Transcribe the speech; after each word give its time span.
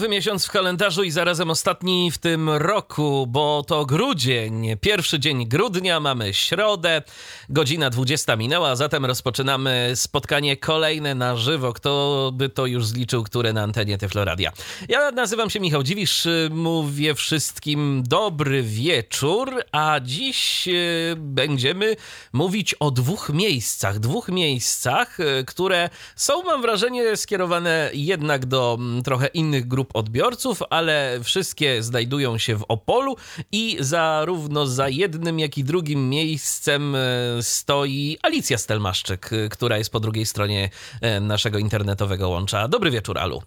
Nowy 0.00 0.08
miesiąc 0.08 0.46
w 0.46 0.50
kalendarzu 0.50 1.02
i 1.02 1.10
zarazem 1.10 1.50
ostatni 1.50 2.10
w 2.10 2.18
tym 2.18 2.50
roku, 2.50 3.26
bo 3.26 3.64
to 3.66 3.86
grudzień. 3.86 4.66
Pierwszy 4.80 5.18
dzień 5.18 5.48
grudnia, 5.48 6.00
mamy 6.00 6.34
środę, 6.34 7.02
godzina 7.48 7.90
20 7.90 8.36
minęła, 8.36 8.76
zatem 8.76 9.04
rozpoczynamy 9.04 9.92
spotkanie 9.94 10.56
kolejne 10.56 11.14
na 11.14 11.36
żywo. 11.36 11.72
Kto 11.72 12.30
by 12.34 12.48
to 12.48 12.66
już 12.66 12.86
zliczył, 12.86 13.24
które 13.24 13.52
na 13.52 13.62
antenie 13.62 13.98
Tyfloradia. 13.98 14.52
Ja 14.88 15.10
nazywam 15.10 15.50
się 15.50 15.60
Michał 15.60 15.82
Dziwisz, 15.82 16.28
mówię 16.50 17.14
wszystkim 17.14 18.02
dobry 18.06 18.62
wieczór, 18.62 19.62
a 19.72 20.00
dziś 20.02 20.68
e, 20.68 20.72
będziemy 21.16 21.96
mówić 22.32 22.74
o 22.74 22.90
dwóch 22.90 23.30
miejscach. 23.30 23.98
Dwóch 23.98 24.28
miejscach, 24.28 25.20
e, 25.20 25.44
które 25.44 25.90
są, 26.16 26.42
mam 26.42 26.62
wrażenie, 26.62 27.16
skierowane 27.16 27.90
jednak 27.92 28.46
do 28.46 28.76
mm, 28.80 29.02
trochę 29.02 29.26
innych 29.26 29.68
grup 29.68 29.89
grup 29.90 29.96
odbiorców, 29.96 30.62
ale 30.70 31.20
wszystkie 31.22 31.82
znajdują 31.82 32.38
się 32.38 32.56
w 32.56 32.64
Opolu 32.68 33.16
i 33.52 33.76
zarówno 33.80 34.66
za 34.66 34.88
jednym, 34.88 35.38
jak 35.38 35.58
i 35.58 35.64
drugim 35.64 36.08
miejscem 36.08 36.94
e, 36.94 36.98
stoi 37.42 38.18
Alicja 38.22 38.58
Stelmaszczyk, 38.58 39.32
e, 39.32 39.48
która 39.48 39.78
jest 39.78 39.90
po 39.90 40.00
drugiej 40.00 40.26
stronie 40.26 40.70
e, 41.00 41.20
naszego 41.20 41.58
internetowego 41.58 42.28
łącza. 42.28 42.68
Dobry 42.68 42.90
wieczór, 42.90 43.18
Alu. 43.18 43.42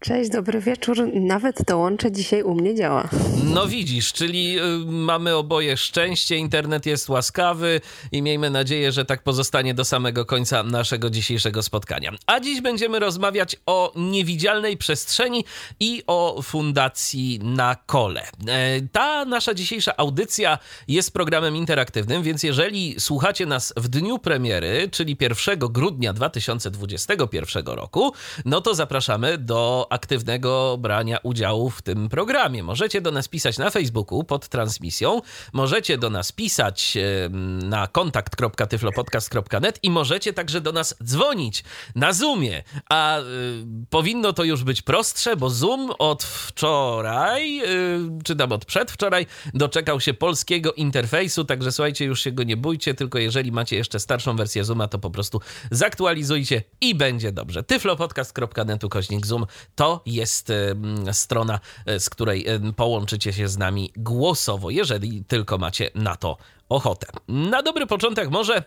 Cześć, 0.00 0.30
dobry 0.30 0.60
wieczór. 0.60 0.96
Nawet 1.14 1.66
to 1.66 1.78
łącze 1.78 2.12
dzisiaj 2.12 2.42
u 2.42 2.54
mnie 2.54 2.74
działa. 2.74 3.08
No 3.44 3.66
widzisz, 3.66 4.12
czyli 4.12 4.58
y, 4.58 4.62
mamy 4.86 5.34
oboje 5.34 5.76
szczęście, 5.76 6.36
internet 6.36 6.86
jest 6.86 7.08
łaskawy 7.08 7.80
i 8.12 8.22
miejmy 8.22 8.50
nadzieję, 8.50 8.92
że 8.92 9.04
tak 9.04 9.22
pozostanie 9.22 9.74
do 9.74 9.84
samego 9.84 10.24
końca 10.24 10.62
naszego 10.62 11.10
dzisiejszego 11.10 11.62
spotkania. 11.62 12.12
A 12.26 12.40
dziś 12.40 12.60
będziemy 12.60 12.98
rozmawiać 12.98 13.56
o 13.66 13.92
niewidzialnej 13.96 14.76
przestrzeni 14.76 15.44
i 15.80 16.02
o 16.06 16.42
fundacji 16.42 17.40
na 17.42 17.76
kole. 17.86 18.22
E, 18.48 18.80
ta 18.92 19.24
nasza 19.24 19.54
dzisiejsza 19.54 19.96
audycja 19.96 20.58
jest 20.88 21.12
programem 21.12 21.56
interaktywnym, 21.56 22.22
więc 22.22 22.42
jeżeli 22.42 23.00
słuchacie 23.00 23.46
nas 23.46 23.72
w 23.76 23.88
dniu 23.88 24.18
premiery, 24.18 24.88
czyli 24.92 25.16
1 25.20 25.58
grudnia 25.58 26.12
2021 26.12 27.66
roku, 27.66 28.12
no 28.44 28.60
to 28.60 28.74
zapraszamy 28.74 29.38
do 29.38 29.86
aktywnego 29.96 30.76
brania 30.78 31.18
udziału 31.22 31.70
w 31.70 31.82
tym 31.82 32.08
programie. 32.08 32.62
Możecie 32.62 33.00
do 33.00 33.12
nas 33.12 33.28
pisać 33.28 33.58
na 33.58 33.70
Facebooku 33.70 34.24
pod 34.24 34.48
transmisją, 34.48 35.22
możecie 35.52 35.98
do 35.98 36.10
nas 36.10 36.32
pisać 36.32 36.98
na 37.62 37.86
kontakt.tyflopodcast.net 37.86 39.78
i 39.82 39.90
możecie 39.90 40.32
także 40.32 40.60
do 40.60 40.72
nas 40.72 40.94
dzwonić 41.04 41.64
na 41.94 42.12
Zoomie. 42.12 42.62
A 42.90 43.18
y, 43.18 43.22
powinno 43.90 44.32
to 44.32 44.44
już 44.44 44.64
być 44.64 44.82
prostsze, 44.82 45.36
bo 45.36 45.50
Zoom 45.50 45.92
od 45.98 46.24
wczoraj, 46.24 47.60
y, 47.60 48.22
czy 48.24 48.36
tam 48.36 48.52
od 48.52 48.64
przedwczoraj, 48.64 49.26
doczekał 49.54 50.00
się 50.00 50.14
polskiego 50.14 50.72
interfejsu, 50.72 51.44
także 51.44 51.72
słuchajcie, 51.72 52.04
już 52.04 52.20
się 52.20 52.32
go 52.32 52.42
nie 52.42 52.56
bójcie, 52.56 52.94
tylko 52.94 53.18
jeżeli 53.18 53.52
macie 53.52 53.76
jeszcze 53.76 54.00
starszą 54.00 54.36
wersję 54.36 54.64
Zooma, 54.64 54.88
to 54.88 54.98
po 54.98 55.10
prostu 55.10 55.40
zaktualizujcie 55.70 56.62
i 56.80 56.94
będzie 56.94 57.32
dobrze. 57.32 57.62
tyflopodcast.netu 57.62 58.88
kośnik 58.88 59.26
Zoom 59.26 59.46
to 59.76 60.02
jest 60.06 60.52
strona, 61.12 61.60
e, 61.86 62.00
z 62.00 62.10
której 62.10 62.46
połączycie 62.76 63.32
się 63.32 63.48
z 63.48 63.58
nami 63.58 63.92
głosowo, 63.96 64.70
jeżeli 64.70 65.24
tylko 65.24 65.58
macie 65.58 65.90
na 65.94 66.16
to 66.16 66.36
ochotę. 66.68 67.06
Na 67.28 67.62
dobry 67.62 67.86
początek 67.86 68.30
może 68.30 68.62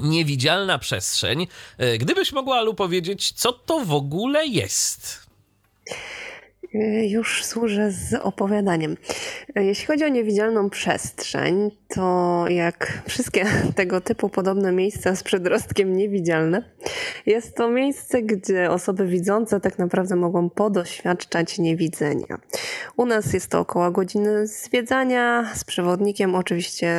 niewidzialna 0.00 0.78
przestrzeń. 0.78 1.46
E, 1.78 1.98
gdybyś 1.98 2.32
mogła, 2.32 2.56
Alu, 2.56 2.74
powiedzieć, 2.74 3.32
co 3.32 3.52
to 3.52 3.80
w 3.80 3.92
ogóle 3.92 4.46
jest? 4.46 5.26
Y, 6.74 7.06
już 7.06 7.44
służę 7.44 7.90
z 7.90 8.14
opowiadaniem. 8.14 8.96
Y, 9.58 9.64
jeśli 9.64 9.86
chodzi 9.86 10.04
o 10.04 10.08
niewidzialną 10.08 10.70
przestrzeń, 10.70 11.70
to 11.88 12.44
jak 12.48 13.02
wszystkie 13.06 13.46
tego 13.76 14.00
typu 14.00 14.28
podobne 14.28 14.72
miejsca 14.72 15.16
z 15.16 15.22
przedrostkiem 15.22 15.96
niewidzialne, 15.96 16.62
jest 17.26 17.56
to 17.56 17.70
miejsce, 17.70 18.22
gdzie 18.22 18.70
osoby 18.70 19.06
widzące 19.06 19.60
tak 19.60 19.78
naprawdę 19.78 20.16
mogą 20.16 20.50
podoświadczać 20.50 21.58
niewidzenia. 21.58 22.38
U 22.96 23.06
nas 23.06 23.32
jest 23.32 23.50
to 23.50 23.60
około 23.60 23.90
godziny 23.90 24.46
zwiedzania 24.46 25.52
z 25.54 25.64
przewodnikiem, 25.64 26.34
oczywiście 26.34 26.94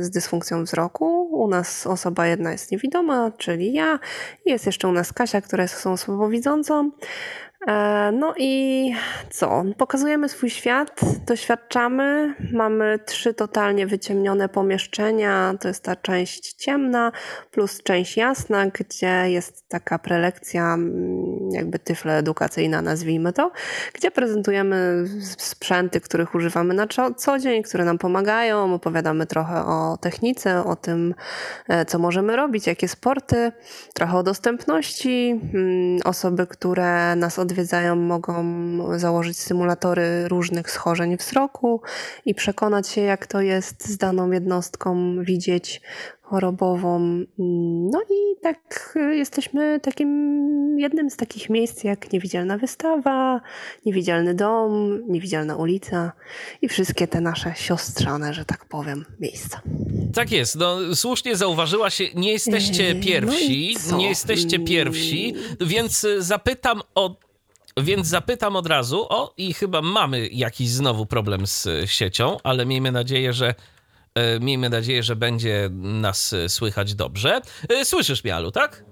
z 0.00 0.10
dysfunkcją 0.10 0.64
wzroku. 0.64 1.28
U 1.32 1.48
nas 1.48 1.86
osoba 1.86 2.26
jedna 2.26 2.52
jest 2.52 2.72
niewidoma, 2.72 3.32
czyli 3.38 3.72
ja. 3.72 3.98
Jest 4.46 4.66
jeszcze 4.66 4.88
u 4.88 4.92
nas 4.92 5.12
Kasia, 5.12 5.40
która 5.40 5.62
jest 5.62 5.86
osobą 5.86 6.30
widzącą. 6.30 6.90
E, 7.66 8.12
no 8.12 8.34
i 8.36 8.92
co? 9.30 9.64
Pokazujemy 9.78 10.28
swój 10.28 10.50
świat, 10.50 11.00
doświadczamy. 11.26 12.34
Mamy 12.52 12.98
trzy 13.06 13.34
totalnie 13.34 13.86
wyciemnione 13.86 14.48
pomieszczenia. 14.48 15.54
To 15.60 15.68
jest 15.68 15.84
ta 15.84 15.96
część 15.96 16.52
ciemna 16.52 17.12
plus 17.50 17.82
część 17.82 18.16
jasna, 18.16 18.66
gdzie 18.66 19.24
jest 19.26 19.68
taka 19.68 19.98
prelekcja, 19.98 20.74
mm, 20.74 21.50
jakby 21.50 21.78
tyfle 21.78 22.16
edukacyjna, 22.16 22.82
nazwijmy 22.82 23.32
to, 23.32 23.50
gdzie 23.94 24.10
prezentujemy 24.10 25.04
sprzęty, 25.38 26.00
których 26.00 26.34
używamy 26.34 26.74
na 26.74 26.86
co 27.16 27.38
dzień, 27.38 27.62
które 27.62 27.84
nam 27.84 27.98
pomagają. 27.98 28.74
Opowiadamy 28.74 29.26
trochę 29.26 29.64
o 29.66 29.98
technice, 30.00 30.64
o 30.64 30.76
tym, 30.76 31.14
e, 31.68 31.84
co 31.84 31.98
możemy 31.98 32.36
robić, 32.36 32.66
jakie 32.66 32.88
sporty, 32.88 33.52
trochę 33.94 34.18
o 34.18 34.22
dostępności. 34.22 35.40
Mm, 35.54 35.98
osoby, 36.04 36.46
które 36.46 37.16
nas 37.16 37.38
od 37.38 37.51
odwiedzają, 37.52 37.96
mogą 37.96 38.44
założyć 38.98 39.38
symulatory 39.38 40.28
różnych 40.28 40.70
schorzeń 40.70 41.16
wzroku 41.16 41.80
i 42.26 42.34
przekonać 42.34 42.88
się, 42.88 43.00
jak 43.00 43.26
to 43.26 43.40
jest 43.40 43.88
z 43.88 43.96
daną 43.96 44.30
jednostką, 44.30 45.16
widzieć 45.24 45.80
chorobową. 46.32 47.24
No 47.92 48.02
i 48.10 48.40
tak 48.42 48.94
y, 48.96 49.16
jesteśmy 49.16 49.80
takim 49.80 50.08
jednym 50.78 51.10
z 51.10 51.16
takich 51.16 51.50
miejsc 51.50 51.84
jak 51.84 52.12
niewidzialna 52.12 52.58
wystawa, 52.58 53.40
niewidzialny 53.86 54.34
dom, 54.34 55.02
niewidzialna 55.08 55.56
ulica 55.56 56.12
i 56.62 56.68
wszystkie 56.68 57.08
te 57.08 57.20
nasze 57.20 57.52
siostrzane, 57.56 58.34
że 58.34 58.44
tak 58.44 58.64
powiem, 58.64 59.04
miejsca. 59.20 59.60
Tak 60.14 60.32
jest. 60.32 60.56
No, 60.56 60.78
słusznie 60.94 61.36
zauważyłaś, 61.36 62.02
nie 62.14 62.32
jesteście 62.32 62.94
no 62.94 63.04
pierwsi, 63.04 63.76
no 63.90 63.96
nie 63.96 64.08
jesteście 64.08 64.58
pierwsi, 64.58 65.34
więc 65.60 66.06
zapytam 66.18 66.80
o 66.94 67.16
więc 67.76 68.06
zapytam 68.06 68.56
od 68.56 68.66
razu, 68.66 69.06
o 69.08 69.34
i 69.36 69.54
chyba 69.54 69.82
mamy 69.82 70.28
jakiś 70.28 70.68
znowu 70.68 71.06
problem 71.06 71.46
z 71.46 71.68
siecią, 71.86 72.36
ale 72.44 72.66
miejmy 72.66 72.92
nadzieję, 72.92 73.32
że 73.32 73.54
e, 74.14 74.40
miejmy 74.40 74.68
nadzieję, 74.68 75.02
że 75.02 75.16
będzie 75.16 75.68
nas 75.72 76.34
słychać 76.48 76.94
dobrze. 76.94 77.40
E, 77.68 77.84
słyszysz 77.84 78.24
mnie, 78.24 78.34
Alu, 78.34 78.50
tak? 78.50 78.91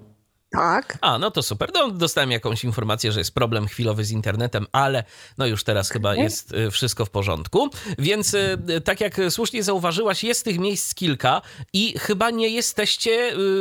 Tak. 0.50 0.98
A, 1.00 1.18
no 1.18 1.30
to 1.30 1.42
super. 1.42 1.70
No, 1.74 1.90
dostałem 1.90 2.30
jakąś 2.30 2.64
informację, 2.64 3.12
że 3.12 3.20
jest 3.20 3.34
problem 3.34 3.66
chwilowy 3.66 4.04
z 4.04 4.10
internetem, 4.10 4.66
ale 4.72 5.04
no 5.38 5.46
już 5.46 5.64
teraz 5.64 5.90
chyba 5.90 6.14
jest 6.14 6.52
y, 6.52 6.70
wszystko 6.70 7.04
w 7.04 7.10
porządku. 7.10 7.70
Więc 7.98 8.34
y, 8.34 8.58
tak 8.84 9.00
jak 9.00 9.20
słusznie 9.28 9.62
zauważyłaś, 9.62 10.24
jest 10.24 10.44
tych 10.44 10.58
miejsc 10.58 10.94
kilka 10.94 11.42
i 11.72 11.98
chyba 11.98 12.30
nie 12.30 12.48
jesteście 12.48 13.10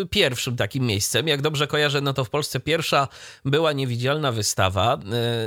y, 0.01 0.06
pierwszym 0.09 0.56
takim 0.56 0.86
miejscem. 0.86 1.27
Jak 1.27 1.41
dobrze 1.41 1.68
kojarzę, 1.68 2.01
no 2.01 2.13
to 2.13 2.25
w 2.25 2.30
Polsce 2.30 2.59
pierwsza 2.59 3.07
była 3.45 3.74
niewidzialna 3.74 4.31
wystawa. 4.31 5.00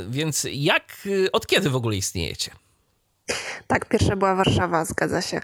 Więc 0.08 0.46
jak, 0.52 1.08
od 1.32 1.46
kiedy 1.46 1.70
w 1.70 1.76
ogóle 1.76 1.96
istniejecie? 1.96 2.50
Tak, 3.66 3.84
pierwsza 3.84 4.16
była 4.16 4.34
Warszawa, 4.34 4.84
zgadza 4.84 5.22
się. 5.22 5.40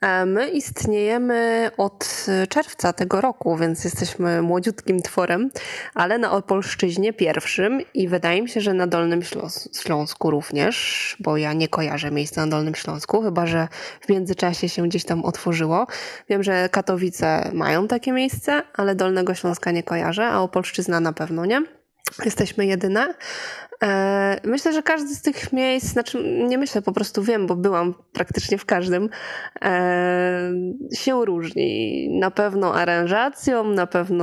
E, 0.00 0.26
my 0.26 0.48
istniejemy 0.50 1.70
od 1.76 2.26
czerwca 2.48 2.92
tego 2.92 3.20
roku, 3.20 3.56
więc 3.56 3.84
jesteśmy 3.84 4.42
młodziutkim 4.42 5.02
tworem, 5.02 5.50
ale 5.94 6.18
na 6.18 6.32
Opolszczyźnie 6.32 7.12
pierwszym 7.12 7.80
i 7.94 8.08
wydaje 8.08 8.42
mi 8.42 8.48
się, 8.48 8.60
że 8.60 8.74
na 8.74 8.86
Dolnym 8.86 9.22
Śląsku 9.72 10.30
również, 10.30 11.16
bo 11.20 11.36
ja 11.36 11.52
nie 11.52 11.68
kojarzę 11.68 12.10
miejsca 12.10 12.40
na 12.40 12.50
Dolnym 12.50 12.74
Śląsku, 12.74 13.22
chyba 13.22 13.46
że 13.46 13.68
w 14.00 14.08
międzyczasie 14.08 14.68
się 14.68 14.82
gdzieś 14.82 15.04
tam 15.04 15.24
otworzyło. 15.24 15.86
Wiem, 16.28 16.42
że 16.42 16.68
Katowice 16.68 17.50
mają 17.52 17.88
takie 17.88 18.12
miejsce, 18.12 18.62
ale 18.74 18.94
Dolnego 18.94 19.34
Śląska 19.34 19.70
nie 19.70 19.82
kojarzę, 19.82 20.26
a 20.26 20.40
Opolszczyzna 20.40 21.00
na 21.00 21.12
pewno 21.12 21.46
nie. 21.46 21.79
Jesteśmy 22.24 22.66
jedyne. 22.66 23.14
E, 23.82 24.40
myślę, 24.44 24.72
że 24.72 24.82
każdy 24.82 25.14
z 25.14 25.22
tych 25.22 25.52
miejsc, 25.52 25.86
znaczy 25.86 26.44
nie 26.48 26.58
myślę, 26.58 26.82
po 26.82 26.92
prostu 26.92 27.22
wiem, 27.22 27.46
bo 27.46 27.56
byłam 27.56 27.94
praktycznie 28.12 28.58
w 28.58 28.64
każdym, 28.64 29.08
e, 29.62 30.52
się 30.94 31.24
różni. 31.24 32.08
Na 32.18 32.30
pewno 32.30 32.74
aranżacją, 32.74 33.64
na 33.64 33.86
pewno 33.86 34.20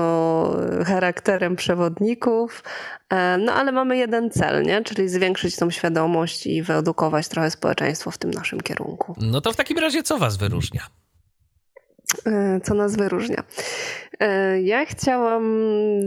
charakterem 0.85 1.55
przewodników, 1.55 2.63
e, 3.09 3.37
no 3.37 3.53
ale 3.53 3.71
mamy 3.71 3.97
jeden 3.97 4.31
cel, 4.31 4.63
nie? 4.63 4.83
czyli 4.83 5.09
zwiększyć 5.09 5.55
tą 5.55 5.69
świadomość 5.69 6.47
i 6.47 6.63
wyedukować 6.63 7.27
trochę 7.27 7.51
społeczeństwo 7.51 8.11
w 8.11 8.17
tym 8.17 8.31
naszym 8.31 8.61
kierunku. 8.61 9.15
No 9.21 9.41
to 9.41 9.53
w 9.53 9.55
takim 9.55 9.77
razie 9.77 10.03
co 10.03 10.17
was 10.17 10.37
wyróżnia? 10.37 10.81
Co 12.63 12.73
nas 12.73 12.95
wyróżnia? 12.95 13.43
E, 14.19 14.61
ja 14.61 14.85
chciałam, 14.85 15.43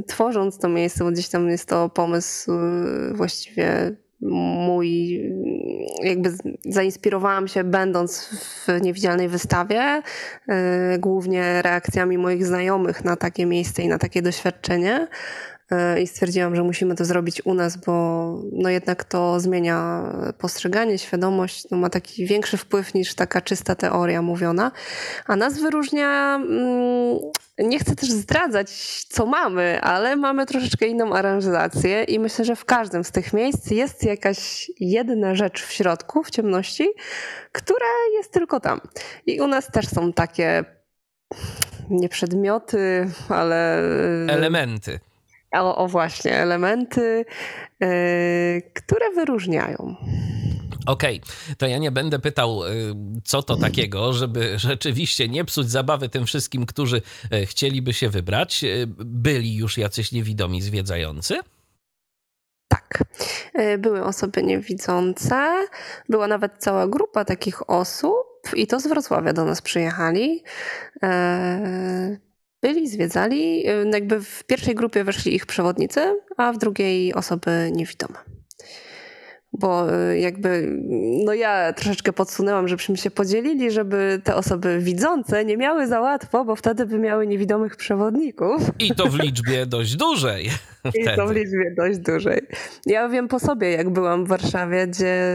tworząc 0.07 0.59
to 0.59 0.69
miejsce, 0.69 1.05
bo 1.05 1.11
gdzieś 1.11 1.29
tam 1.29 1.49
jest 1.49 1.69
to 1.69 1.89
pomysł 1.89 2.53
e, 2.53 3.15
właściwie 3.15 3.97
mój, 4.21 5.21
jakby 6.03 6.33
zainspirowałam 6.69 7.49
się 7.49 7.65
będąc 7.65 8.29
w 8.29 8.83
niewidzialnej 8.83 9.29
wystawie, 9.29 10.03
e, 10.49 10.99
głównie 10.99 11.63
reakcjami 11.63 12.19
moich 12.19 12.47
znajomych 12.47 13.05
na 13.05 13.17
takie 13.17 13.47
miejsce 13.47 13.83
i 13.83 13.89
na 13.89 13.99
takie 13.99 14.23
doświadczenie. 14.23 15.09
I 16.03 16.07
stwierdziłam, 16.07 16.57
że 16.57 16.63
musimy 16.63 16.95
to 16.95 17.05
zrobić 17.05 17.47
u 17.47 17.55
nas, 17.55 17.77
bo 17.77 17.93
no 18.53 18.69
jednak 18.69 19.05
to 19.05 19.41
zmienia 19.41 20.03
postrzeganie, 20.39 20.99
świadomość, 20.99 21.71
no 21.71 21.77
ma 21.77 21.91
taki 21.91 22.27
większy 22.27 22.57
wpływ 22.57 22.95
niż 22.95 23.15
taka 23.15 23.41
czysta 23.41 23.75
teoria 23.75 24.23
mówiona. 24.23 24.73
A 25.27 25.37
nas 25.37 25.61
wyróżnia 25.61 26.35
mm, 26.35 27.19
nie 27.59 27.79
chcę 27.79 27.97
też 27.97 28.11
zdradzać, 28.11 28.71
co 29.09 29.27
mamy, 29.27 29.81
ale 29.81 30.17
mamy 30.17 30.47
troszeczkę 30.47 30.87
inną 30.87 31.15
aranżację 31.15 32.05
i 32.05 32.19
myślę, 32.19 32.45
że 32.45 32.57
w 32.57 32.65
każdym 32.65 33.05
z 33.05 33.11
tych 33.11 33.33
miejsc 33.33 33.71
jest 33.71 34.03
jakaś 34.03 34.71
jedna 34.81 35.35
rzecz 35.35 35.63
w 35.63 35.73
środku, 35.73 36.23
w 36.23 36.31
ciemności, 36.31 36.89
która 37.53 37.87
jest 38.17 38.33
tylko 38.33 38.61
tam. 38.61 38.81
I 39.27 39.41
u 39.41 39.47
nas 39.47 39.67
też 39.67 39.89
są 39.89 40.13
takie 40.13 40.65
nie 41.91 42.09
przedmioty, 42.09 43.11
ale. 43.29 43.79
Elementy. 44.29 45.01
O, 45.55 45.77
o 45.77 45.89
właśnie, 45.89 46.35
elementy, 46.35 47.25
yy, 47.81 47.89
które 48.75 49.11
wyróżniają. 49.15 49.97
Okej, 50.87 51.21
okay. 51.25 51.57
to 51.57 51.67
ja 51.67 51.79
nie 51.79 51.91
będę 51.91 52.19
pytał, 52.19 52.65
y, 52.65 52.95
co 53.25 53.43
to 53.43 53.57
takiego, 53.57 54.13
żeby 54.13 54.59
rzeczywiście 54.59 55.29
nie 55.29 55.45
psuć 55.45 55.71
zabawy 55.71 56.09
tym 56.09 56.27
wszystkim, 56.27 56.67
którzy 56.67 57.03
y, 57.33 57.47
chcieliby 57.47 57.93
się 57.93 58.09
wybrać. 58.09 58.65
Byli 58.97 59.57
już 59.57 59.79
jacyś 59.79 60.13
niewidomi 60.13 60.63
zwiedzający? 60.63 61.39
Tak, 62.69 63.05
były 63.79 64.05
osoby 64.05 64.43
niewidzące, 64.43 65.67
była 66.09 66.27
nawet 66.27 66.53
cała 66.59 66.89
grupa 66.89 67.25
takich 67.25 67.71
osób 67.71 68.27
i 68.55 68.67
to 68.67 68.81
z 68.81 68.87
Wrocławia 68.87 69.33
do 69.33 69.45
nas 69.45 69.63
przyjechali. 69.63 70.43
Byli, 72.63 72.89
zwiedzali, 72.89 73.65
jakby 73.93 74.21
w 74.21 74.45
pierwszej 74.45 74.75
grupie 74.75 75.05
weszli 75.05 75.35
ich 75.35 75.47
przewodnicy, 75.47 76.01
a 76.37 76.53
w 76.53 76.59
drugiej 76.59 77.15
osoby 77.15 77.71
niewidome 77.73 78.19
bo 79.53 79.95
y, 80.13 80.19
jakby, 80.19 80.77
no 81.25 81.35
ja 81.35 81.73
troszeczkę 81.73 82.13
podsunęłam, 82.13 82.69
żebyśmy 82.69 82.97
się 82.97 83.11
podzielili, 83.11 83.71
żeby 83.71 84.21
te 84.25 84.35
osoby 84.35 84.79
widzące 84.81 85.45
nie 85.45 85.57
miały 85.57 85.87
za 85.87 86.01
łatwo, 86.01 86.45
bo 86.45 86.57
wtedy 86.57 86.87
by 86.87 86.99
miały 86.99 87.27
niewidomych 87.27 87.77
przewodników. 87.77 88.63
I 88.79 88.95
to 88.95 89.07
w 89.07 89.19
liczbie 89.19 89.67
dość 89.67 89.97
dużej. 89.97 90.51
I 90.95 91.17
to 91.17 91.27
w 91.27 91.31
liczbie 91.31 91.75
dość 91.77 91.99
dużej. 91.99 92.41
Ja 92.87 93.09
wiem 93.09 93.29
po 93.29 93.41
sobie, 93.41 93.71
jak 93.71 93.91
byłam 93.91 94.25
w 94.25 94.29
Warszawie, 94.29 94.87
gdzie 94.87 95.35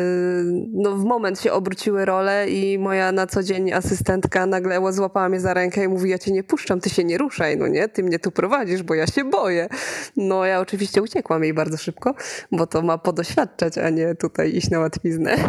no, 0.73 0.91
w 0.91 1.03
moment 1.03 1.41
się 1.41 1.51
obróciły 1.51 2.05
role 2.05 2.49
i 2.49 2.79
moja 2.79 3.11
na 3.11 3.27
co 3.27 3.43
dzień 3.43 3.73
asystentka 3.73 4.45
nagle 4.45 4.93
złapała 4.93 5.29
mnie 5.29 5.39
za 5.39 5.53
rękę 5.53 5.83
i 5.83 5.87
mówi, 5.87 6.09
ja 6.09 6.17
cię 6.17 6.31
nie 6.31 6.43
puszczam, 6.43 6.81
ty 6.81 6.89
się 6.89 7.03
nie 7.03 7.17
ruszaj, 7.17 7.57
no 7.57 7.67
nie, 7.67 7.89
ty 7.89 8.03
mnie 8.03 8.19
tu 8.19 8.31
prowadzisz, 8.31 8.83
bo 8.83 8.93
ja 8.93 9.07
się 9.07 9.23
boję. 9.23 9.69
No 10.17 10.45
ja 10.45 10.59
oczywiście 10.59 11.01
uciekłam 11.01 11.43
jej 11.43 11.53
bardzo 11.53 11.77
szybko, 11.77 12.15
bo 12.51 12.67
to 12.67 12.81
ma 12.81 12.97
podoświadczać, 12.97 13.77
a 13.77 13.89
nie 13.89 14.15
tutaj 14.15 14.55
iść 14.55 14.69
na 14.69 14.79
łatwiznę. 14.79 15.35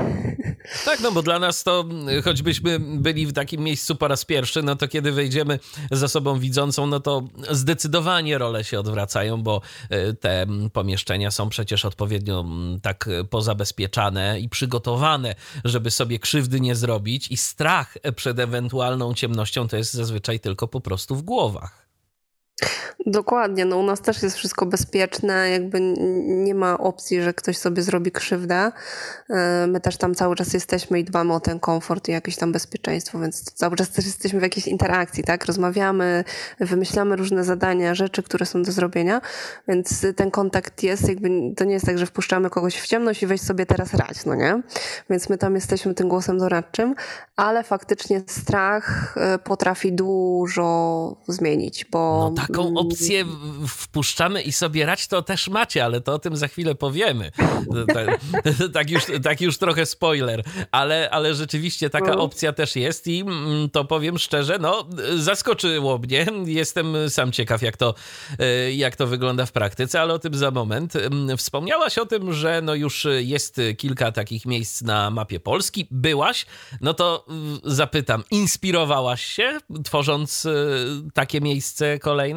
Tak, 0.84 1.00
no 1.00 1.12
bo 1.12 1.22
dla 1.22 1.38
nas 1.38 1.64
to, 1.64 1.84
choćbyśmy 2.24 2.78
byli 2.80 3.26
w 3.26 3.32
takim 3.32 3.60
miejscu 3.60 3.96
po 3.96 4.08
raz 4.08 4.24
pierwszy, 4.24 4.62
no 4.62 4.76
to 4.76 4.88
kiedy 4.88 5.12
wejdziemy 5.12 5.58
z 5.90 6.02
osobą 6.02 6.38
widzącą, 6.38 6.86
no 6.86 7.00
to 7.00 7.24
zdecydowanie 7.50 8.38
role 8.38 8.64
się 8.64 8.80
odwracają, 8.80 9.42
bo 9.42 9.60
te 10.20 10.46
pomieszczenia 10.72 11.30
są 11.30 11.48
przecież 11.48 11.84
odpowiednio 11.84 12.44
tak 12.82 13.08
pozabezpieczane 13.30 14.40
i 14.40 14.48
przygotowane, 14.48 15.34
żeby 15.64 15.90
sobie 15.90 16.18
krzywdy 16.18 16.60
nie 16.60 16.74
zrobić 16.74 17.30
i 17.30 17.36
strach 17.36 17.98
przed 18.16 18.38
ewentualną 18.38 19.14
ciemnością 19.14 19.68
to 19.68 19.76
jest 19.76 19.92
zazwyczaj 19.92 20.40
tylko 20.40 20.68
po 20.68 20.80
prostu 20.80 21.16
w 21.16 21.22
głowach. 21.22 21.85
Dokładnie, 23.06 23.64
no 23.64 23.78
u 23.78 23.82
nas 23.82 24.00
też 24.00 24.22
jest 24.22 24.36
wszystko 24.36 24.66
bezpieczne, 24.66 25.50
jakby 25.50 25.80
nie 26.26 26.54
ma 26.54 26.78
opcji, 26.78 27.22
że 27.22 27.34
ktoś 27.34 27.58
sobie 27.58 27.82
zrobi 27.82 28.12
krzywdę. 28.12 28.72
E, 29.30 29.66
my 29.66 29.80
też 29.80 29.96
tam 29.96 30.14
cały 30.14 30.36
czas 30.36 30.52
jesteśmy 30.52 31.00
i 31.00 31.04
dbamy 31.04 31.34
o 31.34 31.40
ten 31.40 31.60
komfort 31.60 32.08
i 32.08 32.12
jakieś 32.12 32.36
tam 32.36 32.52
bezpieczeństwo, 32.52 33.18
więc 33.18 33.52
cały 33.52 33.76
czas 33.76 33.90
też 33.90 34.06
jesteśmy 34.06 34.40
w 34.40 34.42
jakiejś 34.42 34.66
interakcji, 34.66 35.24
tak? 35.24 35.44
Rozmawiamy, 35.44 36.24
wymyślamy 36.60 37.16
różne 37.16 37.44
zadania, 37.44 37.94
rzeczy, 37.94 38.22
które 38.22 38.46
są 38.46 38.62
do 38.62 38.72
zrobienia, 38.72 39.20
więc 39.68 40.06
ten 40.16 40.30
kontakt 40.30 40.82
jest, 40.82 41.08
jakby 41.08 41.28
to 41.56 41.64
nie 41.64 41.74
jest 41.74 41.86
tak, 41.86 41.98
że 41.98 42.06
wpuszczamy 42.06 42.50
kogoś 42.50 42.80
w 42.80 42.86
ciemność 42.86 43.22
i 43.22 43.26
weź 43.26 43.40
sobie 43.40 43.66
teraz 43.66 43.94
rać, 43.94 44.24
no 44.24 44.34
nie? 44.34 44.62
Więc 45.10 45.28
my 45.28 45.38
tam 45.38 45.54
jesteśmy 45.54 45.94
tym 45.94 46.08
głosem 46.08 46.38
doradczym, 46.38 46.94
ale 47.36 47.62
faktycznie 47.62 48.22
strach 48.26 49.14
e, 49.16 49.38
potrafi 49.38 49.92
dużo 49.92 51.16
zmienić, 51.28 51.84
bo... 51.84 52.32
No 52.36 52.45
taką 52.46 52.76
opcję 52.76 52.96
opcję 52.96 53.24
wpuszczamy 53.68 54.42
i 54.42 54.52
sobie 54.52 54.86
rać 54.86 55.06
to 55.06 55.22
też 55.22 55.48
macie, 55.48 55.84
ale 55.84 56.00
to 56.00 56.14
o 56.14 56.18
tym 56.18 56.36
za 56.36 56.48
chwilę 56.48 56.74
powiemy. 56.74 57.30
Tak, 57.94 58.20
tak, 58.72 58.90
już, 58.90 59.02
tak 59.22 59.40
już 59.40 59.58
trochę 59.58 59.86
spoiler, 59.86 60.42
ale, 60.70 61.10
ale 61.10 61.34
rzeczywiście 61.34 61.90
taka 61.90 62.14
no. 62.14 62.22
opcja 62.22 62.52
też 62.52 62.76
jest 62.76 63.06
i 63.06 63.20
mm, 63.20 63.70
to 63.70 63.84
powiem 63.84 64.18
szczerze, 64.18 64.58
no 64.58 64.88
zaskoczyło 65.16 65.98
mnie. 65.98 66.26
Jestem 66.44 67.10
sam 67.10 67.32
ciekaw, 67.32 67.62
jak 67.62 67.76
to, 67.76 67.94
e, 68.38 68.72
jak 68.72 68.96
to 68.96 69.06
wygląda 69.06 69.46
w 69.46 69.52
praktyce, 69.52 70.00
ale 70.00 70.14
o 70.14 70.18
tym 70.18 70.34
za 70.34 70.50
moment. 70.50 70.96
Mm, 70.96 71.36
wspomniałaś 71.36 71.98
o 71.98 72.06
tym, 72.06 72.32
że 72.32 72.60
no 72.62 72.74
już 72.74 73.06
jest 73.18 73.60
kilka 73.76 74.12
takich 74.12 74.46
miejsc 74.46 74.82
na 74.82 75.10
mapie 75.10 75.40
Polski. 75.40 75.86
Byłaś, 75.90 76.46
no 76.80 76.94
to 76.94 77.24
mm, 77.28 77.60
zapytam, 77.64 78.24
inspirowałaś 78.30 79.26
się 79.26 79.58
tworząc 79.84 80.46
e, 80.46 80.50
takie 81.14 81.40
miejsce 81.40 81.98
kolejne? 81.98 82.35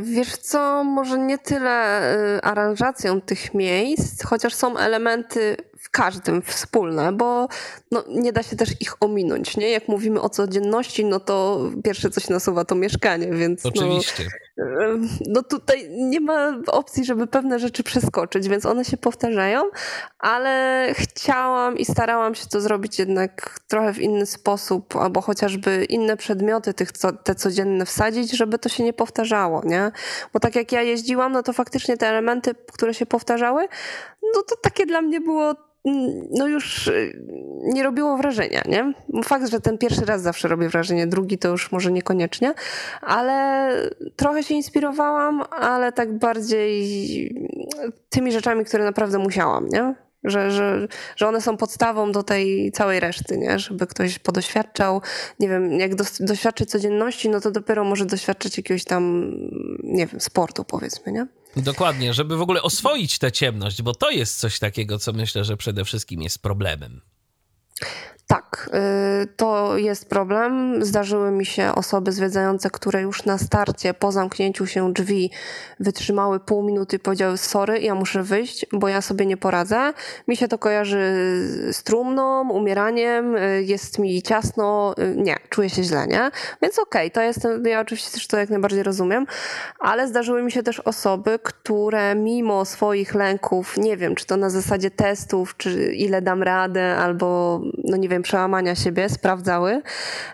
Wiesz 0.00 0.36
co, 0.36 0.84
może 0.84 1.18
nie 1.18 1.38
tyle 1.38 2.02
y, 2.36 2.42
aranżacją 2.42 3.20
tych 3.20 3.54
miejsc, 3.54 4.24
chociaż 4.24 4.54
są 4.54 4.76
elementy 4.78 5.56
w 5.82 5.90
każdym 5.90 6.42
wspólne, 6.42 7.12
bo 7.12 7.48
no, 7.90 8.04
nie 8.08 8.32
da 8.32 8.42
się 8.42 8.56
też 8.56 8.70
ich 8.80 8.94
ominąć, 9.00 9.56
nie? 9.56 9.70
Jak 9.70 9.88
mówimy 9.88 10.20
o 10.20 10.28
codzienności, 10.28 11.04
no 11.04 11.20
to 11.20 11.60
pierwsze 11.84 12.10
co 12.10 12.20
się 12.20 12.32
nasuwa 12.32 12.64
to 12.64 12.74
mieszkanie, 12.74 13.30
więc 13.32 13.64
no, 13.64 13.70
Oczywiście. 13.70 14.26
No, 14.56 15.08
no 15.26 15.42
tutaj 15.42 15.88
nie 15.90 16.20
ma 16.20 16.58
opcji, 16.66 17.04
żeby 17.04 17.26
pewne 17.26 17.58
rzeczy 17.58 17.82
przeskoczyć, 17.82 18.48
więc 18.48 18.66
one 18.66 18.84
się 18.84 18.96
powtarzają, 18.96 19.62
ale 20.18 20.86
chciałam 20.94 21.78
i 21.78 21.84
starałam 21.84 22.34
się 22.34 22.46
to 22.46 22.60
zrobić 22.60 22.98
jednak 22.98 23.60
trochę 23.68 23.94
w 23.94 23.98
inny 23.98 24.26
sposób, 24.26 24.96
albo 24.96 25.20
chociażby 25.20 25.84
inne 25.84 26.16
przedmioty 26.16 26.74
tych, 26.74 26.92
te 27.24 27.34
codzienne 27.34 27.86
wsadzić, 27.86 28.36
żeby 28.36 28.58
to 28.58 28.68
się 28.68 28.84
nie 28.84 28.92
powtarzało, 28.92 29.62
nie? 29.64 29.92
Bo 30.32 30.40
tak 30.40 30.56
jak 30.56 30.72
ja 30.72 30.82
jeździłam, 30.82 31.32
no 31.32 31.42
to 31.42 31.52
faktycznie 31.52 31.96
te 31.96 32.08
elementy, 32.08 32.54
które 32.72 32.94
się 32.94 33.06
powtarzały, 33.06 33.68
no 34.34 34.42
to 34.42 34.56
takie 34.56 34.86
dla 34.86 35.02
mnie 35.02 35.20
było 35.20 35.71
no 36.30 36.46
już 36.46 36.86
y, 36.86 37.24
nie 37.62 37.82
robiło 37.82 38.16
wrażenia, 38.16 38.62
nie? 38.68 38.92
Fakt, 39.24 39.48
że 39.48 39.60
ten 39.60 39.78
pierwszy 39.78 40.04
raz 40.04 40.22
zawsze 40.22 40.48
robi 40.48 40.68
wrażenie, 40.68 41.06
drugi 41.06 41.38
to 41.38 41.48
już 41.48 41.72
może 41.72 41.92
niekoniecznie, 41.92 42.54
ale 43.00 43.68
trochę 44.16 44.42
się 44.42 44.54
inspirowałam, 44.54 45.42
ale 45.50 45.92
tak 45.92 46.18
bardziej 46.18 47.34
tymi 48.10 48.32
rzeczami, 48.32 48.64
które 48.64 48.84
naprawdę 48.84 49.18
musiałam, 49.18 49.68
nie? 49.68 49.94
Że, 50.24 50.50
że, 50.50 50.88
że 51.16 51.28
one 51.28 51.40
są 51.40 51.56
podstawą 51.56 52.12
do 52.12 52.22
tej 52.22 52.72
całej 52.72 53.00
reszty, 53.00 53.38
nie? 53.38 53.58
Żeby 53.58 53.86
ktoś 53.86 54.18
podoświadczał, 54.18 55.00
nie 55.40 55.48
wiem, 55.48 55.72
jak 55.72 55.94
do, 55.94 56.04
doświadczyć 56.20 56.70
codzienności, 56.70 57.28
no 57.28 57.40
to 57.40 57.50
dopiero 57.50 57.84
może 57.84 58.06
doświadczyć 58.06 58.56
jakiegoś 58.56 58.84
tam, 58.84 59.32
nie 59.82 60.06
wiem, 60.06 60.20
sportu 60.20 60.64
powiedzmy, 60.64 61.12
nie? 61.12 61.26
Dokładnie, 61.56 62.14
żeby 62.14 62.36
w 62.36 62.42
ogóle 62.42 62.62
oswoić 62.62 63.18
tę 63.18 63.32
ciemność, 63.32 63.82
bo 63.82 63.94
to 63.94 64.10
jest 64.10 64.40
coś 64.40 64.58
takiego, 64.58 64.98
co 64.98 65.12
myślę, 65.12 65.44
że 65.44 65.56
przede 65.56 65.84
wszystkim 65.84 66.22
jest 66.22 66.42
problemem. 66.42 67.00
To 69.26 69.78
jest 69.78 70.08
problem. 70.08 70.84
Zdarzyły 70.84 71.30
mi 71.30 71.46
się 71.46 71.74
osoby 71.74 72.12
zwiedzające, 72.12 72.70
które 72.70 73.02
już 73.02 73.24
na 73.24 73.38
starcie, 73.38 73.94
po 73.94 74.12
zamknięciu 74.12 74.66
się 74.66 74.92
drzwi, 74.92 75.30
wytrzymały 75.80 76.40
pół 76.40 76.62
minuty 76.62 76.96
i 76.96 76.98
powiedziały: 76.98 77.38
Sorry, 77.38 77.80
ja 77.80 77.94
muszę 77.94 78.22
wyjść, 78.22 78.66
bo 78.72 78.88
ja 78.88 79.00
sobie 79.00 79.26
nie 79.26 79.36
poradzę. 79.36 79.92
Mi 80.28 80.36
się 80.36 80.48
to 80.48 80.58
kojarzy 80.58 80.98
z 81.72 81.82
trumną, 81.82 82.50
umieraniem, 82.50 83.36
jest 83.60 83.98
mi 83.98 84.22
ciasno, 84.22 84.94
nie, 85.16 85.36
czuję 85.48 85.70
się 85.70 85.82
źle, 85.82 86.06
nie? 86.06 86.30
Więc 86.62 86.78
okej, 86.78 87.06
okay, 87.06 87.10
to 87.10 87.22
jest, 87.22 87.48
ja 87.64 87.80
oczywiście 87.80 88.10
też 88.10 88.26
to 88.26 88.36
jak 88.36 88.50
najbardziej 88.50 88.82
rozumiem, 88.82 89.26
ale 89.78 90.08
zdarzyły 90.08 90.42
mi 90.42 90.52
się 90.52 90.62
też 90.62 90.80
osoby, 90.80 91.38
które 91.42 92.14
mimo 92.14 92.64
swoich 92.64 93.14
lęków, 93.14 93.76
nie 93.76 93.96
wiem, 93.96 94.14
czy 94.14 94.26
to 94.26 94.36
na 94.36 94.50
zasadzie 94.50 94.90
testów, 94.90 95.56
czy 95.56 95.92
ile 95.94 96.22
dam 96.22 96.42
radę, 96.42 96.96
albo, 96.96 97.60
no 97.84 97.96
nie 97.96 98.08
wiem, 98.08 98.22
przełamania 98.22 98.74
siebie, 98.74 99.08
sprawdzały, 99.12 99.82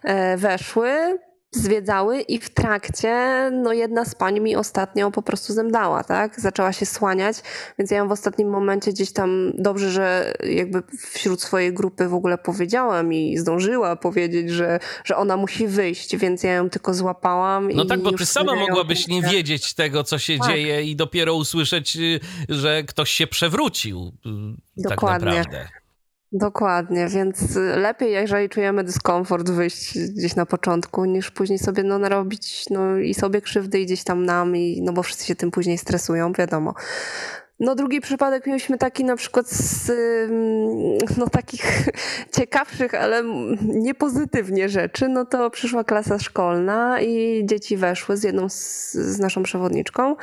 e, 0.04 0.36
weszły, 0.36 1.18
zwiedzały 1.50 2.20
i 2.20 2.38
w 2.38 2.50
trakcie, 2.50 3.14
no 3.52 3.72
jedna 3.72 4.04
z 4.04 4.14
pań 4.14 4.40
mi 4.40 4.56
ostatnio 4.56 5.10
po 5.10 5.22
prostu 5.22 5.52
zemdlała, 5.52 6.04
tak? 6.04 6.40
Zaczęła 6.40 6.72
się 6.72 6.86
słaniać, 6.86 7.36
więc 7.78 7.90
ja 7.90 7.96
ją 7.96 8.08
w 8.08 8.12
ostatnim 8.12 8.48
momencie 8.48 8.92
gdzieś 8.92 9.12
tam 9.12 9.52
dobrze, 9.58 9.90
że 9.90 10.34
jakby 10.44 10.82
wśród 11.12 11.42
swojej 11.42 11.72
grupy 11.74 12.08
w 12.08 12.14
ogóle 12.14 12.38
powiedziałam 12.38 13.12
i 13.12 13.38
zdążyła 13.38 13.96
powiedzieć, 13.96 14.50
że, 14.50 14.80
że 15.04 15.16
ona 15.16 15.36
musi 15.36 15.66
wyjść, 15.66 16.16
więc 16.16 16.42
ja 16.42 16.52
ją 16.52 16.70
tylko 16.70 16.94
złapałam. 16.94 17.68
No 17.72 17.84
tak, 17.84 18.02
bo 18.02 18.12
ty 18.12 18.26
sama 18.26 18.54
mogłabyś 18.54 19.08
nie 19.08 19.22
wiedzieć 19.22 19.74
tego, 19.74 20.04
co 20.04 20.18
się 20.18 20.38
tak. 20.38 20.48
dzieje 20.48 20.82
i 20.82 20.96
dopiero 20.96 21.34
usłyszeć, 21.34 21.96
y, 21.96 22.20
że 22.48 22.82
ktoś 22.82 23.10
się 23.10 23.26
przewrócił. 23.26 24.12
Y, 24.26 24.82
tak 24.82 24.90
Dokładnie. 24.90 25.30
Tak 25.30 25.52
naprawdę. 25.52 25.87
Dokładnie, 26.32 27.06
więc 27.08 27.56
lepiej, 27.76 28.12
jeżeli 28.12 28.48
czujemy 28.48 28.84
dyskomfort, 28.84 29.50
wyjść 29.50 29.98
gdzieś 29.98 30.36
na 30.36 30.46
początku, 30.46 31.04
niż 31.04 31.30
później 31.30 31.58
sobie 31.58 31.82
no, 31.82 31.98
narobić 31.98 32.64
no, 32.70 32.96
i 32.96 33.14
sobie 33.14 33.40
krzywdy 33.40 33.80
i 33.80 33.86
gdzieś 33.86 34.04
tam 34.04 34.24
nam, 34.24 34.56
i, 34.56 34.82
no 34.82 34.92
bo 34.92 35.02
wszyscy 35.02 35.26
się 35.26 35.34
tym 35.34 35.50
później 35.50 35.78
stresują, 35.78 36.32
wiadomo. 36.32 36.74
No 37.60 37.74
drugi 37.74 38.00
przypadek 38.00 38.46
mieliśmy 38.46 38.78
taki 38.78 39.04
na 39.04 39.16
przykład 39.16 39.48
z 39.50 39.90
no, 41.18 41.28
takich 41.28 41.88
ciekawszych, 42.36 42.94
ale 42.94 43.22
niepozytywnie 43.62 44.68
rzeczy. 44.68 45.08
No 45.08 45.24
to 45.24 45.50
przyszła 45.50 45.84
klasa 45.84 46.18
szkolna 46.18 47.00
i 47.00 47.42
dzieci 47.44 47.76
weszły 47.76 48.16
z 48.16 48.22
jedną 48.22 48.48
z, 48.48 48.92
z 48.92 49.18
naszą 49.18 49.42
przewodniczką 49.42 50.16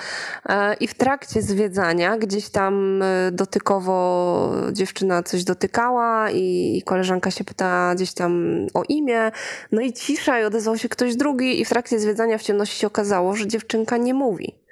e, 0.45 0.73
i 0.73 0.87
w 0.87 0.93
trakcie 0.93 1.41
zwiedzania 1.41 2.17
gdzieś 2.17 2.49
tam 2.49 3.01
e, 3.01 3.31
dotykowo 3.31 4.51
dziewczyna 4.71 5.23
coś 5.23 5.43
dotykała 5.43 6.31
i, 6.31 6.81
koleżanka 6.85 7.31
się 7.31 7.43
pyta 7.43 7.95
gdzieś 7.95 8.13
tam 8.13 8.57
o 8.73 8.83
imię. 8.89 9.31
No 9.71 9.81
i 9.81 9.93
cisza 9.93 10.39
i 10.39 10.43
odezwał 10.43 10.77
się 10.77 10.89
ktoś 10.89 11.15
drugi 11.15 11.61
i 11.61 11.65
w 11.65 11.69
trakcie 11.69 11.99
zwiedzania 11.99 12.37
w 12.37 12.43
ciemności 12.43 12.79
się 12.79 12.87
okazało, 12.87 13.35
że 13.35 13.47
dziewczynka 13.47 13.97
nie 13.97 14.13
mówi 14.13 14.64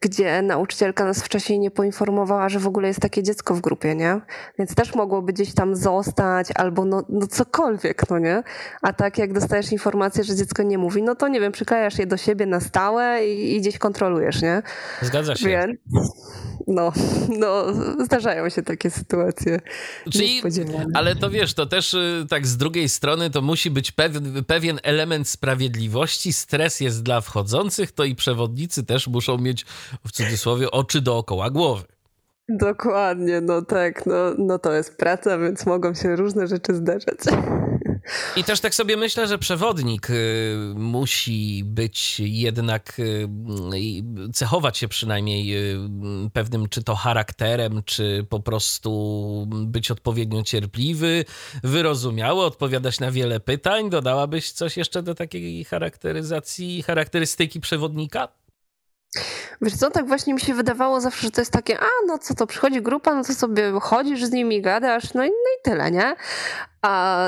gdzie 0.00 0.42
nauczycielka 0.42 1.04
nas 1.04 1.22
wcześniej 1.22 1.58
nie 1.58 1.70
poinformowała, 1.70 2.48
że 2.48 2.58
w 2.58 2.66
ogóle 2.66 2.88
jest 2.88 3.00
takie 3.00 3.22
dziecko 3.22 3.54
w 3.54 3.60
grupie, 3.60 3.94
nie? 3.94 4.20
Więc 4.58 4.74
też 4.74 4.94
mogłoby 4.94 5.32
gdzieś 5.32 5.54
tam 5.54 5.76
zostać 5.76 6.48
albo 6.54 6.84
no, 6.84 7.02
no 7.08 7.26
cokolwiek, 7.26 8.10
no 8.10 8.18
nie? 8.18 8.42
A 8.82 8.92
tak 8.92 9.18
jak 9.18 9.32
dostajesz 9.32 9.72
informację, 9.72 10.24
że 10.24 10.36
dziecko 10.36 10.62
nie 10.62 10.78
mówi, 10.78 11.02
no 11.02 11.14
to 11.14 11.28
nie 11.28 11.40
wiem, 11.40 11.52
przyklejasz 11.52 11.98
je 11.98 12.06
do 12.06 12.16
siebie 12.16 12.46
na 12.46 12.60
stałe 12.60 13.26
i, 13.26 13.56
i 13.56 13.60
gdzieś 13.60 13.78
kontrolujesz, 13.78 14.42
nie? 14.42 14.62
Zgadza 15.02 15.36
się. 15.36 15.48
Więc, 15.48 15.80
no, 16.68 16.92
no, 17.38 17.64
zdarzają 18.04 18.48
się 18.48 18.62
takie 18.62 18.90
sytuacje. 18.90 19.60
Czyli, 20.12 20.42
ale 20.94 21.16
to 21.16 21.30
wiesz, 21.30 21.54
to 21.54 21.66
też 21.66 21.94
y, 21.94 22.26
tak 22.30 22.46
z 22.46 22.56
drugiej 22.56 22.88
strony 22.88 23.30
to 23.30 23.42
musi 23.42 23.70
być 23.70 23.92
pewien, 23.92 24.44
pewien 24.44 24.80
element 24.82 25.28
sprawiedliwości. 25.28 26.32
Stres 26.32 26.80
jest 26.80 27.02
dla 27.02 27.20
wchodzących, 27.20 27.92
to 27.92 28.04
i 28.04 28.14
przewodnicy 28.14 28.84
też 28.84 29.08
muszą 29.08 29.38
mieć 29.38 29.66
w 30.06 30.12
cudzysłowie 30.12 30.70
oczy 30.70 31.00
dookoła 31.00 31.50
głowy. 31.50 31.84
Dokładnie, 32.48 33.40
no 33.40 33.62
tak, 33.62 34.06
no, 34.06 34.14
no 34.38 34.58
to 34.58 34.72
jest 34.72 34.96
praca, 34.96 35.38
więc 35.38 35.66
mogą 35.66 35.94
się 35.94 36.16
różne 36.16 36.46
rzeczy 36.46 36.74
zdarzać. 36.74 37.18
I 38.36 38.44
też 38.44 38.60
tak 38.60 38.74
sobie 38.74 38.96
myślę, 38.96 39.26
że 39.26 39.38
przewodnik 39.38 40.10
y, 40.10 40.56
musi 40.74 41.62
być 41.64 42.20
jednak, 42.20 42.98
y, 42.98 43.28
cechować 44.34 44.78
się 44.78 44.88
przynajmniej 44.88 45.74
y, 45.74 45.78
pewnym 46.32 46.68
czy 46.68 46.84
to 46.84 46.94
charakterem, 46.94 47.82
czy 47.84 48.26
po 48.28 48.40
prostu 48.40 49.46
być 49.50 49.90
odpowiednio 49.90 50.42
cierpliwy, 50.42 51.24
wyrozumiały, 51.62 52.44
odpowiadać 52.44 53.00
na 53.00 53.10
wiele 53.10 53.40
pytań. 53.40 53.90
Dodałabyś 53.90 54.52
coś 54.52 54.76
jeszcze 54.76 55.02
do 55.02 55.14
takiej 55.14 55.64
charakteryzacji, 55.64 56.82
charakterystyki 56.82 57.60
przewodnika? 57.60 58.28
Wiesz 59.62 59.74
co, 59.74 59.90
tak 59.90 60.06
właśnie 60.06 60.34
mi 60.34 60.40
się 60.40 60.54
wydawało 60.54 61.00
zawsze, 61.00 61.22
że 61.22 61.30
to 61.30 61.40
jest 61.40 61.52
takie, 61.52 61.80
a 61.80 61.86
no 62.06 62.18
co 62.18 62.34
to, 62.34 62.46
przychodzi 62.46 62.82
grupa, 62.82 63.14
no 63.14 63.24
to 63.24 63.34
sobie 63.34 63.72
chodzisz 63.80 64.24
z 64.24 64.30
nimi, 64.30 64.62
gadasz, 64.62 65.14
no 65.14 65.24
i, 65.24 65.28
no 65.28 65.34
i 65.58 65.62
tyle, 65.62 65.90
nie? 65.90 66.16
A 66.82 67.24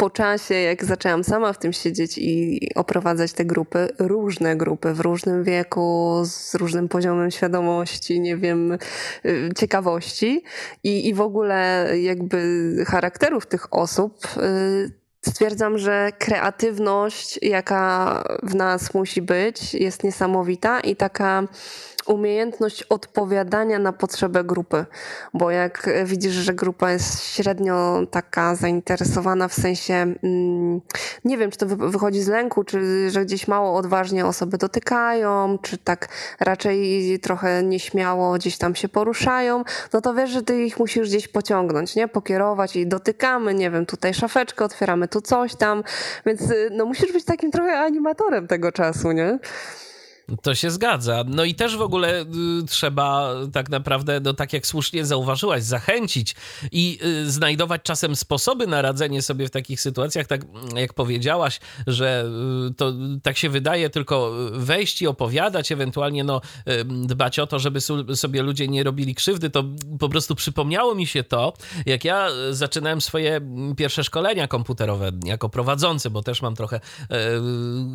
po 0.00 0.10
czasie, 0.10 0.54
jak 0.54 0.84
zaczęłam 0.84 1.24
sama 1.24 1.52
w 1.52 1.58
tym 1.58 1.72
siedzieć 1.72 2.18
i 2.18 2.60
oprowadzać 2.74 3.32
te 3.32 3.44
grupy, 3.44 3.88
różne 3.98 4.56
grupy 4.56 4.94
w 4.94 5.00
różnym 5.00 5.44
wieku, 5.44 6.22
z 6.24 6.54
różnym 6.54 6.88
poziomem 6.88 7.30
świadomości, 7.30 8.20
nie 8.20 8.36
wiem, 8.36 8.78
y, 9.24 9.50
ciekawości. 9.56 10.44
I, 10.84 11.08
i 11.08 11.14
w 11.14 11.20
ogóle 11.20 11.88
jakby 12.02 12.74
charakterów 12.86 13.46
tych 13.46 13.74
osób, 13.74 14.18
y, 14.36 15.00
Stwierdzam, 15.26 15.78
że 15.78 16.10
kreatywność, 16.18 17.38
jaka 17.42 18.24
w 18.42 18.54
nas 18.54 18.94
musi 18.94 19.22
być, 19.22 19.74
jest 19.74 20.04
niesamowita 20.04 20.80
i 20.80 20.96
taka 20.96 21.42
umiejętność 22.10 22.82
odpowiadania 22.82 23.78
na 23.78 23.92
potrzebę 23.92 24.44
grupy, 24.44 24.84
bo 25.34 25.50
jak 25.50 25.90
widzisz, 26.04 26.32
że 26.32 26.54
grupa 26.54 26.90
jest 26.90 27.24
średnio 27.24 28.00
taka 28.10 28.54
zainteresowana 28.54 29.48
w 29.48 29.54
sensie, 29.54 29.94
mm, 29.94 30.80
nie 31.24 31.38
wiem, 31.38 31.50
czy 31.50 31.58
to 31.58 31.66
wychodzi 31.66 32.22
z 32.22 32.28
lęku, 32.28 32.64
czy 32.64 33.10
że 33.10 33.24
gdzieś 33.24 33.48
mało 33.48 33.76
odważnie 33.76 34.26
osoby 34.26 34.58
dotykają, 34.58 35.58
czy 35.62 35.78
tak 35.78 36.08
raczej 36.40 37.18
trochę 37.22 37.62
nieśmiało 37.62 38.34
gdzieś 38.34 38.58
tam 38.58 38.74
się 38.74 38.88
poruszają, 38.88 39.64
no 39.92 40.00
to 40.00 40.14
wiesz, 40.14 40.30
że 40.30 40.42
ty 40.42 40.62
ich 40.62 40.78
musisz 40.78 41.08
gdzieś 41.08 41.28
pociągnąć, 41.28 41.96
nie? 41.96 42.08
Pokierować 42.08 42.76
i 42.76 42.86
dotykamy, 42.86 43.54
nie 43.54 43.70
wiem, 43.70 43.86
tutaj 43.86 44.14
szafeczkę 44.14 44.64
otwieramy, 44.64 45.08
tu 45.08 45.20
coś 45.20 45.56
tam, 45.56 45.82
więc 46.26 46.42
no 46.70 46.84
musisz 46.84 47.12
być 47.12 47.24
takim 47.24 47.50
trochę 47.50 47.78
animatorem 47.78 48.46
tego 48.46 48.72
czasu, 48.72 49.12
nie? 49.12 49.38
To 50.42 50.54
się 50.54 50.70
zgadza. 50.70 51.24
No 51.26 51.44
i 51.44 51.54
też 51.54 51.76
w 51.76 51.82
ogóle 51.82 52.22
y, 52.22 52.26
trzeba 52.68 53.34
tak 53.52 53.70
naprawdę, 53.70 54.20
no 54.20 54.34
tak 54.34 54.52
jak 54.52 54.66
słusznie 54.66 55.04
zauważyłaś, 55.04 55.62
zachęcić 55.62 56.34
i 56.72 56.98
y, 57.04 57.30
znajdować 57.30 57.82
czasem 57.82 58.16
sposoby 58.16 58.66
na 58.66 58.82
radzenie 58.82 59.22
sobie 59.22 59.46
w 59.46 59.50
takich 59.50 59.80
sytuacjach, 59.80 60.26
tak 60.26 60.40
jak 60.76 60.94
powiedziałaś, 60.94 61.60
że 61.86 62.24
y, 62.70 62.74
to 62.74 62.92
tak 63.22 63.36
się 63.36 63.48
wydaje 63.48 63.90
tylko 63.90 64.32
wejść 64.52 65.02
i 65.02 65.06
opowiadać, 65.06 65.72
ewentualnie 65.72 66.24
no, 66.24 66.40
dbać 66.86 67.38
o 67.38 67.46
to, 67.46 67.58
żeby 67.58 67.80
sobie 68.16 68.42
ludzie 68.42 68.68
nie 68.68 68.84
robili 68.84 69.14
krzywdy, 69.14 69.50
to 69.50 69.64
po 69.98 70.08
prostu 70.08 70.34
przypomniało 70.34 70.94
mi 70.94 71.06
się 71.06 71.24
to, 71.24 71.52
jak 71.86 72.04
ja 72.04 72.28
zaczynałem 72.50 73.00
swoje 73.00 73.40
pierwsze 73.76 74.04
szkolenia 74.04 74.48
komputerowe 74.48 75.10
jako 75.24 75.48
prowadzący, 75.48 76.10
bo 76.10 76.22
też 76.22 76.42
mam 76.42 76.56
trochę 76.56 76.80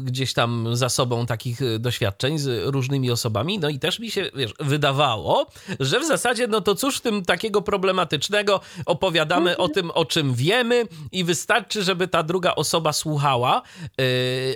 gdzieś 0.04 0.34
tam 0.34 0.76
za 0.76 0.90
sobą 0.90 1.26
takich 1.26 1.80
doświadczeń 1.80 2.25
doświadczeń 2.26 2.38
z 2.38 2.74
różnymi 2.74 3.12
osobami, 3.12 3.60
no 3.60 3.70
i 3.70 3.80
też 3.80 4.00
mi 4.00 4.12
się 4.12 4.30
wiesz, 4.36 4.54
wydawało, 4.60 5.48
że 5.80 6.00
w 6.00 6.06
zasadzie, 6.06 6.48
no 6.48 6.62
to 6.62 6.76
cóż 6.76 6.98
w 6.98 7.02
tym 7.02 7.26
takiego 7.26 7.62
problematycznego, 7.62 8.62
opowiadamy 8.86 9.58
o 9.58 9.70
tym, 9.70 9.92
o 9.92 10.06
czym 10.06 10.34
wiemy 10.34 10.88
i 11.12 11.24
wystarczy, 11.24 11.84
żeby 11.84 12.08
ta 12.08 12.24
druga 12.24 12.56
osoba 12.56 12.94
słuchała, 12.94 13.62
yy, 13.98 14.06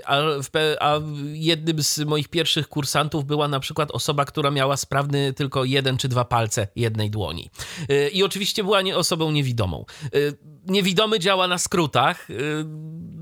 a, 0.06 0.22
a 0.80 1.00
jednym 1.34 1.84
z 1.84 2.00
moich 2.00 2.28
pierwszych 2.28 2.68
kursantów 2.68 3.26
była 3.26 3.48
na 3.48 3.60
przykład 3.60 3.92
osoba, 3.92 4.26
która 4.26 4.52
miała 4.52 4.78
sprawny 4.78 5.34
tylko 5.34 5.64
jeden 5.64 5.98
czy 5.98 6.08
dwa 6.08 6.26
palce 6.26 6.68
jednej 6.76 7.10
dłoni. 7.10 7.50
Yy, 7.90 8.10
I 8.10 8.24
oczywiście 8.24 8.64
była 8.64 8.82
nie 8.82 8.98
osobą 8.98 9.32
niewidomą. 9.32 9.86
Yy, 10.14 10.38
niewidomy 10.66 11.20
działa 11.20 11.48
na 11.48 11.58
skrótach 11.58 12.28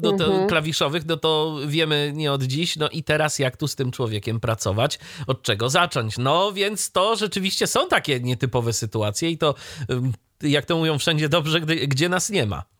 no 0.01 0.11
to 0.11 0.25
mhm. 0.25 0.47
klawiszowych, 0.47 1.05
no 1.05 1.17
to 1.17 1.57
wiemy 1.67 2.11
nie 2.15 2.31
od 2.31 2.43
dziś. 2.43 2.75
No 2.75 2.89
i 2.89 3.03
teraz 3.03 3.39
jak 3.39 3.57
tu 3.57 3.67
z 3.67 3.75
tym 3.75 3.91
człowiekiem 3.91 4.39
pracować? 4.39 4.99
Od 5.27 5.41
czego 5.41 5.69
zacząć? 5.69 6.17
No 6.17 6.51
więc 6.51 6.91
to 6.91 7.15
rzeczywiście 7.15 7.67
są 7.67 7.87
takie 7.87 8.19
nietypowe 8.19 8.73
sytuacje 8.73 9.29
i 9.29 9.37
to, 9.37 9.55
jak 10.41 10.65
to 10.65 10.77
mówią 10.77 10.97
wszędzie 10.97 11.29
dobrze, 11.29 11.61
gdy, 11.61 11.75
gdzie 11.75 12.09
nas 12.09 12.29
nie 12.29 12.45
ma. 12.45 12.76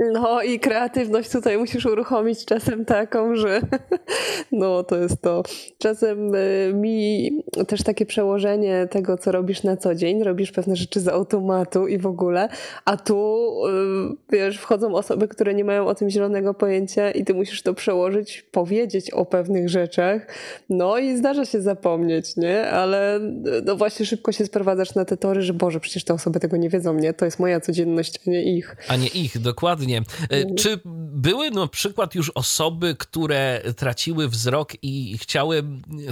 No 0.00 0.42
i 0.42 0.60
kreatywność 0.60 1.30
tutaj 1.30 1.58
musisz 1.58 1.86
uruchomić 1.86 2.44
czasem 2.44 2.84
taką, 2.84 3.36
że 3.36 3.60
no 4.52 4.84
to 4.84 4.96
jest 4.96 5.22
to. 5.22 5.42
Czasem 5.78 6.34
y, 6.34 6.72
mi 6.74 7.30
też 7.68 7.82
takie 7.82 8.06
przełożenie 8.06 8.88
tego, 8.90 9.18
co 9.18 9.32
robisz 9.32 9.62
na 9.62 9.76
co 9.76 9.94
dzień, 9.94 10.22
robisz 10.22 10.52
pewne 10.52 10.76
rzeczy 10.76 11.00
z 11.00 11.08
automatu 11.08 11.86
i 11.86 11.98
w 11.98 12.06
ogóle, 12.06 12.48
a 12.84 12.96
tu 12.96 13.50
y, 13.66 14.32
wiesz, 14.32 14.58
wchodzą 14.58 14.94
osoby, 14.94 15.28
które 15.28 15.54
nie 15.54 15.64
mają 15.64 15.86
o 15.86 15.94
tym 15.94 16.10
zielonego 16.10 16.54
pojęcia 16.54 17.10
i 17.10 17.24
ty 17.24 17.34
musisz 17.34 17.62
to 17.62 17.74
przełożyć, 17.74 18.42
powiedzieć 18.42 19.10
o 19.10 19.24
pewnych 19.24 19.68
rzeczach, 19.68 20.26
no 20.68 20.98
i 20.98 21.16
zdarza 21.16 21.44
się 21.44 21.60
zapomnieć, 21.60 22.36
nie? 22.36 22.70
Ale 22.70 23.20
no 23.64 23.76
właśnie 23.76 24.06
szybko 24.06 24.32
się 24.32 24.46
sprowadzasz 24.46 24.94
na 24.94 25.04
te 25.04 25.16
tory, 25.16 25.42
że 25.42 25.54
Boże, 25.54 25.80
przecież 25.80 26.04
te 26.04 26.14
osoby 26.14 26.40
tego 26.40 26.56
nie 26.56 26.68
wiedzą, 26.68 26.94
nie? 26.94 27.14
To 27.14 27.24
jest 27.24 27.38
moja 27.38 27.60
codzienność, 27.60 28.20
a 28.26 28.30
nie 28.30 28.56
ich. 28.56 28.76
A 28.88 28.96
nie 28.96 29.08
ich, 29.08 29.38
dokładnie 29.38 29.85
Dokładnie. 29.86 30.02
E, 30.30 30.40
mhm. 30.40 30.56
Czy 30.56 30.80
były 31.12 31.50
na 31.50 31.66
przykład 31.66 32.14
już 32.14 32.30
osoby, 32.30 32.96
które 32.98 33.62
traciły 33.76 34.28
wzrok 34.28 34.72
i 34.82 35.18
chciały 35.18 35.62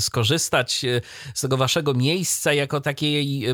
skorzystać 0.01 0.85
e, 0.85 1.01
z 1.35 1.41
tego 1.41 1.57
waszego 1.57 1.95
miejsca 1.95 2.53
jako 2.53 2.81
takiej 2.81 3.47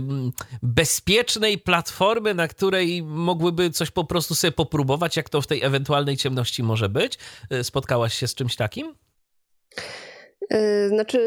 bezpiecznej 0.62 1.58
platformy, 1.58 2.34
na 2.34 2.48
której 2.48 3.02
mogłyby 3.02 3.70
coś 3.70 3.90
po 3.90 4.04
prostu 4.04 4.34
sobie 4.34 4.52
popróbować, 4.52 5.16
jak 5.16 5.28
to 5.28 5.42
w 5.42 5.46
tej 5.46 5.62
ewentualnej 5.62 6.16
ciemności 6.16 6.62
może 6.62 6.88
być? 6.88 7.18
E, 7.50 7.64
spotkałaś 7.64 8.14
się 8.14 8.28
z 8.28 8.34
czymś 8.34 8.56
takim? 8.56 8.94
Y, 10.54 10.88
znaczy, 10.88 11.20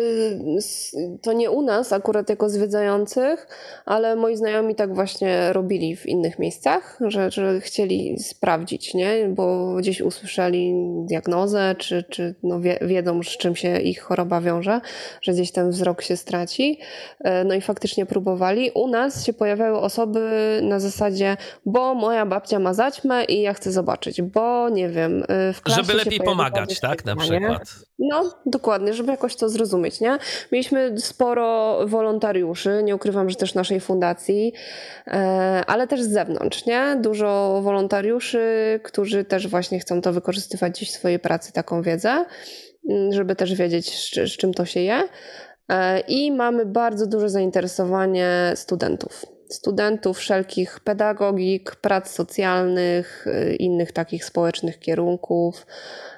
to 1.21 1.33
nie 1.33 1.51
u 1.51 1.61
nas 1.61 1.93
akurat 1.93 2.29
jako 2.29 2.49
zwiedzających, 2.49 3.47
ale 3.85 4.15
moi 4.15 4.35
znajomi 4.35 4.75
tak 4.75 4.95
właśnie 4.95 5.53
robili 5.53 5.95
w 5.95 6.05
innych 6.05 6.39
miejscach, 6.39 6.99
że, 7.07 7.31
że 7.31 7.61
chcieli 7.61 8.19
sprawdzić, 8.19 8.93
nie? 8.93 9.27
bo 9.29 9.75
gdzieś 9.75 10.01
usłyszeli 10.01 10.73
diagnozę, 11.05 11.75
czy, 11.77 12.03
czy 12.03 12.35
no 12.43 12.59
wie, 12.59 12.77
wiedzą, 12.81 13.23
z 13.23 13.37
czym 13.37 13.55
się 13.55 13.79
ich 13.79 14.01
choroba 14.01 14.41
wiąże, 14.41 14.81
że 15.21 15.33
gdzieś 15.33 15.51
ten 15.51 15.69
wzrok 15.69 16.01
się 16.01 16.17
straci. 16.17 16.79
Y, 17.19 17.29
no 17.45 17.55
i 17.55 17.61
faktycznie 17.61 18.05
próbowali. 18.05 18.71
U 18.71 18.87
nas 18.87 19.25
się 19.25 19.33
pojawiały 19.33 19.79
osoby 19.79 20.59
na 20.63 20.79
zasadzie, 20.79 21.37
bo 21.65 21.95
moja 21.95 22.25
babcia 22.25 22.59
ma 22.59 22.73
zaćmę 22.73 23.23
i 23.23 23.41
ja 23.41 23.53
chcę 23.53 23.71
zobaczyć, 23.71 24.21
bo 24.21 24.69
nie 24.69 24.89
wiem. 24.89 25.23
Y, 25.23 25.53
w 25.53 25.61
Żeby 25.67 25.93
lepiej 25.93 26.19
pomagać, 26.19 26.79
tak? 26.79 27.05
Na 27.05 27.15
przykład. 27.15 27.61
No, 27.99 28.33
dokładnie, 28.45 28.93
żeby 28.93 29.12
jakoś 29.13 29.35
to 29.35 29.49
zrozumieć, 29.49 29.99
nie? 29.99 30.17
Mieliśmy 30.51 30.99
sporo 30.99 31.79
wolontariuszy, 31.87 32.81
nie 32.83 32.95
ukrywam, 32.95 33.29
że 33.29 33.35
też 33.35 33.53
naszej 33.53 33.79
fundacji, 33.79 34.53
e, 35.07 35.63
ale 35.67 35.87
też 35.87 36.03
z 36.03 36.09
zewnątrz, 36.09 36.65
nie? 36.65 36.97
Dużo 37.01 37.59
wolontariuszy, 37.63 38.79
którzy 38.83 39.25
też 39.25 39.47
właśnie 39.47 39.79
chcą 39.79 40.01
to 40.01 40.13
wykorzystywać 40.13 40.73
gdzieś 40.73 40.91
w 40.91 40.95
swojej 40.95 41.19
pracy, 41.19 41.53
taką 41.53 41.81
wiedzę, 41.81 42.25
mm, 42.89 43.13
żeby 43.13 43.35
też 43.35 43.55
wiedzieć, 43.55 43.97
z, 43.99 44.33
z 44.33 44.37
czym 44.37 44.53
to 44.53 44.65
się 44.65 44.79
je. 44.79 45.03
E, 45.69 45.99
I 45.99 46.31
mamy 46.31 46.65
bardzo 46.65 47.07
duże 47.07 47.29
zainteresowanie 47.29 48.51
studentów 48.55 49.32
studentów 49.53 50.17
wszelkich 50.17 50.79
pedagogik, 50.79 51.75
prac 51.75 52.11
socjalnych, 52.11 53.27
y, 53.27 53.55
innych 53.55 53.91
takich 53.91 54.25
społecznych 54.25 54.79
kierunków, 54.79 55.65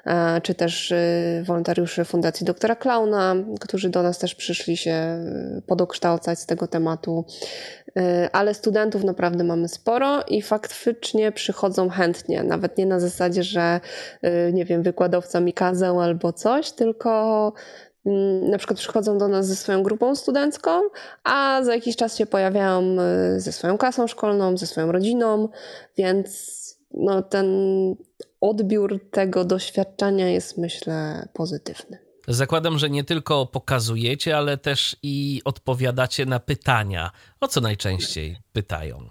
e, 0.06 0.40
czy 0.40 0.54
też 0.54 0.90
y, 0.90 1.42
wolontariuszy 1.46 2.04
Fundacji 2.04 2.46
Doktora 2.46 2.76
Klauna, 2.76 3.34
którzy 3.60 3.88
do 3.88 4.02
nas 4.02 4.18
też 4.18 4.34
przyszli 4.34 4.76
się 4.76 5.24
y, 5.58 5.62
podokształcać 5.62 6.38
z 6.38 6.46
tego 6.46 6.66
tematu. 6.66 7.24
Ale 8.32 8.54
studentów 8.54 9.04
naprawdę 9.04 9.44
mamy 9.44 9.68
sporo 9.68 10.22
i 10.28 10.42
faktycznie 10.42 11.32
przychodzą 11.32 11.88
chętnie, 11.88 12.42
nawet 12.42 12.78
nie 12.78 12.86
na 12.86 13.00
zasadzie, 13.00 13.42
że 13.42 13.80
nie 14.52 14.64
wiem, 14.64 14.82
wykładowca 14.82 15.40
mi 15.40 15.52
kazał 15.52 16.00
albo 16.00 16.32
coś, 16.32 16.72
tylko 16.72 17.52
na 18.42 18.58
przykład 18.58 18.78
przychodzą 18.78 19.18
do 19.18 19.28
nas 19.28 19.46
ze 19.46 19.56
swoją 19.56 19.82
grupą 19.82 20.16
studencką, 20.16 20.82
a 21.24 21.60
za 21.64 21.74
jakiś 21.74 21.96
czas 21.96 22.18
się 22.18 22.26
pojawiają 22.26 22.96
y, 23.36 23.40
ze 23.40 23.52
swoją 23.52 23.78
klasą 23.78 24.06
szkolną, 24.06 24.56
ze 24.56 24.66
swoją 24.66 24.92
rodziną, 24.92 25.48
więc 25.96 26.56
no, 26.94 27.22
ten 27.22 27.46
odbiór 28.40 29.00
tego 29.10 29.44
doświadczenia 29.44 30.28
jest 30.28 30.58
myślę 30.58 31.28
pozytywny. 31.32 31.98
Zakładam, 32.28 32.78
że 32.78 32.90
nie 32.90 33.04
tylko 33.04 33.46
pokazujecie, 33.46 34.36
ale 34.36 34.58
też 34.58 34.96
i 35.02 35.42
odpowiadacie 35.44 36.26
na 36.26 36.40
pytania. 36.40 37.10
O 37.40 37.48
co 37.48 37.60
najczęściej 37.60 38.36
pytają? 38.52 39.10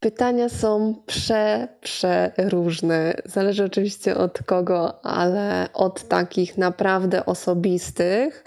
Pytania 0.00 0.48
są 0.48 0.94
prze, 1.06 1.68
przeróżne. 1.80 3.14
Zależy 3.24 3.64
oczywiście 3.64 4.16
od 4.16 4.42
kogo, 4.42 5.04
ale 5.04 5.68
od 5.74 6.08
takich 6.08 6.58
naprawdę 6.58 7.26
osobistych, 7.26 8.44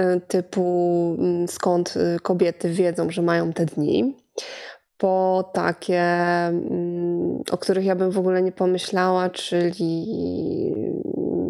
y, 0.00 0.20
typu 0.20 1.16
mm, 1.18 1.48
skąd 1.48 1.96
y, 1.96 2.20
kobiety 2.22 2.70
wiedzą, 2.70 3.10
że 3.10 3.22
mają 3.22 3.52
te 3.52 3.66
dni, 3.66 4.16
po 4.98 5.50
takie, 5.54 6.02
mm, 6.02 7.42
o 7.50 7.58
których 7.58 7.84
ja 7.84 7.96
bym 7.96 8.10
w 8.10 8.18
ogóle 8.18 8.42
nie 8.42 8.52
pomyślała, 8.52 9.30
czyli 9.30 10.06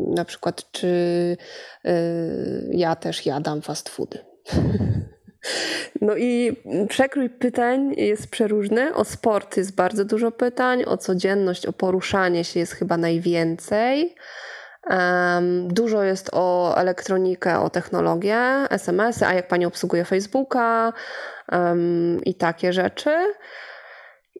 na 0.09 0.25
przykład, 0.25 0.71
czy 0.73 0.87
y, 1.87 1.91
ja 2.71 2.97
też 2.97 3.27
jadam 3.27 3.63
fast 3.63 3.89
foody. 3.89 4.19
No 6.01 6.17
i 6.17 6.57
przekrój 6.89 7.31
pytań 7.31 7.95
jest 7.97 8.31
przeróżny. 8.31 8.95
O 8.95 9.05
sport 9.05 9.57
jest 9.57 9.75
bardzo 9.75 10.05
dużo 10.05 10.31
pytań, 10.31 10.85
o 10.87 10.97
codzienność, 10.97 11.67
o 11.67 11.73
poruszanie 11.73 12.45
się 12.45 12.61
jest 12.61 12.73
chyba 12.73 12.97
najwięcej. 12.97 14.15
Um, 14.91 15.69
dużo 15.69 16.03
jest 16.03 16.31
o 16.33 16.75
elektronikę, 16.77 17.61
o 17.61 17.71
technologię, 17.71 18.39
SMS-y, 18.71 19.27
a 19.27 19.35
jak 19.35 19.49
pani 19.49 19.67
obsługuje 19.67 20.05
Facebooka 20.05 20.93
um, 21.53 22.21
i 22.25 22.35
takie 22.35 22.73
rzeczy. 22.73 23.11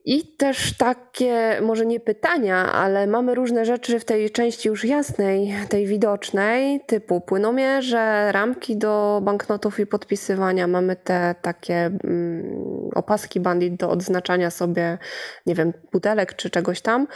I 0.05 0.35
też 0.37 0.77
takie, 0.77 1.61
może 1.61 1.85
nie 1.85 1.99
pytania, 1.99 2.73
ale 2.73 3.07
mamy 3.07 3.35
różne 3.35 3.65
rzeczy 3.65 3.99
w 3.99 4.05
tej 4.05 4.29
części 4.29 4.69
już 4.69 4.85
jasnej, 4.85 5.55
tej 5.69 5.87
widocznej, 5.87 6.81
typu 6.87 7.21
płynomierze, 7.21 8.31
ramki 8.31 8.77
do 8.77 9.21
banknotów 9.23 9.79
i 9.79 9.87
podpisywania. 9.87 10.67
Mamy 10.67 10.95
te 10.95 11.35
takie 11.41 11.75
mm, 11.75 12.89
opaski 12.95 13.39
bandit 13.39 13.75
do 13.75 13.89
odznaczania 13.89 14.51
sobie, 14.51 14.97
nie 15.45 15.55
wiem, 15.55 15.73
butelek 15.91 16.33
czy 16.33 16.49
czegoś 16.49 16.81
tam. 16.81 17.07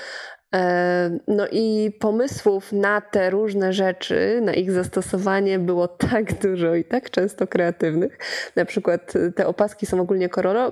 E, 0.53 1.19
no 1.27 1.47
i 1.51 1.91
pomysłów 1.99 2.71
na 2.71 3.01
te 3.01 3.29
różne 3.29 3.73
rzeczy, 3.73 4.39
na 4.41 4.53
ich 4.53 4.71
zastosowanie 4.71 5.59
było 5.59 5.87
tak 6.11 6.39
dużo 6.39 6.75
i 6.75 6.83
tak 6.83 7.09
często 7.09 7.47
kreatywnych. 7.47 8.17
Na 8.55 8.65
przykład 8.65 9.13
te 9.35 9.47
opaski 9.47 9.85
są 9.85 10.01
ogólnie 10.01 10.29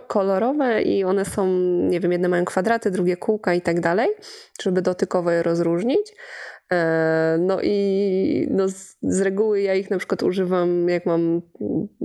kolorowe 0.08 0.82
i 0.82 1.04
one 1.04 1.26
są, 1.26 1.48
nie 1.90 2.00
wiem, 2.00 2.12
jedne 2.12 2.30
mają 2.30 2.46
kwadraty, 2.46 2.92
drugie 2.92 3.18
kółka 3.18 3.54
i 3.54 3.62
tak 3.62 3.80
dalej, 3.80 4.10
żeby 4.62 4.82
dotykowo 4.82 5.32
je 5.32 5.44
rozróżnić. 5.44 6.14
E, 6.72 7.38
no 7.40 7.62
i 7.62 8.48
no 8.52 8.70
z, 8.70 8.98
z, 9.02 9.22
reguły 9.22 9.62
ja 9.62 9.76
ich 9.76 9.90
na 9.90 9.98
przykład 9.98 10.24
używam, 10.24 10.90
jak 10.90 11.06
mam 11.06 11.42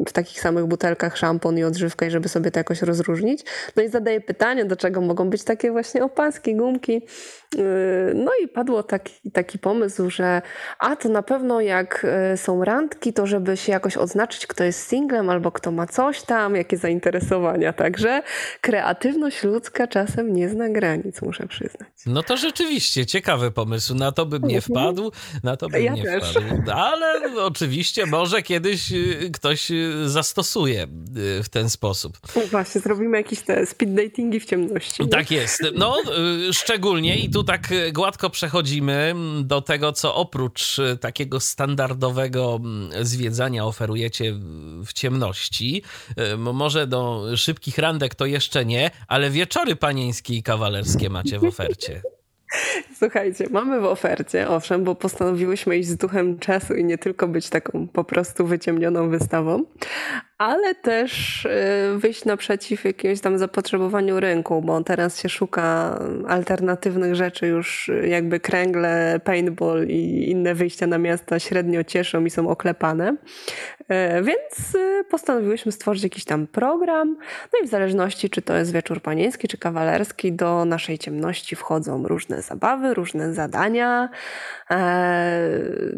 w 0.06 0.12
takich 0.12 0.40
samych 0.40 0.66
butelkach 0.66 1.16
szampon 1.16 1.58
i 1.58 1.64
odżywkę, 1.64 2.10
żeby 2.10 2.28
sobie 2.28 2.50
to 2.50 2.60
jakoś 2.60 2.82
rozróżnić. 2.82 3.44
No 3.76 3.82
i 3.82 3.88
zadaję 3.88 4.20
pytanie, 4.20 4.64
do 4.64 4.76
czego 4.76 5.00
mogą 5.00 5.30
być 5.30 5.44
takie 5.44 5.72
właśnie 5.72 6.04
opaski, 6.04 6.56
gumki. 6.56 7.06
E, 7.54 8.14
no 8.14 8.30
i 8.44 8.48
padło 8.48 8.82
taki, 8.82 9.30
taki 9.30 9.58
pomysł, 9.58 10.10
że 10.10 10.42
a 10.78 10.96
to 10.96 11.08
na 11.08 11.22
pewno 11.22 11.60
jak 11.60 12.06
e, 12.08 12.36
są 12.36 12.64
randki, 12.64 13.12
to 13.12 13.26
żeby 13.26 13.56
się 13.56 13.72
jakoś 13.72 13.96
odznaczyć, 13.96 14.46
kto 14.46 14.64
jest 14.64 14.88
singlem 14.88 15.30
albo 15.30 15.52
kto 15.52 15.70
ma 15.70 15.86
coś 15.86 16.22
tam, 16.22 16.56
jakie 16.56 16.76
zainteresowania. 16.76 17.72
Także 17.72 18.22
kreatywność 18.60 19.44
ludzka 19.44 19.86
czasem 19.86 20.32
nie 20.32 20.48
zna 20.48 20.68
granic, 20.68 21.22
muszę 21.22 21.46
przyznać. 21.46 21.88
No 22.06 22.22
to 22.22 22.36
rzeczywiście 22.36 23.06
ciekawy 23.06 23.50
pomysł. 23.50 23.94
Na 23.94 24.12
to 24.12 24.26
bym 24.26 24.42
nie 24.42 24.56
nie 24.56 24.60
wpadł, 24.60 25.12
na 25.42 25.56
to 25.56 25.68
bym 25.68 25.82
ja 25.82 25.92
nie 25.92 26.02
też. 26.02 26.30
wpadł. 26.30 26.70
Ale 26.72 27.20
oczywiście 27.42 28.06
może 28.06 28.42
kiedyś 28.42 28.92
y, 28.92 29.30
ktoś 29.32 29.70
y, 29.70 30.08
zastosuje 30.08 30.86
y, 31.38 31.42
w 31.42 31.48
ten 31.48 31.70
sposób. 31.70 32.18
No 32.36 32.42
właśnie, 32.50 32.80
zrobimy 32.80 33.16
jakieś 33.16 33.40
te 33.40 33.66
speed 33.66 33.94
datingi 33.94 34.40
w 34.40 34.44
ciemności. 34.44 35.02
Nie? 35.02 35.08
Tak 35.08 35.30
jest. 35.30 35.62
No, 35.74 35.96
szczególnie 36.52 37.18
i 37.18 37.28
tu 37.36 37.44
tak 37.44 37.68
gładko 37.92 38.30
przechodzimy 38.30 39.14
do 39.42 39.62
tego, 39.62 39.92
co 39.92 40.14
oprócz 40.14 40.76
takiego 41.00 41.40
standardowego 41.40 42.60
mm, 42.60 43.06
zwiedzania 43.06 43.64
oferujecie 43.64 44.34
w 44.86 44.92
ciemności. 44.92 45.82
Może 46.38 46.86
do 46.86 47.24
szybkich 47.36 47.78
randek 47.78 48.14
to 48.14 48.26
jeszcze 48.26 48.64
nie, 48.64 48.90
ale 49.08 49.30
wieczory 49.30 49.76
panieńskie 49.76 50.34
i 50.34 50.42
kawalerskie 50.42 51.10
macie 51.10 51.38
w 51.38 51.44
ofercie. 51.44 52.02
Słuchajcie, 52.98 53.46
mamy 53.50 53.80
w 53.80 53.84
ofercie, 53.84 54.48
owszem, 54.48 54.84
bo 54.84 54.94
postanowiłyśmy 54.94 55.78
iść 55.78 55.88
z 55.88 55.96
duchem 55.96 56.38
czasu 56.38 56.74
i 56.74 56.84
nie 56.84 56.98
tylko 56.98 57.28
być 57.28 57.48
taką 57.48 57.88
po 57.88 58.04
prostu 58.04 58.46
wyciemnioną 58.46 59.10
wystawą, 59.10 59.64
ale 60.38 60.74
też 60.74 61.44
y, 61.44 61.98
wyjść 61.98 62.24
naprzeciw 62.24 62.84
jakiemuś 62.84 63.20
tam 63.20 63.38
zapotrzebowaniu 63.38 64.20
rynku, 64.20 64.62
bo 64.62 64.84
teraz 64.84 65.20
się 65.20 65.28
szuka 65.28 65.98
alternatywnych 66.28 67.14
rzeczy, 67.14 67.46
już 67.46 67.90
jakby 68.06 68.40
kręgle, 68.40 69.20
paintball 69.24 69.86
i 69.86 70.30
inne 70.30 70.54
wyjścia 70.54 70.86
na 70.86 70.98
miasta 70.98 71.38
średnio 71.38 71.84
cieszą 71.84 72.24
i 72.24 72.30
są 72.30 72.48
oklepane. 72.48 73.16
E, 73.88 74.22
więc 74.22 74.74
y, 74.74 75.04
postanowiłyśmy 75.10 75.72
stworzyć 75.72 76.02
jakiś 76.02 76.24
tam 76.24 76.46
program, 76.46 77.16
no 77.52 77.58
i 77.64 77.66
w 77.66 77.70
zależności 77.70 78.30
czy 78.30 78.42
to 78.42 78.56
jest 78.56 78.72
wieczór 78.72 79.02
panieński 79.02 79.48
czy 79.48 79.58
kawalerski, 79.58 80.32
do 80.32 80.64
naszej 80.64 80.98
ciemności 80.98 81.56
wchodzą 81.56 82.08
różne 82.08 82.42
zabawy, 82.42 82.94
różne 82.94 83.34
zadania. 83.34 84.08
E, 84.70 85.50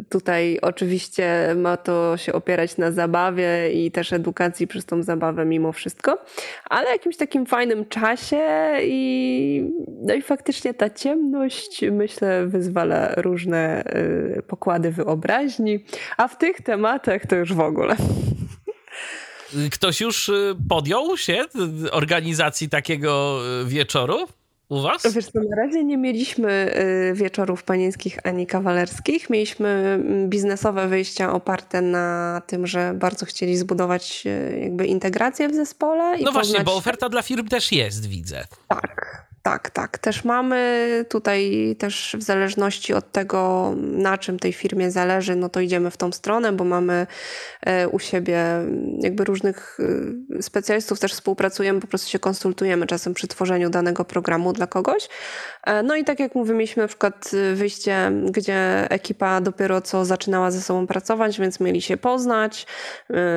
tutaj 0.09 0.59
oczywiście 0.63 1.55
ma 1.57 1.77
to 1.77 2.17
się 2.17 2.33
opierać 2.33 2.77
na 2.77 2.93
zabawie 2.93 3.73
i 3.73 3.91
też 3.91 4.13
edukacji 4.13 4.28
przez 4.69 4.85
tą 4.85 5.03
zabawę 5.03 5.45
mimo 5.45 5.73
wszystko, 5.73 6.25
ale 6.65 6.91
jakimś 6.91 7.17
takim 7.17 7.47
fajnym 7.47 7.89
czasie 7.89 8.47
i, 8.83 9.71
no 10.03 10.15
i 10.15 10.23
faktycznie 10.23 10.75
ta 10.75 10.91
ciemność 10.91 11.85
myślę 11.93 12.47
wyzwala 12.47 13.15
różne 13.17 13.85
y, 14.39 14.43
pokłady 14.43 14.91
wyobraźni, 14.91 15.85
a 16.17 16.29
w 16.29 16.39
tych 16.39 16.61
tematach 16.61 17.27
to 17.27 17.37
już 17.37 17.53
w 17.53 17.61
ogóle. 17.61 17.97
Ktoś 19.73 20.01
już 20.01 20.29
y, 20.29 20.57
podjął 20.69 21.17
się 21.17 21.45
organizacji 21.91 22.69
takiego 22.69 23.41
y, 23.63 23.69
wieczoru? 23.69 24.27
U 24.69 24.83
was? 24.83 25.15
Wiesz 25.15 25.27
co, 25.27 25.41
na 25.51 25.57
razie 25.57 25.85
nie 25.85 25.99
mieliśmy 25.99 26.75
wieczorów 27.15 27.63
panieńskich 27.63 28.19
ani 28.25 28.47
kawalerskich. 28.47 29.31
Mieliśmy 29.31 29.69
mm, 29.69 30.29
biznesowe 30.29 30.89
wyjścia 30.89 31.33
oparte 31.33 31.81
na 31.81 32.43
tym, 32.47 32.67
że 32.67 32.95
bardzo 32.95 33.27
chcieli 33.27 33.57
zbudować 33.57 34.25
jakby 34.61 34.87
integrację 34.87 35.49
w 35.49 35.55
zespole. 35.55 36.19
no 36.19 36.33
właśnie, 36.33 36.65
bo 36.65 36.77
oferta 36.77 37.09
dla 37.09 37.23
firm 37.23 37.49
też 37.49 37.73
jest, 37.73 38.07
widzę. 38.07 38.45
Tak, 38.69 39.28
tak, 39.43 39.71
tak. 39.71 39.99
Też 39.99 40.25
mamy 40.25 41.05
tutaj 41.09 41.75
też 41.79 42.17
w 42.19 42.23
zależności 42.23 42.95
od 42.95 43.13
tego, 43.13 43.73
na 43.77 44.19
czym 44.19 44.39
tej 44.39 44.53
firmie 44.53 44.91
zależy, 44.91 45.37
no 45.37 45.49
to 45.49 45.61
idziemy 45.61 45.91
w 45.91 45.97
tą 45.97 46.13
stronę, 46.13 46.53
bo 46.53 46.65
mamy 46.65 47.07
e, 47.61 47.89
u 47.89 47.99
siebie 47.99 48.45
jakby 49.01 49.25
różnych 49.25 49.79
e, 50.39 50.43
specjalistów, 50.43 51.01
też 51.01 51.13
współpracujemy, 51.13 51.81
po 51.81 51.87
prostu 51.87 52.11
się 52.11 52.19
konsultujemy 52.19 52.87
czasem 52.87 53.15
przy 53.15 53.29
tworzeniu 53.29 53.71
danego 53.71 54.05
programu 54.05 54.53
dla 54.53 54.67
kogoś. 54.67 55.09
E, 55.65 55.83
no 55.83 55.97
i 55.97 56.05
tak 56.05 56.21
jak 56.21 56.35
mówię, 56.35 56.55
mieliśmy 56.55 56.83
na 56.83 56.89
przykład 56.89 57.31
wyjście, 57.55 58.13
gdzie 58.31 58.91
ekipa 58.91 59.41
dopiero 59.41 59.81
co 59.81 60.05
zaczynała 60.05 60.51
ze 60.51 60.61
sobą 60.61 60.87
pracować, 60.87 61.39
więc 61.39 61.61
mieli 61.61 61.83
się 61.83 61.97
poznać, 61.97 62.67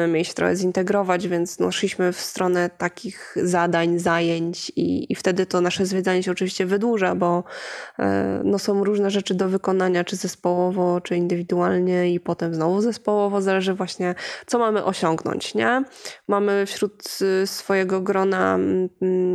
mieli 0.08 0.26
się 0.26 0.34
trochę 0.34 0.56
zintegrować, 0.56 1.28
więc 1.28 1.60
no, 1.60 1.72
szliśmy 1.72 2.14
w 2.14 2.20
stronę 2.20 2.70
takich 2.78 3.36
zadań, 3.44 4.00
zajęć 4.00 4.72
i, 4.76 5.12
i 5.14 5.16
wtedy 5.16 5.46
to 5.46 5.62
nasze 5.62 5.86
zwiedzanie 5.92 6.24
się 6.24 6.32
oczywiście 6.32 6.66
wydłuża, 6.66 7.16
bo 7.16 7.44
e, 8.00 8.42
no, 8.44 8.60
są 8.60 8.84
różne 8.84 9.12
rzeczy 9.12 9.34
do 9.34 9.50
wykonania, 9.50 10.04
czy 10.04 10.16
zespołowo, 10.16 11.02
czy 11.02 11.16
indywidualnie 11.16 12.14
i 12.14 12.20
potem 12.20 12.56
znowu 12.56 12.82
zespołowo, 12.82 13.42
zależy 13.42 13.74
właśnie 13.74 14.16
co 14.46 14.60
mamy 14.60 14.84
osiągnąć, 14.84 15.56
nie? 15.56 15.84
Mamy 16.28 16.66
wśród 16.66 17.18
y, 17.44 17.48
swojego 17.48 18.02
grona 18.02 18.60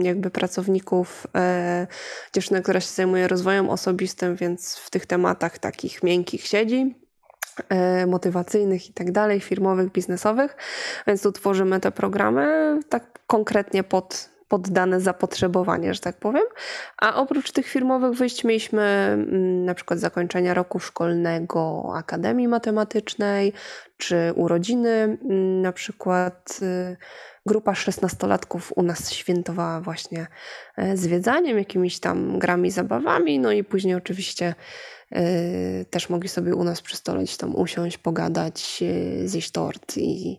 jakby 0.02 0.30
pracowników 0.30 1.26
e, 1.34 1.86
dziewczynę, 2.32 2.62
która 2.62 2.80
się 2.80 2.88
zajmuje 2.88 3.28
rozwojem 3.28 3.70
osobistym, 3.70 4.36
więc 4.36 4.76
w 4.76 4.90
tych 4.90 5.06
tematach 5.06 5.58
takich 5.58 6.02
miękkich 6.02 6.46
siedzi 6.46 6.94
e, 7.68 8.06
motywacyjnych 8.06 8.88
i 8.88 8.92
tak 8.92 9.12
dalej, 9.12 9.40
firmowych, 9.40 9.92
biznesowych, 9.92 10.56
więc 11.06 11.22
tu 11.22 11.32
tworzymy 11.32 11.80
te 11.80 11.92
programy 11.92 12.78
tak 12.88 13.18
konkretnie 13.26 13.84
pod 13.84 14.35
pod 14.48 14.68
dane 14.68 15.00
zapotrzebowanie, 15.00 15.94
że 15.94 16.00
tak 16.00 16.16
powiem. 16.16 16.44
A 16.98 17.14
oprócz 17.14 17.52
tych 17.52 17.66
firmowych 17.66 18.12
wyjść 18.12 18.44
mieliśmy 18.44 18.82
mm, 18.82 19.64
na 19.64 19.74
przykład 19.74 20.00
zakończenia 20.00 20.54
roku 20.54 20.78
szkolnego 20.78 21.92
Akademii 21.94 22.48
Matematycznej, 22.48 23.52
czy 23.96 24.32
urodziny, 24.34 24.90
mm, 24.90 25.62
na 25.62 25.72
przykład 25.72 26.58
y, 26.62 26.96
grupa 27.46 27.72
16-latków 27.72 28.72
u 28.76 28.82
nas 28.82 29.12
świętowała 29.12 29.80
właśnie 29.80 30.26
e, 30.76 30.96
zwiedzaniem, 30.96 31.58
jakimiś 31.58 32.00
tam 32.00 32.38
grami, 32.38 32.70
zabawami, 32.70 33.38
no 33.38 33.52
i 33.52 33.64
później 33.64 33.94
oczywiście 33.94 34.54
też 35.90 36.08
mogli 36.08 36.28
sobie 36.28 36.54
u 36.54 36.64
nas 36.64 36.82
przy 36.82 36.96
stole 36.96 37.24
tam 37.38 37.56
usiąść, 37.56 37.98
pogadać, 37.98 38.78
y, 38.82 39.28
zjeść 39.28 39.50
tort 39.50 39.96
i, 39.96 40.38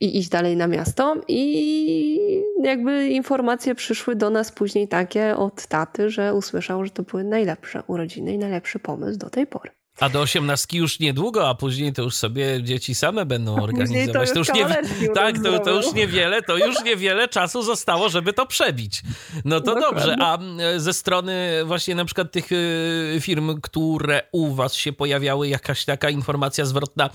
i 0.00 0.18
iść 0.18 0.28
dalej 0.28 0.56
na 0.56 0.66
miasto. 0.66 1.16
I 1.28 2.20
jakby 2.62 3.08
informacje 3.08 3.74
przyszły 3.74 4.16
do 4.16 4.30
nas 4.30 4.52
później 4.52 4.88
takie 4.88 5.36
od 5.36 5.66
taty, 5.66 6.10
że 6.10 6.34
usłyszał, 6.34 6.84
że 6.84 6.90
to 6.90 7.02
były 7.02 7.24
najlepsze 7.24 7.82
urodziny 7.86 8.32
i 8.32 8.38
najlepszy 8.38 8.78
pomysł 8.78 9.18
do 9.18 9.30
tej 9.30 9.46
pory. 9.46 9.70
A 10.00 10.08
do 10.08 10.20
osiemnastki 10.20 10.76
już 10.76 11.00
niedługo, 11.00 11.48
a 11.48 11.54
później 11.54 11.92
to 11.92 12.02
już 12.02 12.14
sobie 12.14 12.62
dzieci 12.62 12.94
same 12.94 13.26
będą 13.26 13.62
organizować. 13.62 14.12
To 14.12 14.20
już, 14.20 14.30
to 14.30 14.38
już 14.38 14.52
nie, 14.52 14.66
tak, 15.14 15.38
to, 15.42 15.58
to, 15.58 15.70
już 15.70 15.92
niewiele, 15.92 16.42
to 16.42 16.56
już 16.56 16.84
niewiele 16.84 17.28
czasu 17.28 17.62
zostało, 17.62 18.08
żeby 18.08 18.32
to 18.32 18.46
przebić. 18.46 19.02
No 19.44 19.60
to 19.60 19.74
Dokładnie. 19.74 19.98
dobrze. 19.98 20.16
A 20.20 20.38
e, 20.38 20.80
ze 20.80 20.92
strony 20.92 21.62
właśnie 21.64 21.94
na 21.94 22.04
przykład 22.04 22.32
tych 22.32 22.48
e, 22.52 23.20
firm, 23.20 23.60
które 23.60 24.22
u 24.32 24.54
was 24.54 24.74
się 24.74 24.92
pojawiały, 24.92 25.48
jakaś 25.48 25.84
taka 25.84 26.10
informacja 26.10 26.64
zwrotna 26.64 27.10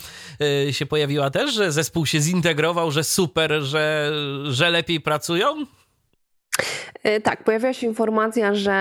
e, 0.67 0.73
się 0.73 0.85
pojawiła 0.85 1.29
też, 1.29 1.53
że 1.53 1.71
zespół 1.71 2.05
się 2.05 2.19
zintegrował, 2.19 2.91
że 2.91 3.03
super, 3.03 3.61
że, 3.61 4.11
że 4.43 4.69
lepiej 4.69 5.01
pracują? 5.01 5.65
Tak, 7.23 7.43
pojawiła 7.43 7.73
się 7.73 7.87
informacja, 7.87 8.55
że 8.55 8.71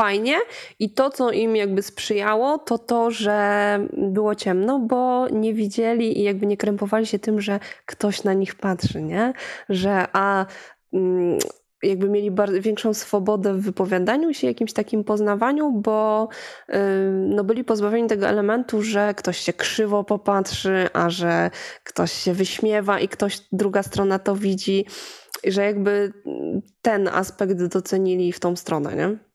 fajnie 0.00 0.38
i 0.78 0.94
to, 0.94 1.10
co 1.10 1.30
im 1.30 1.56
jakby 1.56 1.82
sprzyjało, 1.82 2.58
to 2.58 2.78
to, 2.78 3.10
że 3.10 3.78
było 3.92 4.34
ciemno, 4.34 4.78
bo 4.78 5.28
nie 5.28 5.54
widzieli 5.54 6.18
i 6.18 6.22
jakby 6.22 6.46
nie 6.46 6.56
krępowali 6.56 7.06
się 7.06 7.18
tym, 7.18 7.40
że 7.40 7.60
ktoś 7.86 8.24
na 8.24 8.32
nich 8.32 8.54
patrzy, 8.54 9.02
nie? 9.02 9.32
Że 9.68 10.06
a 10.12 10.46
mm, 10.92 11.38
jakby 11.82 12.08
mieli 12.08 12.30
większą 12.60 12.94
swobodę 12.94 13.54
w 13.54 13.60
wypowiadaniu 13.60 14.34
się, 14.34 14.46
jakimś 14.46 14.72
takim 14.72 15.04
poznawaniu, 15.04 15.72
bo 15.72 16.28
no, 17.12 17.44
byli 17.44 17.64
pozbawieni 17.64 18.08
tego 18.08 18.28
elementu, 18.28 18.82
że 18.82 19.14
ktoś 19.14 19.38
się 19.38 19.52
krzywo 19.52 20.04
popatrzy, 20.04 20.88
a 20.92 21.10
że 21.10 21.50
ktoś 21.84 22.12
się 22.12 22.32
wyśmiewa 22.32 23.00
i 23.00 23.08
ktoś, 23.08 23.40
druga 23.52 23.82
strona 23.82 24.18
to 24.18 24.36
widzi, 24.36 24.86
że 25.44 25.64
jakby 25.64 26.12
ten 26.82 27.08
aspekt 27.08 27.62
docenili 27.62 28.32
w 28.32 28.40
tą 28.40 28.56
stronę, 28.56 28.96
nie? 28.96 29.29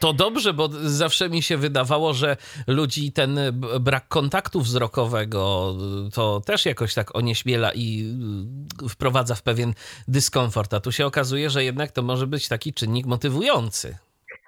To 0.00 0.12
dobrze, 0.12 0.52
bo 0.52 0.68
zawsze 0.82 1.30
mi 1.30 1.42
się 1.42 1.56
wydawało, 1.56 2.14
że 2.14 2.36
ludzi 2.66 3.12
ten 3.12 3.38
brak 3.80 4.08
kontaktu 4.08 4.60
wzrokowego 4.60 5.74
to 6.12 6.40
też 6.40 6.66
jakoś 6.66 6.94
tak 6.94 7.16
onieśmiela 7.16 7.72
i 7.74 8.14
wprowadza 8.88 9.34
w 9.34 9.42
pewien 9.42 9.74
dyskomfort. 10.08 10.74
A 10.74 10.80
tu 10.80 10.92
się 10.92 11.06
okazuje, 11.06 11.50
że 11.50 11.64
jednak 11.64 11.92
to 11.92 12.02
może 12.02 12.26
być 12.26 12.48
taki 12.48 12.72
czynnik 12.72 13.06
motywujący. 13.06 13.98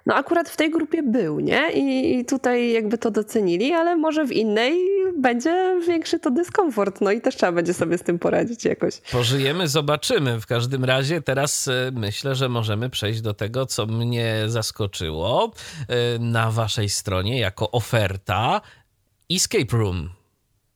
No 0.05 0.15
akurat 0.15 0.49
w 0.49 0.57
tej 0.57 0.71
grupie 0.71 1.03
był, 1.03 1.39
nie? 1.39 1.71
I 1.71 2.25
tutaj 2.25 2.71
jakby 2.71 2.97
to 2.97 3.11
docenili, 3.11 3.73
ale 3.73 3.95
może 3.95 4.25
w 4.25 4.31
innej 4.31 4.73
będzie 5.17 5.79
większy 5.87 6.19
to 6.19 6.31
dyskomfort, 6.31 7.01
no 7.01 7.11
i 7.11 7.21
też 7.21 7.35
trzeba 7.35 7.51
będzie 7.51 7.73
sobie 7.73 7.97
z 7.97 8.03
tym 8.03 8.19
poradzić 8.19 8.65
jakoś. 8.65 8.97
Pożyjemy, 9.11 9.67
zobaczymy. 9.67 10.41
W 10.41 10.45
każdym 10.45 10.85
razie 10.85 11.21
teraz 11.21 11.67
e, 11.67 11.91
myślę, 11.93 12.35
że 12.35 12.49
możemy 12.49 12.89
przejść 12.89 13.21
do 13.21 13.33
tego, 13.33 13.65
co 13.65 13.85
mnie 13.85 14.43
zaskoczyło 14.47 15.51
e, 15.87 16.19
na 16.19 16.51
waszej 16.51 16.89
stronie 16.89 17.39
jako 17.39 17.71
oferta 17.71 18.61
Escape 19.31 19.77
Room. 19.77 20.09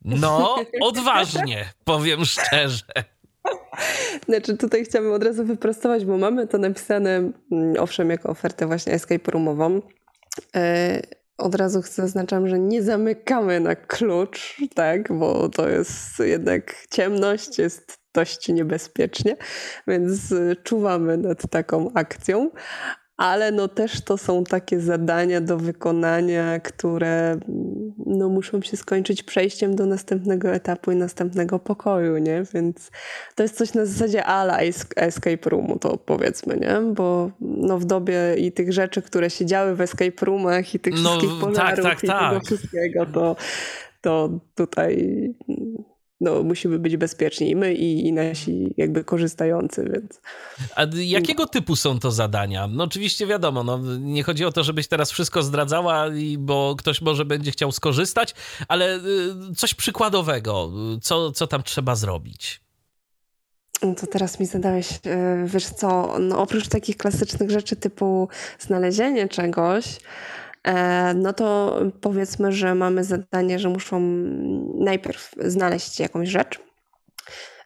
No, 0.05 0.55
odważnie, 0.81 1.69
powiem 1.83 2.25
szczerze. 2.25 2.83
Znaczy 4.25 4.57
tutaj 4.57 4.85
chciałabym 4.85 5.13
od 5.13 5.23
razu 5.23 5.45
wyprostować, 5.45 6.05
bo 6.05 6.17
mamy 6.17 6.47
to 6.47 6.57
napisane, 6.57 7.31
mm, 7.51 7.73
owszem, 7.79 8.09
jako 8.09 8.29
ofertę 8.29 8.67
właśnie 8.67 8.93
escape 8.93 9.31
roomową. 9.31 9.81
E, 10.55 11.01
od 11.37 11.55
razu 11.55 11.81
zaznaczam, 11.81 12.47
że 12.47 12.59
nie 12.59 12.83
zamykamy 12.83 13.59
na 13.59 13.75
klucz, 13.75 14.57
tak, 14.75 15.13
bo 15.13 15.49
to 15.49 15.69
jest 15.69 16.19
jednak 16.19 16.75
ciemność, 16.91 17.59
jest 17.59 17.97
dość 18.13 18.49
niebezpiecznie, 18.49 19.37
więc 19.87 20.33
czuwamy 20.63 21.17
nad 21.17 21.49
taką 21.49 21.91
akcją, 21.93 22.49
ale 23.17 23.51
no 23.51 23.67
też 23.67 24.01
to 24.01 24.17
są 24.17 24.43
takie 24.43 24.79
zadania 24.79 25.41
do 25.41 25.57
wykonania, 25.57 26.59
które 26.59 27.39
no 28.05 28.29
muszą 28.29 28.61
się 28.61 28.77
skończyć 28.77 29.23
przejściem 29.23 29.75
do 29.75 29.85
następnego 29.85 30.49
etapu 30.49 30.91
i 30.91 30.95
następnego 30.95 31.59
pokoju, 31.59 32.17
nie? 32.17 32.43
Więc 32.53 32.91
to 33.35 33.43
jest 33.43 33.57
coś 33.57 33.73
na 33.73 33.85
zasadzie 33.85 34.25
ala 34.25 34.59
escape 34.95 35.49
roomu, 35.49 35.79
to 35.79 35.97
powiedzmy, 35.97 36.57
nie? 36.57 36.93
Bo 36.93 37.31
no 37.41 37.79
w 37.79 37.85
dobie 37.85 38.35
i 38.37 38.51
tych 38.51 38.73
rzeczy, 38.73 39.01
które 39.01 39.29
się 39.29 39.45
działy 39.45 39.75
w 39.75 39.81
escape 39.81 40.25
roomach 40.25 40.75
i 40.75 40.79
tych 40.79 40.93
no, 40.93 41.09
wszystkich 41.09 41.39
polarów 41.41 41.85
tak, 41.85 41.95
tak, 41.95 42.03
i 42.03 42.07
tak. 42.07 42.29
tego 42.29 42.45
wszystkiego, 42.45 43.05
to, 43.05 43.35
to 44.01 44.29
tutaj 44.55 45.19
no, 46.21 46.43
musimy 46.43 46.79
być 46.79 46.97
bezpieczni 46.97 47.49
i 47.49 47.55
my 47.55 47.73
i, 47.73 48.07
i 48.07 48.13
nasi 48.13 48.73
jakby 48.77 49.03
korzystający, 49.03 49.89
więc... 49.93 50.21
A 50.75 50.85
jakiego 50.95 51.45
typu 51.47 51.75
są 51.75 51.99
to 51.99 52.11
zadania? 52.11 52.67
No 52.67 52.83
oczywiście 52.83 53.27
wiadomo, 53.27 53.63
no, 53.63 53.79
nie 53.99 54.23
chodzi 54.23 54.45
o 54.45 54.51
to, 54.51 54.63
żebyś 54.63 54.87
teraz 54.87 55.11
wszystko 55.11 55.43
zdradzała, 55.43 56.05
bo 56.37 56.75
ktoś 56.77 57.01
może 57.01 57.25
będzie 57.25 57.51
chciał 57.51 57.71
skorzystać, 57.71 58.35
ale 58.67 58.97
y, 58.97 59.01
coś 59.55 59.73
przykładowego, 59.73 60.71
co, 61.01 61.31
co 61.31 61.47
tam 61.47 61.63
trzeba 61.63 61.95
zrobić? 61.95 62.61
No 63.83 63.95
to 63.95 64.07
teraz 64.07 64.39
mi 64.39 64.45
zadałeś, 64.45 64.91
y, 64.91 64.99
wiesz 65.45 65.65
co, 65.65 66.19
no 66.19 66.39
oprócz 66.39 66.67
takich 66.67 66.97
klasycznych 66.97 67.51
rzeczy 67.51 67.75
typu 67.75 68.27
znalezienie 68.59 69.27
czegoś, 69.27 69.85
no 71.15 71.33
to 71.33 71.79
powiedzmy, 72.01 72.51
że 72.51 72.75
mamy 72.75 73.03
zadanie, 73.03 73.59
że 73.59 73.69
muszą 73.69 73.99
najpierw 74.79 75.31
znaleźć 75.45 75.99
jakąś 75.99 76.29
rzecz, 76.29 76.59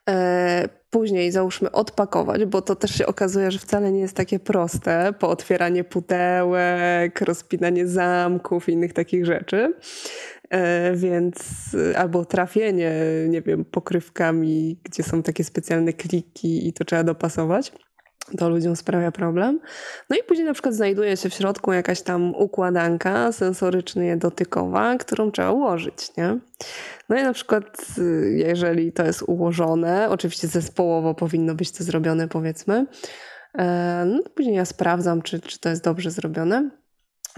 e, 0.10 0.70
później 0.90 1.32
załóżmy 1.32 1.72
odpakować, 1.72 2.46
bo 2.46 2.62
to 2.62 2.76
też 2.76 2.96
się 2.96 3.06
okazuje, 3.06 3.52
że 3.52 3.60
wcale 3.60 3.92
nie 3.92 4.00
jest 4.00 4.16
takie 4.16 4.40
proste, 4.40 5.14
po 5.20 5.30
otwieranie 5.30 5.84
pudełek, 5.84 7.22
rozpinanie 7.22 7.88
zamków 7.88 8.70
i 8.70 8.72
innych 8.72 8.94
takich 8.94 9.26
rzeczy. 9.26 9.74
E, 10.50 10.96
więc 10.96 11.38
albo 11.96 12.26
trafienie, 12.26 12.92
nie 13.30 13.42
wiem, 13.42 13.66
pokrywkami, 13.66 14.80
gdzie 14.84 15.04
są 15.04 15.24
takie 15.24 15.44
specjalne 15.44 15.94
kliki 15.94 16.68
i 16.68 16.74
to 16.74 16.86
trzeba 16.86 17.04
dopasować 17.04 17.72
to 18.38 18.50
ludziom 18.50 18.76
sprawia 18.76 19.12
problem. 19.12 19.60
No 20.10 20.18
i 20.18 20.24
później 20.24 20.48
na 20.48 20.54
przykład 20.54 20.76
znajduje 20.76 21.18
się 21.18 21.30
w 21.30 21.34
środku 21.34 21.74
jakaś 21.74 22.02
tam 22.02 22.36
układanka 22.36 23.32
sensorycznie 23.32 24.18
dotykowa, 24.18 24.98
którą 24.98 25.32
trzeba 25.32 25.52
ułożyć, 25.52 26.18
nie? 26.18 26.40
No 27.10 27.20
i 27.20 27.24
na 27.24 27.34
przykład 27.34 27.86
y, 27.98 28.34
jeżeli 28.36 28.92
to 28.92 29.06
jest 29.06 29.24
ułożone, 29.28 30.10
oczywiście 30.10 30.48
zespołowo 30.48 31.14
powinno 31.14 31.56
być 31.56 31.72
to 31.72 31.84
zrobione 31.84 32.28
powiedzmy, 32.28 32.86
e, 33.58 34.04
no 34.08 34.24
później 34.36 34.56
ja 34.56 34.66
sprawdzam, 34.66 35.22
czy, 35.22 35.40
czy 35.40 35.60
to 35.60 35.70
jest 35.70 35.84
dobrze 35.84 36.12
zrobione. 36.12 36.70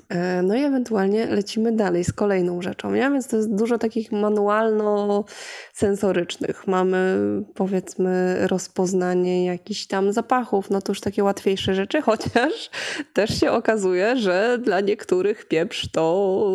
E, 0.09 0.41
no 0.41 0.55
i 0.55 0.63
ewentualnie 0.63 1.25
lecimy 1.25 1.71
dalej 1.71 2.03
z 2.03 2.13
kolejną 2.13 2.61
rzeczą, 2.61 2.91
nie? 2.91 3.11
Więc 3.11 3.27
to 3.27 3.37
jest 3.37 3.55
dużo 3.55 3.77
takich 3.77 4.11
manualno-sensorycznych. 4.11 6.67
Mamy 6.67 7.17
powiedzmy 7.55 8.37
rozpoznanie 8.47 9.45
jakichś 9.45 9.87
tam 9.87 10.13
zapachów, 10.13 10.69
no 10.69 10.81
to 10.81 10.91
już 10.91 11.01
takie 11.01 11.23
łatwiejsze 11.23 11.75
rzeczy, 11.75 12.01
chociaż 12.11 12.69
też 13.13 13.39
się 13.39 13.51
okazuje, 13.51 14.17
że 14.17 14.57
dla 14.61 14.81
niektórych 14.81 15.47
pieprz 15.47 15.91
to 15.91 16.47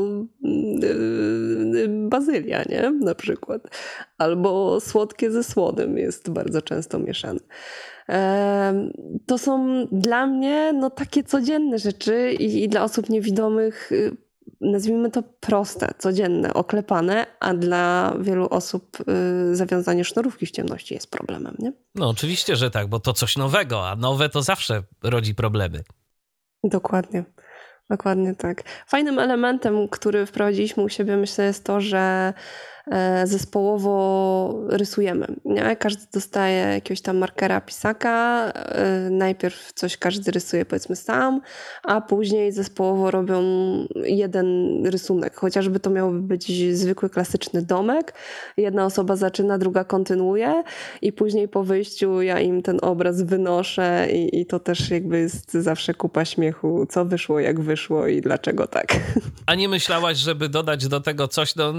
yy, 0.43 1.89
bazylia, 1.89 2.63
nie? 2.69 2.91
Na 2.91 3.15
przykład. 3.15 3.63
Albo 4.19 4.81
słodkie 4.81 5.31
ze 5.31 5.45
słodem 5.45 5.99
jest 5.99 6.31
bardzo 6.31 6.63
często 6.63 6.99
mieszane 6.99 7.41
to 9.27 9.39
są 9.39 9.87
dla 9.93 10.27
mnie 10.27 10.73
no, 10.73 10.91
takie 10.91 11.25
codzienne 11.25 11.79
rzeczy 11.79 12.33
i, 12.33 12.65
i 12.65 12.69
dla 12.69 12.85
osób 12.85 13.11
niewidomych 13.11 13.93
y, 13.93 14.17
nazwijmy 14.61 15.11
to 15.11 15.23
proste, 15.41 15.95
codzienne, 15.99 16.55
oklepane, 16.55 17.27
a 17.41 17.55
dla 17.55 18.15
wielu 18.21 18.49
osób 18.49 18.99
y, 19.53 19.57
zawiązanie 19.57 20.05
sznurówki 20.05 20.47
w 20.47 20.51
ciemności 20.51 20.95
jest 20.95 21.11
problemem, 21.11 21.57
nie? 21.59 21.73
No 21.95 22.09
oczywiście, 22.09 22.57
że 22.57 22.71
tak, 22.71 22.87
bo 22.87 23.01
to 23.01 23.13
coś 23.13 23.37
nowego, 23.37 23.89
a 23.89 23.97
nowe 23.97 24.29
to 24.29 24.43
zawsze 24.43 24.83
rodzi 25.03 25.35
problemy. 25.35 25.85
Dokładnie. 26.65 27.25
Dokładnie 27.91 28.35
tak. 28.35 28.63
Fajnym 28.87 29.19
elementem, 29.19 29.89
który 29.89 30.27
wprowadziliśmy 30.27 30.83
u 30.83 30.89
siebie, 30.89 31.17
myślę, 31.17 31.45
jest 31.45 31.65
to, 31.65 31.81
że 31.81 32.35
zespołowo 33.25 34.55
rysujemy. 34.69 35.27
Nie? 35.45 35.77
Każdy 35.77 36.03
dostaje 36.13 36.57
jakiegoś 36.57 37.01
tam 37.01 37.19
markera 37.19 37.61
pisaka. 37.61 38.47
E, 38.55 39.11
najpierw 39.11 39.73
coś 39.73 39.97
każdy 39.97 40.31
rysuje 40.31 40.65
powiedzmy 40.65 40.97
sam, 40.97 41.41
a 41.83 42.01
później 42.01 42.53
zespołowo 42.53 43.11
robią 43.11 43.43
jeden 43.95 44.81
rysunek. 44.87 45.37
Chociażby 45.37 45.81
to 45.81 45.91
miałby 45.91 46.21
być 46.21 46.77
zwykły, 46.77 47.11
klasyczny 47.11 47.63
domek. 47.63 48.15
Jedna 48.57 48.85
osoba 48.85 49.17
zaczyna, 49.17 49.59
druga 49.59 49.85
kontynuuje 49.85 50.63
i 51.03 51.13
później 51.13 51.49
po 51.49 51.65
wyjściu 51.65 52.23
ja 52.23 52.41
im 52.41 52.63
ten 52.63 52.79
obraz 52.83 53.23
wynoszę 53.23 54.09
i, 54.13 54.41
i 54.41 54.47
to 54.47 54.61
też 54.61 54.91
jakby 54.91 55.19
jest 55.19 55.55
zawsze 55.55 55.95
kupa 55.95 56.25
śmiechu, 56.25 56.87
co 56.91 57.05
wyszło, 57.05 57.41
jak 57.41 57.61
wyszło 57.61 58.07
i 58.07 58.21
dlaczego 58.21 58.67
tak. 58.67 58.87
A 59.47 59.55
nie 59.55 59.69
myślałaś, 59.69 60.17
żeby 60.17 60.49
dodać 60.49 60.89
do 60.89 61.01
tego 61.01 61.29
coś, 61.29 61.57
no, 61.57 61.73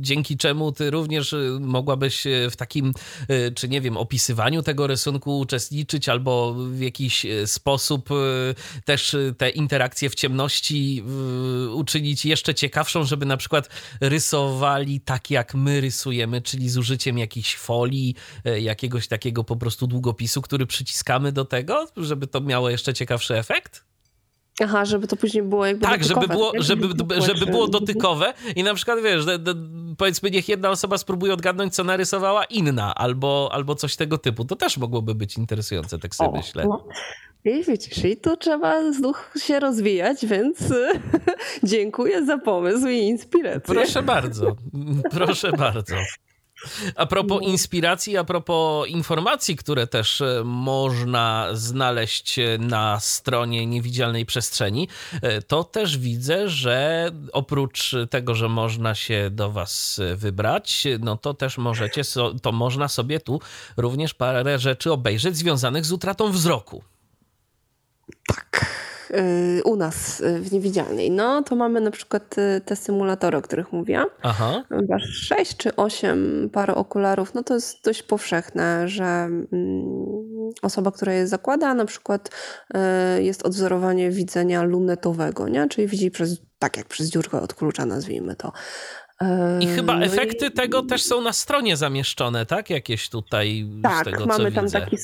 dzięki 0.00 0.36
czemu 0.36 0.72
ty 0.72 0.90
również 0.90 1.32
y, 1.32 1.58
mogłabyś 1.60 2.26
y, 2.26 2.48
w 2.50 2.56
takim, 2.56 2.92
y, 3.30 3.52
czy 3.54 3.68
nie 3.68 3.80
wiem, 3.80 3.96
opisywaniu 3.96 4.62
tego 4.62 4.86
rysunku 4.86 5.38
uczestniczyć, 5.38 6.08
albo 6.08 6.54
w 6.54 6.80
jakiś 6.80 7.26
sposób 7.46 8.08
też 8.84 9.16
te 9.38 9.50
interakcje 9.50 10.10
w 10.10 10.14
ciemności 10.14 11.02
uczynić 11.74 12.24
jeszcze 12.24 12.54
ciekawszą, 12.54 13.04
żeby 13.04 13.26
na 13.26 13.36
przykład 13.36 13.68
rysowali 14.00 15.00
tak, 15.00 15.30
jak 15.30 15.54
my 15.54 15.80
rysujemy, 15.80 16.42
czyli 16.42 16.68
z 16.68 16.78
użyciem 16.78 17.18
jakichś 17.18 17.56
folii, 17.56 18.14
jakiegoś 18.60 19.08
takiego 19.08 19.44
po 19.44 19.56
prostu 19.56 19.86
długopisu, 19.86 20.42
który 20.42 20.66
przyciskamy 20.66 21.32
do 21.32 21.44
tego, 21.44 21.86
żeby 21.96 22.26
to 22.26 22.40
miało 22.40 22.70
jeszcze 22.70 22.94
ciekawszy 22.94 23.38
efekt? 23.38 23.91
Aha, 24.60 24.84
żeby 24.84 25.06
to 25.06 25.16
później 25.16 25.42
było 25.42 25.66
jakby 25.66 25.86
Tak, 25.86 26.00
dotykowe, 26.00 26.52
żeby 26.58 26.88
było, 26.88 27.12
żeby, 27.18 27.20
żeby 27.20 27.46
było 27.46 27.68
dotykowe 27.68 28.34
i 28.56 28.62
na 28.62 28.74
przykład, 28.74 28.98
wiesz, 29.02 29.24
de, 29.24 29.38
de, 29.38 29.54
powiedzmy 29.98 30.30
niech 30.30 30.48
jedna 30.48 30.70
osoba 30.70 30.98
spróbuje 30.98 31.32
odgadnąć, 31.34 31.74
co 31.74 31.84
narysowała 31.84 32.44
inna, 32.44 32.94
albo, 32.94 33.48
albo 33.52 33.74
coś 33.74 33.96
tego 33.96 34.18
typu. 34.18 34.44
To 34.44 34.56
też 34.56 34.78
mogłoby 34.78 35.14
być 35.14 35.36
interesujące, 35.36 35.98
tak 35.98 36.14
sobie 36.14 36.30
o, 36.30 36.32
myślę. 36.32 36.64
No. 36.68 36.86
I 37.44 37.64
widzisz, 37.64 38.04
i 38.04 38.16
tu 38.16 38.36
trzeba 38.36 38.92
znów 38.92 39.30
się 39.38 39.60
rozwijać, 39.60 40.26
więc 40.26 40.58
dziękuję 41.62 42.26
za 42.26 42.38
pomysł 42.38 42.88
i 42.88 42.96
inspirację. 42.96 43.74
Proszę 43.74 44.02
bardzo, 44.02 44.56
proszę 45.16 45.52
bardzo. 45.52 45.96
A 46.96 47.06
propos 47.06 47.40
no. 47.42 47.48
inspiracji, 47.48 48.16
a 48.16 48.24
propos 48.24 48.88
informacji, 48.88 49.56
które 49.56 49.86
też 49.86 50.20
e, 50.20 50.42
można 50.44 51.48
znaleźć 51.52 52.38
e, 52.38 52.58
na 52.58 53.00
stronie 53.00 53.66
niewidzialnej 53.66 54.26
przestrzeni, 54.26 54.88
e, 55.22 55.42
to 55.42 55.64
też 55.64 55.98
widzę, 55.98 56.48
że 56.48 57.10
oprócz 57.32 57.94
tego, 58.10 58.34
że 58.34 58.48
można 58.48 58.94
się 58.94 59.30
do 59.30 59.50
Was 59.50 60.00
wybrać, 60.16 60.84
no 61.00 61.16
to 61.16 61.34
też 61.34 61.58
możecie, 61.58 62.02
to 62.42 62.52
można 62.52 62.88
sobie 62.88 63.20
tu 63.20 63.40
również 63.76 64.14
parę 64.14 64.58
rzeczy 64.58 64.92
obejrzeć 64.92 65.36
związanych 65.36 65.84
z 65.84 65.92
utratą 65.92 66.32
wzroku. 66.32 66.82
Tak. 68.26 68.66
Y, 69.14 69.62
u 69.64 69.76
nas 69.76 70.20
y, 70.20 70.40
w 70.40 70.52
Niewidzialnej. 70.52 71.10
No 71.10 71.42
to 71.42 71.56
mamy 71.56 71.80
na 71.80 71.90
przykład 71.90 72.38
y, 72.38 72.60
te 72.60 72.76
symulatory, 72.76 73.36
o 73.38 73.42
których 73.42 73.72
mówiłam. 73.72 74.06
Aha. 74.22 74.64
Chyba 74.68 74.98
sześć 74.98 75.56
czy 75.56 75.76
osiem 75.76 76.50
par 76.52 76.70
okularów. 76.70 77.34
No 77.34 77.42
to 77.42 77.54
jest 77.54 77.84
dość 77.84 78.02
powszechne, 78.02 78.88
że 78.88 79.04
mm, 79.04 79.50
osoba, 80.62 80.90
która 80.90 81.12
je 81.12 81.26
zakłada, 81.26 81.74
na 81.74 81.84
przykład 81.84 82.30
jest 83.18 83.42
odwzorowanie 83.46 84.10
widzenia 84.10 84.62
lunetowego, 84.62 85.48
nie? 85.48 85.68
czyli 85.68 85.88
widzi 85.88 86.10
przez, 86.10 86.40
tak 86.58 86.76
jak 86.76 86.86
przez 86.86 87.10
dziurkę 87.10 87.40
od 87.40 87.54
klucza, 87.54 87.86
nazwijmy 87.86 88.36
to. 88.36 88.52
I 89.60 89.66
chyba 89.66 89.98
no 89.98 90.04
efekty 90.04 90.46
i... 90.46 90.50
tego 90.50 90.82
też 90.82 91.02
są 91.02 91.20
na 91.20 91.32
stronie 91.32 91.76
zamieszczone, 91.76 92.46
tak? 92.46 92.70
Jakieś 92.70 93.08
tutaj 93.08 93.70
tak, 93.82 94.08
z 94.08 94.10
tego, 94.10 94.26
mamy 94.26 94.52
tam 94.52 94.64
widzę. 94.64 94.80
taki 94.80 94.96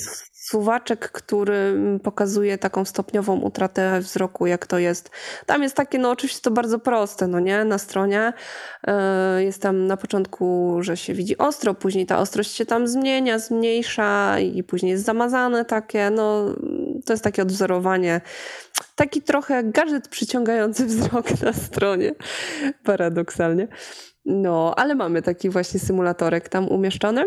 suwaczek, 0.48 1.10
który 1.10 1.76
pokazuje 2.02 2.58
taką 2.58 2.84
stopniową 2.84 3.40
utratę 3.40 4.00
wzroku, 4.00 4.46
jak 4.46 4.66
to 4.66 4.78
jest. 4.78 5.10
Tam 5.46 5.62
jest 5.62 5.74
takie, 5.74 5.98
no 5.98 6.10
oczywiście 6.10 6.40
to 6.40 6.50
bardzo 6.50 6.78
proste, 6.78 7.26
no 7.26 7.40
nie, 7.40 7.64
na 7.64 7.78
stronie. 7.78 8.32
E, 8.86 9.44
jest 9.44 9.62
tam 9.62 9.86
na 9.86 9.96
początku, 9.96 10.76
że 10.80 10.96
się 10.96 11.14
widzi 11.14 11.38
ostro, 11.38 11.74
później 11.74 12.06
ta 12.06 12.18
ostrość 12.18 12.54
się 12.54 12.66
tam 12.66 12.88
zmienia, 12.88 13.38
zmniejsza 13.38 14.38
i 14.38 14.62
później 14.62 14.92
jest 14.92 15.04
zamazane 15.04 15.64
takie, 15.64 16.10
no 16.10 16.54
to 17.06 17.12
jest 17.12 17.24
takie 17.24 17.42
odwzorowanie. 17.42 18.20
Taki 18.94 19.22
trochę 19.22 19.64
gadżet 19.64 20.08
przyciągający 20.08 20.86
wzrok 20.86 21.40
na 21.42 21.52
stronie, 21.52 22.14
paradoksalnie. 22.84 23.68
No, 24.24 24.74
ale 24.76 24.94
mamy 24.94 25.22
taki 25.22 25.50
właśnie 25.50 25.80
symulatorek 25.80 26.48
tam 26.48 26.68
umieszczony. 26.68 27.24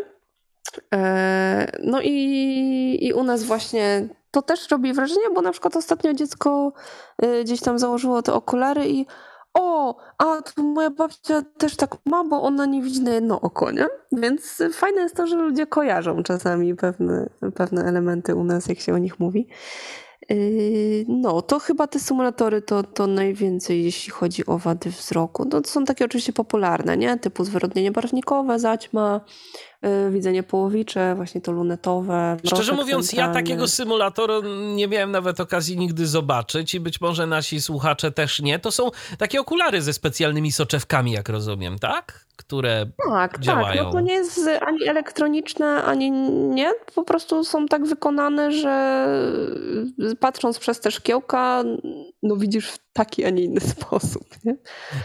E, 0.93 1.71
no 1.84 2.02
i, 2.02 2.97
i 3.02 3.13
u 3.13 3.24
nas 3.24 3.43
właśnie 3.43 4.08
to 4.32 4.41
też 4.41 4.69
robi 4.69 4.93
wrażenie, 4.93 5.30
bo 5.36 5.41
na 5.41 5.52
przykład 5.52 5.76
ostatnio 5.76 6.13
dziecko 6.13 6.74
e, 7.17 7.43
gdzieś 7.43 7.62
tam 7.62 7.80
założyło 7.80 8.21
te 8.21 8.34
okulary 8.34 8.89
i 8.89 9.06
o, 9.54 9.97
a 10.17 10.41
to 10.41 10.63
moja 10.63 10.89
babcia 10.89 11.41
też 11.58 11.76
tak 11.76 11.95
ma, 12.06 12.24
bo 12.24 12.41
ona 12.41 12.65
nie 12.65 12.82
widzi 12.82 13.02
na 13.02 13.12
jedno 13.12 13.41
oko, 13.41 13.71
nie? 13.71 13.88
Więc 14.12 14.63
fajne 14.74 15.02
jest 15.02 15.15
to, 15.15 15.28
że 15.28 15.36
ludzie 15.36 15.67
kojarzą 15.67 16.24
czasami 16.24 16.76
pewne, 16.76 17.30
pewne 17.56 17.84
elementy 17.84 18.36
u 18.36 18.43
nas, 18.43 18.67
jak 18.67 18.80
się 18.80 18.93
o 18.93 18.97
nich 18.97 19.19
mówi. 19.19 19.47
Yy, 20.30 21.06
no, 21.08 21.41
to 21.41 21.60
chyba 21.60 21.88
te 21.88 22.00
symulatory 22.00 22.62
to, 22.62 22.84
to 22.84 23.08
najwięcej, 23.08 23.84
jeśli 23.84 24.12
chodzi 24.12 24.45
o 24.45 24.58
wady 24.58 24.89
wzroku. 24.89 25.45
No, 25.52 25.62
to 25.62 25.69
są 25.69 25.86
takie 25.86 26.06
oczywiście 26.06 26.34
popularne, 26.34 26.97
nie? 26.97 27.17
Typu 27.17 27.43
zwyrodnienie 27.43 27.91
barwnikowe, 27.91 28.60
zaćma, 28.60 29.21
widzenie 30.12 30.44
połowicze, 30.44 31.15
właśnie 31.15 31.41
to 31.41 31.52
lunetowe. 31.52 32.38
Szczerze 32.46 32.74
mówiąc, 32.74 33.08
centralny. 33.08 33.36
ja 33.36 33.41
takiego 33.41 33.67
symulatora 33.67 34.34
nie 34.76 34.88
miałem 34.88 35.12
nawet 35.12 35.39
okazji 35.39 35.78
nigdy 35.78 36.08
zobaczyć 36.08 36.74
i 36.74 36.80
być 36.80 37.02
może 37.02 37.28
nasi 37.28 37.62
słuchacze 37.62 38.12
też 38.12 38.41
nie. 38.41 38.60
To 38.60 38.72
są 38.72 38.91
takie 39.17 39.41
okulary 39.41 39.82
ze 39.82 39.94
specjalnymi 39.94 40.52
soczewkami, 40.52 41.12
jak 41.12 41.30
rozumiem, 41.30 41.80
tak? 41.80 42.26
które 42.36 42.86
tak, 43.10 43.39
działają. 43.39 43.84
Tak, 43.84 43.86
no 43.86 43.91
to 43.91 44.00
nie 44.00 44.13
jest 44.13 44.39
ani 44.62 44.88
elektroniczne, 44.88 45.84
ani 45.84 46.12
nie. 46.12 46.72
Po 46.96 47.04
prostu 47.04 47.44
są 47.44 47.67
tak 47.67 47.86
wykonane, 47.86 48.52
że 48.52 49.06
patrząc 50.20 50.60
przez 50.60 50.80
te 50.80 50.91
szkiełka, 50.91 51.63
no 52.24 52.36
widzisz 52.36 52.72
taki, 52.93 53.25
a 53.25 53.30
nie 53.30 53.43
inny 53.43 53.62
sposób. 53.62 54.27
Nie? 54.43 54.56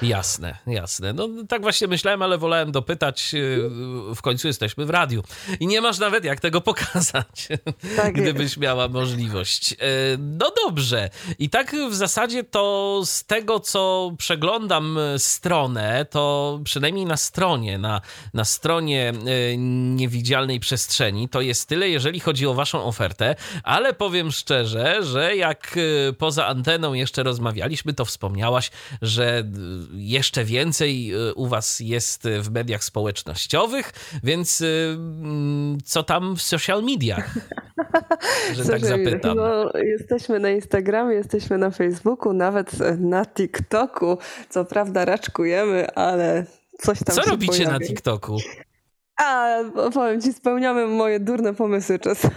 Jasne, 0.03 0.59
jasne. 0.66 1.12
No 1.12 1.29
tak 1.49 1.62
właśnie 1.62 1.87
myślałem, 1.88 2.22
ale 2.22 2.38
wolałem 2.38 2.72
dopytać. 2.72 3.35
W 4.14 4.22
końcu 4.22 4.46
jesteśmy 4.46 4.87
w 4.87 4.90
radiu. 4.90 5.22
I 5.61 5.66
nie 5.66 5.81
masz 5.81 5.99
nawet 5.99 6.25
jak 6.25 6.40
tego 6.40 6.61
pokazać, 6.61 7.49
tak 7.96 8.14
gdybyś 8.14 8.42
jest. 8.42 8.57
miała 8.57 8.88
możliwość. 8.88 9.72
E, 9.72 9.77
no 10.18 10.53
dobrze. 10.64 11.11
I 11.38 11.51
tak 11.51 11.77
w 11.90 11.94
zasadzie 11.94 12.44
to 12.44 13.03
z 13.05 13.25
tego, 13.25 13.61
co 13.61 14.12
przeglądam 14.18 14.99
stronę, 15.18 16.07
to 16.11 16.61
przynajmniej 16.64 17.07
na 17.07 17.16
stronie, 17.16 17.79
na, 17.79 18.01
na 18.35 18.44
stronie 18.44 19.09
e, 19.09 19.57
niewidzialnej 19.96 20.61
przestrzeni, 20.61 21.29
to 21.29 21.40
jest 21.40 21.68
tyle, 21.68 21.88
jeżeli 21.88 22.20
chodzi 22.20 22.46
o 22.46 22.55
waszą 22.55 22.85
ofertę, 22.85 23.35
ale 23.62 23.94
powiem 23.94 24.33
szczerze, 24.33 25.03
że 25.03 25.37
jak 25.37 25.77
e, 26.09 26.12
poza 26.12 26.46
anteną 26.46 26.92
jeszcze 26.92 27.22
rozmawialiśmy, 27.77 27.95
to 27.95 28.05
wspomniałaś, 28.05 28.71
że 29.03 29.45
jeszcze 29.93 30.45
więcej 30.45 31.12
e, 31.12 31.35
u 31.35 31.47
was 31.47 31.81
jest 31.81 32.29
w 32.41 32.51
mediach 32.51 32.85
społecznościowych, 32.85 33.93
więc 34.23 34.62
mm, 34.62 35.79
co 35.85 36.03
tam 36.03 36.37
w 36.37 36.43
social 36.43 36.83
mediach? 36.83 37.35
Że 38.57 38.65
tak 38.65 38.87
zapytam. 38.87 39.37
No, 39.37 39.73
jesteśmy 39.75 40.39
na 40.39 40.51
Instagramie, 40.51 41.15
jesteśmy 41.15 41.59
na 41.59 41.71
Facebooku, 41.71 42.33
nawet 42.33 42.73
na 42.99 43.27
TikToku. 43.27 44.19
Co 44.49 44.65
prawda 44.65 45.05
raczkujemy, 45.05 45.95
ale 45.95 46.47
coś 46.79 46.99
tam 46.99 47.17
Co 47.17 47.23
robicie 47.23 47.65
pojawi. 47.65 47.81
na 47.81 47.87
TikToku? 47.87 48.37
A, 49.17 49.59
powiem 49.95 50.21
ci, 50.21 50.33
spełniamy 50.33 50.87
moje 50.87 51.21
durne 51.21 51.55
pomysły 51.55 51.99
czasami. 51.99 52.35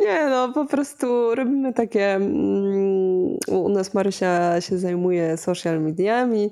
Nie, 0.00 0.26
no 0.26 0.52
po 0.52 0.64
prostu 0.64 1.34
robimy 1.34 1.72
takie. 1.72 2.14
Mm, 2.14 3.36
u 3.48 3.68
nas 3.68 3.94
Marysia 3.94 4.60
się 4.60 4.78
zajmuje 4.78 5.36
social 5.36 5.80
mediami 5.80 6.50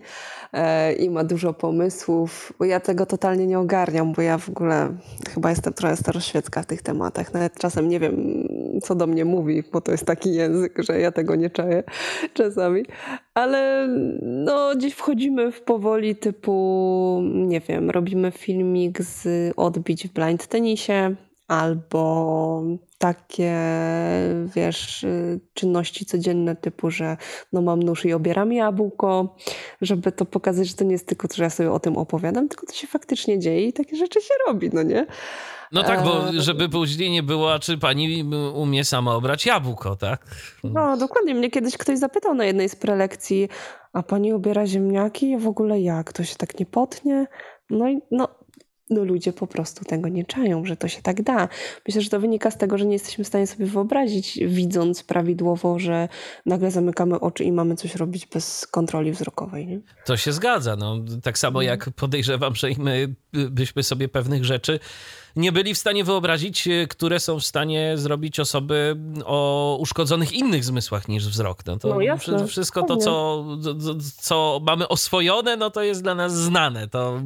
e, 0.53 0.93
i 0.93 1.11
ma 1.11 1.25
dużo 1.25 1.53
pomysłów. 1.53 2.53
Ja 2.61 2.81
tego 2.81 3.07
totalnie 3.07 3.47
nie 3.47 3.59
ogarniam, 3.59 4.13
bo 4.13 4.23
ja 4.23 4.39
w 4.39 4.49
ogóle 4.49 4.89
chyba 5.35 5.51
jestem 5.51 5.73
trochę 5.73 5.97
staroświecka 5.97 6.63
w 6.63 6.67
tych 6.67 6.83
tematach. 6.83 7.35
Nawet 7.35 7.59
czasem 7.59 7.89
nie 7.89 8.01
wiem, 8.01 8.49
co 8.83 8.95
do 8.95 9.07
mnie 9.07 9.25
mówi, 9.25 9.63
bo 9.73 9.81
to 9.81 9.93
jest 9.93 10.07
taki 10.07 10.35
język, 10.35 10.79
że 10.79 11.01
ja 11.01 11.13
tego 11.13 11.35
nie 11.35 11.51
czaję 11.51 11.83
czasami. 12.35 12.83
Ale 13.35 13.89
no, 14.23 14.75
dziś 14.75 14.95
wchodzimy 14.95 15.53
w 15.53 15.63
powoli 15.63 16.17
typu, 16.17 17.21
nie 17.35 17.61
wiem, 17.61 17.91
robimy 17.91 18.31
filmik 18.31 19.03
z 19.03 19.53
odbić 19.57 20.09
w 20.09 20.13
blind 20.13 20.47
tenisie 20.47 21.15
albo 21.49 22.63
takie, 22.99 23.55
wiesz, 24.55 25.07
czynności 25.55 26.07
codzienne 26.07 26.57
typu, 26.57 26.91
że 26.91 27.17
no 27.53 27.63
mam 27.63 27.83
nóż 27.83 28.05
i 28.05 28.13
obieram 28.13 28.53
jabłko, 28.53 29.37
żeby 29.81 30.13
to 30.13 30.25
pokazać, 30.25 30.69
że 30.69 30.75
to 30.75 30.85
nie 30.85 30.93
jest 30.93 31.07
tylko, 31.07 31.29
że 31.35 31.43
ja 31.43 31.51
sobie 31.51 31.73
o 31.73 31.81
tym 31.81 31.97
opowiadam, 31.97 32.49
tylko 32.49 32.67
to 32.67 32.73
się 32.73 32.87
faktycznie 32.87 33.39
dzieje 33.39 33.67
i 33.67 33.73
takie 33.73 33.97
rzeczy 33.97 34.21
się 34.21 34.35
robi, 34.47 34.71
no 34.73 34.83
nie? 34.83 35.07
No 35.73 35.83
tak, 35.83 36.05
bo 36.05 36.23
żeby 36.33 36.69
później 36.69 37.11
nie 37.11 37.23
było, 37.23 37.59
czy 37.59 37.79
pani 37.79 38.25
umie 38.55 38.85
sama 38.85 39.15
obrać 39.15 39.47
jabłko, 39.47 39.97
tak? 39.97 40.27
No, 40.65 40.97
dokładnie. 40.97 41.35
Mnie 41.35 41.51
kiedyś 41.51 41.77
ktoś 41.77 41.99
zapytał 41.99 42.35
na 42.35 42.45
jednej 42.45 42.69
z 42.69 42.77
prelekcji, 42.77 43.49
a 43.93 44.03
pani 44.03 44.33
ubiera 44.33 44.67
ziemniaki? 44.67 45.39
W 45.39 45.49
ogóle 45.49 45.81
jak? 45.81 46.13
To 46.13 46.25
się 46.25 46.37
tak 46.37 46.61
nie 46.61 46.67
potnie? 46.67 47.27
No 47.71 47.89
i 47.89 47.99
no, 48.11 48.29
no 48.91 49.05
ludzie 49.05 49.33
po 49.33 49.47
prostu 49.47 49.85
tego 49.85 50.09
nie 50.09 50.25
czają, 50.25 50.65
że 50.65 50.77
to 50.77 50.89
się 50.89 51.03
tak 51.03 51.23
da. 51.23 51.49
Myślę, 51.89 52.03
że 52.03 52.11
to 52.11 52.21
wynika 52.21 52.51
z 52.51 52.57
tego, 52.57 52.79
że 52.79 52.87
nie 52.87 52.93
jesteśmy 52.93 53.25
w 53.25 53.27
stanie 53.27 53.47
sobie 53.47 53.67
wyobrazić, 53.67 54.39
widząc 54.47 55.03
prawidłowo, 55.03 55.79
że 55.79 56.09
nagle 56.47 56.71
zamykamy 56.71 57.21
oczy 57.21 57.45
i 57.45 57.53
mamy 57.53 57.77
coś 57.77 57.95
robić 57.95 58.27
bez 58.27 58.67
kontroli 58.67 59.13
wzrokowej. 59.13 59.67
Nie? 59.67 59.81
To 60.05 60.17
się 60.17 60.33
zgadza. 60.33 60.77
No, 60.77 60.97
tak 61.23 61.39
samo 61.39 61.63
mhm. 61.63 61.79
jak 61.79 61.91
podejrzewam, 61.91 62.55
że 62.55 62.71
i 62.71 62.81
my 62.81 63.15
byśmy 63.51 63.83
sobie 63.83 64.09
pewnych 64.09 64.45
rzeczy 64.45 64.81
nie 65.37 65.53
byli 65.53 65.75
w 65.75 65.79
stanie 65.79 66.05
wyobrazić, 66.05 66.69
e, 66.69 66.87
które 66.87 67.21
są 67.21 67.41
w 67.41 67.47
stanie 67.47 67.99
zrobić 67.99 68.41
osoby 68.41 68.97
o 69.25 69.77
uszkodzonych 69.81 70.33
innych 70.33 70.65
zmysłach 70.65 71.09
niż 71.09 71.29
wzrok. 71.29 71.67
No 71.67 71.77
to 71.77 71.89
no 71.89 72.01
jasne, 72.01 72.47
wszystko 72.47 72.83
to, 72.83 72.97
co, 72.97 73.45
co 74.21 74.61
mamy 74.67 74.89
oswojone, 74.89 75.57
no 75.57 75.71
to 75.71 75.83
jest 75.83 76.03
dla 76.03 76.15
nas 76.15 76.35
znane. 76.35 76.89
To 76.89 77.21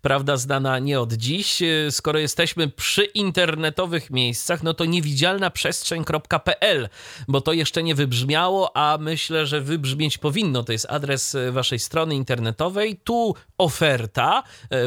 prawda 0.00 0.36
znana 0.36 0.78
nie 0.78 1.00
od 1.00 1.12
dziś. 1.12 1.62
E, 1.62 1.66
skoro 1.90 2.18
jesteśmy 2.18 2.68
przy 2.68 3.04
internetowych 3.04 4.10
miejscach, 4.10 4.62
no 4.62 4.74
to 4.74 4.84
niewidzialna 4.84 5.50
przestrzeń.pl, 5.50 6.88
bo 7.28 7.40
to 7.40 7.52
jeszcze 7.52 7.82
nie 7.82 7.94
wybrzmiało, 7.94 8.76
a 8.76 8.98
myślę, 9.00 9.46
że 9.46 9.60
wybrzmieć 9.60 10.18
powinno. 10.18 10.62
To 10.62 10.72
jest 10.72 10.86
adres 10.90 11.34
e, 11.34 11.52
waszej 11.52 11.78
strony 11.78 12.14
internetowej. 12.14 13.00
Tu 13.04 13.34
oferta, 13.58 14.42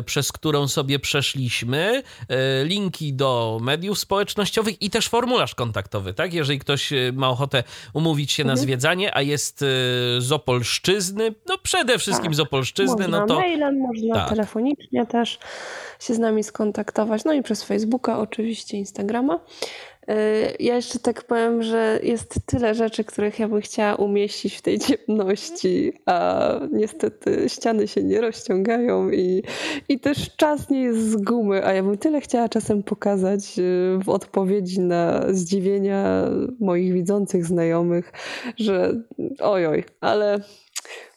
przez 0.05 0.31
którą 0.31 0.67
sobie 0.67 0.99
przeszliśmy 0.99 2.03
linki 2.65 3.13
do 3.13 3.59
mediów 3.61 3.99
społecznościowych 3.99 4.81
i 4.81 4.89
też 4.89 5.07
formularz 5.09 5.55
kontaktowy, 5.55 6.13
tak? 6.13 6.33
Jeżeli 6.33 6.59
ktoś 6.59 6.93
e, 6.93 7.11
ma 7.13 7.29
ochotę 7.29 7.63
umówić 7.93 8.31
się 8.31 8.43
mhm. 8.43 8.57
na 8.57 8.61
zwiedzanie, 8.61 9.15
a 9.15 9.21
jest 9.21 9.61
e, 9.61 9.65
z 10.21 10.31
Opolszczyzny, 10.31 11.33
no 11.49 11.57
przede 11.57 11.99
wszystkim 11.99 12.31
tak. 12.31 12.35
z 12.35 12.39
Opolszczyzny, 12.39 13.07
można 13.07 13.19
no 13.19 13.25
to... 13.25 13.35
mailem, 13.35 13.79
można 13.79 14.15
tak. 14.15 14.29
telefonicznie 14.29 15.05
też 15.05 15.39
się 15.99 16.13
z 16.13 16.19
nami 16.19 16.43
skontaktować, 16.43 17.25
no 17.25 17.33
i 17.33 17.43
przez 17.43 17.63
Facebooka 17.63 18.19
oczywiście, 18.19 18.77
Instagrama. 18.77 19.39
Ja 20.59 20.75
jeszcze 20.75 20.99
tak 20.99 21.23
powiem, 21.23 21.63
że 21.63 21.99
jest 22.03 22.35
tyle 22.45 22.75
rzeczy, 22.75 23.03
których 23.03 23.39
ja 23.39 23.47
bym 23.47 23.61
chciała 23.61 23.95
umieścić 23.95 24.55
w 24.55 24.61
tej 24.61 24.79
ciemności, 24.79 25.93
a 26.05 26.49
niestety 26.71 27.49
ściany 27.49 27.87
się 27.87 28.03
nie 28.03 28.21
rozciągają 28.21 29.09
i, 29.09 29.43
i 29.89 29.99
też 29.99 30.35
czas 30.35 30.69
nie 30.69 30.81
jest 30.83 31.09
z 31.09 31.15
gumy, 31.15 31.65
a 31.65 31.73
ja 31.73 31.83
bym 31.83 31.97
tyle 31.97 32.21
chciała 32.21 32.49
czasem 32.49 32.83
pokazać 32.83 33.59
y, 33.59 33.99
w 34.03 34.09
odpowiedzi 34.09 34.79
na 34.79 35.33
zdziwienia 35.33 36.29
moich 36.59 36.93
widzących 36.93 37.45
znajomych, 37.45 38.13
że 38.57 39.01
ojoj, 39.39 39.83
ale 40.01 40.39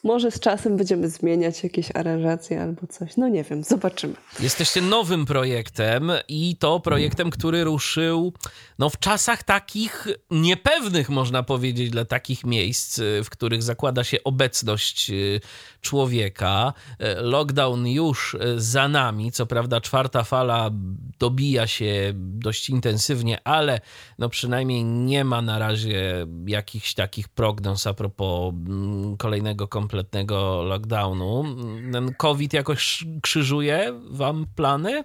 może 0.08 0.30
z 0.30 0.40
czasem 0.40 0.76
będziemy 0.76 1.08
zmieniać 1.08 1.62
jakieś 1.62 1.88
aranżacje 1.94 2.62
albo 2.62 2.86
coś. 2.86 3.16
No 3.16 3.28
nie 3.28 3.44
wiem, 3.44 3.64
zobaczymy. 3.64 4.14
Jesteście 4.40 4.80
nowym 4.80 5.26
projektem 5.26 6.12
i 6.28 6.56
to 6.56 6.80
projektem, 6.80 7.30
który 7.30 7.64
ruszył 7.64 8.32
no, 8.78 8.90
w 8.90 8.98
czasach 8.98 9.42
takich 9.42 10.06
niepewnych, 10.30 11.10
można 11.10 11.42
powiedzieć, 11.42 11.90
dla 11.90 12.04
takich 12.04 12.44
miejsc, 12.44 13.00
w 13.24 13.30
których 13.30 13.62
zakłada 13.62 14.04
się 14.04 14.24
obecność 14.24 15.10
y, 15.10 15.40
człowieka. 15.80 16.72
E, 16.98 17.20
lockdown 17.20 17.86
już 17.86 18.36
za 18.56 18.88
nami. 18.88 19.32
Co 19.32 19.46
prawda, 19.46 19.80
czwarta 19.80 20.24
fala 20.24 20.70
dobija 21.18 21.66
się 21.66 22.12
dość 22.14 22.70
intensywnie, 22.70 23.38
ale 23.44 23.80
no 24.18 24.28
przynajmniej 24.28 24.84
nie 24.84 25.24
ma 25.24 25.42
na 25.42 25.58
razie 25.58 26.26
jakichś 26.46 26.94
takich 26.94 27.28
prognoz 27.28 27.86
a 27.86 27.94
propos 27.94 28.54
mm, 28.54 29.16
kolejnego 29.16 29.68
kompletnego 29.98 30.62
lockdownu. 30.62 31.44
Ten 31.92 32.14
COVID 32.14 32.52
jakoś 32.52 33.04
krzyżuje 33.22 33.92
wam 34.10 34.46
plany? 34.56 35.04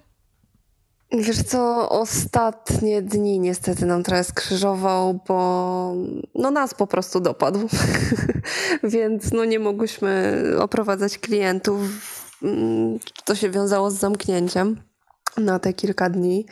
Wiesz 1.11 1.43
co, 1.43 1.89
ostatnie 1.89 3.01
dni 3.01 3.39
niestety 3.39 3.85
nam 3.85 4.03
trochę 4.03 4.23
skrzyżował, 4.23 5.19
bo 5.27 5.93
no 6.35 6.51
nas 6.51 6.73
po 6.73 6.87
prostu 6.87 7.19
dopadł, 7.19 7.59
więc 8.83 9.31
no 9.31 9.45
nie 9.45 9.59
mogłyśmy 9.59 10.41
oprowadzać 10.59 11.17
klientów. 11.17 11.79
Mm, 12.43 12.99
to 13.25 13.35
się 13.35 13.49
wiązało 13.49 13.91
z 13.91 13.95
zamknięciem 13.95 14.81
na 15.37 15.59
te 15.59 15.73
kilka 15.73 16.09
dni, 16.09 16.45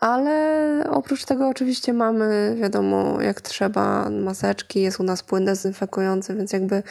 ale 0.00 0.86
oprócz 0.90 1.24
tego 1.24 1.48
oczywiście 1.48 1.92
mamy, 1.92 2.56
wiadomo, 2.60 3.20
jak 3.20 3.40
trzeba, 3.40 4.10
maseczki, 4.10 4.82
jest 4.82 5.00
u 5.00 5.02
nas 5.02 5.22
płyn 5.22 5.44
dezynfekujący, 5.44 6.34
więc 6.34 6.52
jakby 6.52 6.82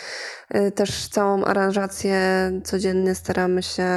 y, 0.55 0.71
też 0.71 1.07
całą 1.07 1.43
aranżację 1.43 2.51
codziennie 2.63 3.15
staramy 3.15 3.63
się 3.63 3.89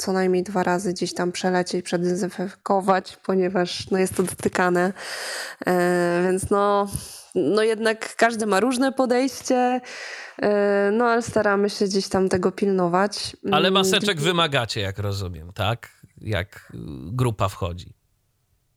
co 0.00 0.12
najmniej 0.12 0.42
dwa 0.42 0.62
razy 0.62 0.92
gdzieś 0.92 1.14
tam 1.14 1.32
przelecieć, 1.32 1.84
przedezynfekować, 1.84 3.16
ponieważ 3.24 3.90
no, 3.90 3.98
jest 3.98 4.16
to 4.16 4.22
dotykane. 4.22 4.92
E, 5.66 6.22
więc 6.24 6.50
no, 6.50 6.88
no 7.34 7.62
jednak 7.62 8.16
każdy 8.16 8.46
ma 8.46 8.60
różne 8.60 8.92
podejście, 8.92 9.80
e, 10.42 10.90
no 10.92 11.04
ale 11.04 11.22
staramy 11.22 11.70
się 11.70 11.84
gdzieś 11.84 12.08
tam 12.08 12.28
tego 12.28 12.52
pilnować. 12.52 13.36
Ale 13.52 13.68
mm, 13.68 13.74
maseczek 13.74 14.20
wymagacie, 14.20 14.80
jak 14.80 14.98
rozumiem, 14.98 15.52
tak? 15.52 15.88
Jak 16.20 16.72
grupa 17.12 17.48
wchodzi. 17.48 17.94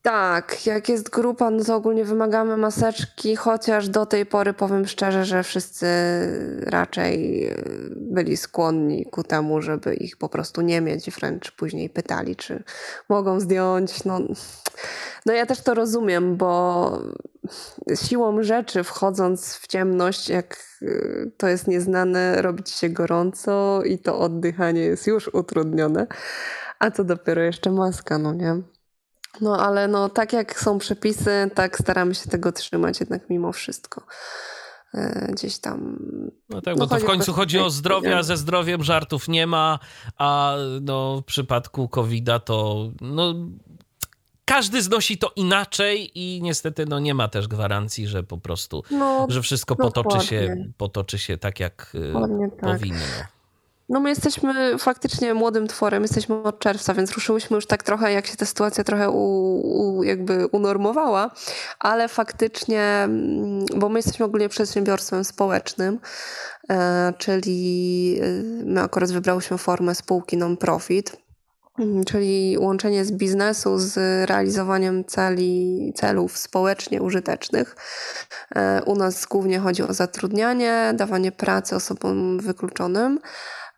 Tak, 0.04 0.66
jak 0.66 0.89
jest 0.89 1.10
grupa, 1.10 1.50
no 1.50 1.64
to 1.64 1.76
ogólnie 1.76 2.06
wymagamy 2.06 2.58
maseczki, 2.58 3.36
chociaż 3.36 3.89
do 3.89 4.06
tej 4.06 4.26
pory 4.26 4.54
powiem 4.54 4.88
szczerze, 4.88 5.26
że 5.26 5.44
wszyscy 5.44 5.88
raczej 6.62 7.46
e, 7.48 7.56
byli 7.96 8.38
skłonni 8.38 9.06
ku 9.06 9.24
temu, 9.24 9.62
żeby 9.62 9.94
ich 9.94 10.18
po 10.18 10.30
prostu 10.30 10.62
nie 10.62 10.82
mieć, 10.82 11.12
wręcz 11.12 11.52
później 11.52 11.89
pytali, 11.89 12.36
czy 12.36 12.64
mogą 13.10 13.39
zdjąć. 13.39 14.04
No, 14.04 14.20
no 15.26 15.34
ja 15.34 15.46
też 15.46 15.62
to 15.62 15.74
rozumiem, 15.74 16.38
bo 16.38 16.91
siłą 17.96 18.44
rzeczy 18.44 18.84
wchodząc 18.84 19.56
w 19.56 19.68
ciemność, 19.68 20.30
jak 20.30 20.58
e, 20.82 20.88
to 21.38 21.48
jest 21.48 21.68
nieznane, 21.68 22.41
robić 22.41 22.70
się 22.70 22.89
gorąco 22.89 23.84
i 23.84 24.00
to 24.00 24.20
oddychanie 24.20 24.82
jest 24.82 25.08
już 25.08 25.28
utrudnione, 25.28 26.08
a 26.84 26.91
co 26.91 27.03
dopiero 27.03 27.41
jeszcze 27.41 27.71
maska, 27.71 28.17
no 28.17 28.34
nie? 28.34 28.61
No 29.41 29.57
ale 29.57 29.88
no 29.88 30.09
tak 30.09 30.34
jak 30.34 30.59
są 30.59 30.79
przepisy, 30.79 31.51
tak 31.55 31.79
staramy 31.79 32.15
się 32.15 32.29
tego 32.29 32.51
trzymać 32.51 32.99
jednak 32.99 33.29
mimo 33.29 33.51
wszystko. 33.51 34.03
E, 34.93 35.27
gdzieś 35.31 35.59
tam. 35.59 35.99
No 36.49 36.61
tak, 36.61 36.75
no 36.75 36.88
bo 36.88 36.95
to 36.95 36.99
w 36.99 37.05
końcu 37.05 37.34
chodzi 37.34 37.59
o 37.59 37.69
zdrowie, 37.69 38.17
a 38.17 38.23
ze 38.23 38.38
zdrowiem 38.38 38.84
żartów 38.84 39.27
nie 39.27 39.47
ma, 39.47 39.79
a 40.17 40.55
no 40.81 41.21
w 41.21 41.23
przypadku 41.23 41.89
COVID-a 41.89 42.39
to 42.39 42.89
no 43.01 43.34
każdy 44.45 44.81
znosi 44.81 45.17
to 45.17 45.31
inaczej 45.36 46.19
i 46.19 46.41
niestety 46.41 46.86
no 46.86 46.99
nie 46.99 47.13
ma 47.13 47.27
też 47.27 47.47
gwarancji, 47.47 48.07
że 48.07 48.23
po 48.23 48.38
prostu, 48.38 48.84
no, 48.91 49.27
że 49.29 49.41
wszystko 49.41 49.75
potoczy 49.75 50.27
się, 50.27 50.55
potoczy 50.77 51.17
się 51.17 51.38
tak, 51.38 51.59
jak 51.59 51.93
Dokładnie 52.13 52.49
tak. 52.49 52.59
powinno. 52.59 53.05
No 53.94 54.00
my 54.00 54.10
jesteśmy 54.10 54.78
faktycznie 54.78 55.34
młodym 55.34 55.68
tworem, 55.68 56.02
jesteśmy 56.02 56.44
od 56.44 56.60
czerwca, 56.60 56.94
więc 56.94 57.12
ruszyłyśmy 57.12 57.56
już 57.56 57.68
tak 57.68 57.84
trochę, 57.84 58.14
jak 58.14 58.28
się 58.28 58.36
ta 58.36 58.46
sytuacja 58.46 58.84
trochę 58.84 59.10
u, 59.10 59.98
u, 59.98 60.04
jakby 60.04 60.48
unormowała, 60.48 61.32
ale 61.80 62.08
faktycznie, 62.08 62.82
mm, 62.82 63.66
bo 63.76 63.89
my 63.89 64.00
jesteśmy 64.00 64.26
ogólnie 64.26 64.50
przedsiębiorstwem 64.50 65.24
społecznym, 65.24 66.00
e, 66.70 67.14
czyli 67.18 68.20
e, 68.22 68.44
my 68.66 68.82
akurat 68.82 69.12
wybrałyśmy 69.12 69.58
formę 69.58 69.96
spółki 69.96 70.38
non-profit, 70.38 71.18
mm, 71.80 72.04
czyli 72.04 72.58
łączenie 72.60 73.06
z 73.06 73.12
biznesu 73.12 73.78
z 73.78 73.96
realizowaniem 74.30 75.06
celi, 75.06 75.94
celów 75.96 76.38
społecznie 76.38 77.02
użytecznych. 77.02 77.76
E, 78.56 78.82
u 78.86 78.96
nas 78.96 79.26
głównie 79.26 79.60
chodzi 79.60 79.84
o 79.84 79.94
zatrudnianie, 79.94 80.94
dawanie 80.96 81.32
pracy 81.32 81.76
osobom 81.76 82.39
wykluczonym. 82.39 83.20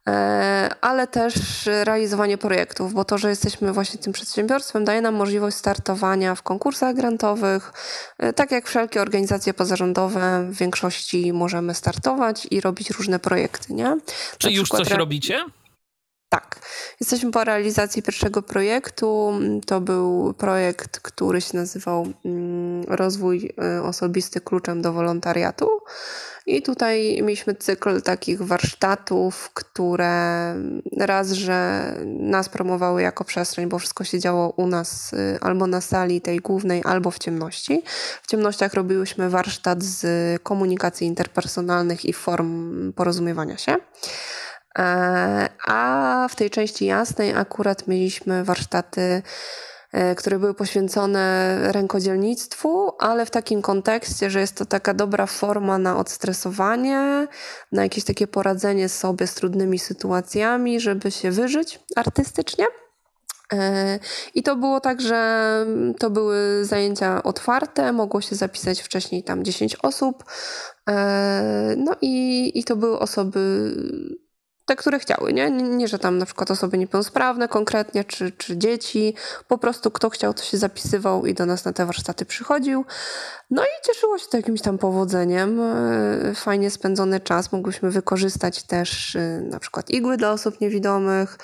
E, 0.09 0.75
ale 0.81 1.07
też 1.07 1.33
realizowanie 1.65 2.37
projektów, 2.37 2.93
bo 2.93 3.05
to, 3.05 3.17
że 3.17 3.29
jesteśmy 3.29 3.73
właśnie 3.73 3.99
tym 3.99 4.13
przedsiębiorstwem, 4.13 4.85
daje 4.85 5.01
nam 5.01 5.15
możliwość 5.15 5.57
startowania 5.57 6.35
w 6.35 6.43
konkursach 6.43 6.95
grantowych. 6.95 7.73
E, 8.17 8.33
tak 8.33 8.51
jak 8.51 8.67
wszelkie 8.67 9.01
organizacje 9.01 9.53
pozarządowe, 9.53 10.47
w 10.49 10.57
większości 10.57 11.33
możemy 11.33 11.73
startować 11.73 12.47
i 12.51 12.61
robić 12.61 12.89
różne 12.89 13.19
projekty, 13.19 13.73
nie? 13.73 13.97
Czy 14.37 14.51
już 14.51 14.69
coś 14.69 14.91
robicie? 14.91 15.45
Tak. 16.29 16.59
Jesteśmy 16.99 17.31
po 17.31 17.43
realizacji 17.43 18.03
pierwszego 18.03 18.41
projektu. 18.41 19.33
To 19.65 19.81
był 19.81 20.33
projekt, 20.33 20.99
który 20.99 21.41
się 21.41 21.57
nazywał 21.57 22.07
mm, 22.25 22.83
Rozwój 22.83 23.53
e, 23.61 23.83
osobisty 23.83 24.41
kluczem 24.41 24.81
do 24.81 24.93
wolontariatu. 24.93 25.69
I 26.45 26.61
tutaj 26.61 27.21
mieliśmy 27.23 27.55
cykl 27.55 28.01
takich 28.01 28.41
warsztatów, 28.41 29.49
które 29.53 30.55
raz, 30.97 31.31
że 31.31 31.91
nas 32.05 32.49
promowały 32.49 33.01
jako 33.01 33.23
przestrzeń, 33.23 33.69
bo 33.69 33.79
wszystko 33.79 34.03
się 34.03 34.19
działo 34.19 34.49
u 34.49 34.67
nas 34.67 35.13
y, 35.13 35.37
albo 35.41 35.67
na 35.67 35.81
sali 35.81 36.21
tej 36.21 36.39
głównej, 36.39 36.81
albo 36.85 37.11
w 37.11 37.19
ciemności. 37.19 37.83
W 38.21 38.27
ciemnościach 38.27 38.73
robiłyśmy 38.73 39.29
warsztat 39.29 39.83
z 39.83 40.05
komunikacji 40.43 41.07
interpersonalnych 41.07 42.05
i 42.05 42.13
form 42.13 42.93
porozumiewania 42.93 43.57
się. 43.57 43.75
E, 44.79 45.49
a 45.67 46.27
w 46.29 46.35
tej 46.35 46.49
części 46.49 46.85
jasnej 46.85 47.33
akurat 47.33 47.87
mieliśmy 47.87 48.43
warsztaty 48.43 49.21
które 50.17 50.39
były 50.39 50.53
poświęcone 50.53 51.57
rękodzielnictwu, 51.71 52.91
ale 52.99 53.25
w 53.25 53.31
takim 53.31 53.61
kontekście, 53.61 54.29
że 54.29 54.39
jest 54.39 54.57
to 54.57 54.65
taka 54.65 54.93
dobra 54.93 55.25
forma 55.25 55.77
na 55.77 55.97
odstresowanie, 55.97 57.27
na 57.71 57.83
jakieś 57.83 58.03
takie 58.03 58.27
poradzenie 58.27 58.89
sobie 58.89 59.27
z 59.27 59.33
trudnymi 59.35 59.79
sytuacjami, 59.79 60.79
żeby 60.79 61.11
się 61.11 61.31
wyżyć 61.31 61.79
artystycznie. 61.95 62.65
E, 63.53 63.99
I 64.35 64.43
to 64.43 64.55
było 64.55 64.79
tak, 64.79 65.01
że 65.01 65.65
to 65.99 66.09
były 66.09 66.65
zajęcia 66.65 67.23
otwarte, 67.23 67.91
mogło 67.91 68.21
się 68.21 68.35
zapisać 68.35 68.81
wcześniej 68.81 69.23
tam 69.23 69.43
10 69.43 69.75
osób. 69.75 70.23
E, 70.89 71.75
no 71.77 71.95
i, 72.01 72.51
i 72.59 72.63
to 72.63 72.75
były 72.75 72.99
osoby 72.99 73.71
te, 74.65 74.75
które 74.75 74.99
chciały, 74.99 75.33
nie? 75.33 75.51
nie? 75.51 75.87
że 75.87 75.99
tam 75.99 76.17
na 76.17 76.25
przykład 76.25 76.51
osoby 76.51 76.77
niepełnosprawne 76.77 77.47
konkretnie, 77.47 78.03
czy, 78.03 78.31
czy 78.31 78.57
dzieci. 78.57 79.15
Po 79.47 79.57
prostu 79.57 79.91
kto 79.91 80.09
chciał, 80.09 80.33
to 80.33 80.43
się 80.43 80.57
zapisywał 80.57 81.25
i 81.25 81.33
do 81.33 81.45
nas 81.45 81.65
na 81.65 81.73
te 81.73 81.85
warsztaty 81.85 82.25
przychodził. 82.25 82.85
No 83.49 83.63
i 83.63 83.85
cieszyło 83.87 84.17
się 84.17 84.25
to 84.31 84.37
jakimś 84.37 84.61
tam 84.61 84.77
powodzeniem. 84.77 85.59
E, 85.59 86.33
fajnie 86.35 86.71
spędzony 86.71 87.19
czas. 87.19 87.51
Mogłyśmy 87.51 87.91
wykorzystać 87.91 88.63
też 88.63 89.15
e, 89.15 89.41
na 89.41 89.59
przykład 89.59 89.89
igły 89.89 90.17
dla 90.17 90.31
osób 90.31 90.61
niewidomych, 90.61 91.37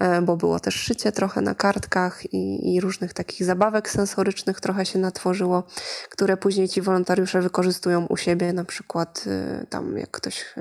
e, 0.00 0.22
bo 0.22 0.36
było 0.36 0.60
też 0.60 0.74
szycie 0.74 1.12
trochę 1.12 1.40
na 1.40 1.54
kartkach 1.54 2.32
i, 2.32 2.74
i 2.74 2.80
różnych 2.80 3.12
takich 3.14 3.46
zabawek 3.46 3.90
sensorycznych 3.90 4.60
trochę 4.60 4.86
się 4.86 4.98
natworzyło, 4.98 5.62
które 6.10 6.36
później 6.36 6.68
ci 6.68 6.82
wolontariusze 6.82 7.40
wykorzystują 7.40 8.06
u 8.06 8.16
siebie. 8.16 8.52
Na 8.52 8.64
przykład 8.64 9.24
tam 9.68 9.98
jak 9.98 10.10
ktoś 10.10 10.54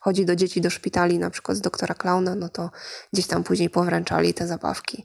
chodzi 0.00 0.24
do 0.24 0.36
dzieci 0.36 0.60
do 0.60 0.70
szpitali, 0.70 1.18
na 1.20 1.30
przykład 1.30 1.56
z 1.56 1.60
doktora 1.60 1.94
Klauna, 1.94 2.34
no 2.34 2.48
to 2.48 2.70
gdzieś 3.12 3.26
tam 3.26 3.44
później 3.44 3.70
powręczali 3.70 4.34
te 4.34 4.46
zabawki. 4.46 5.04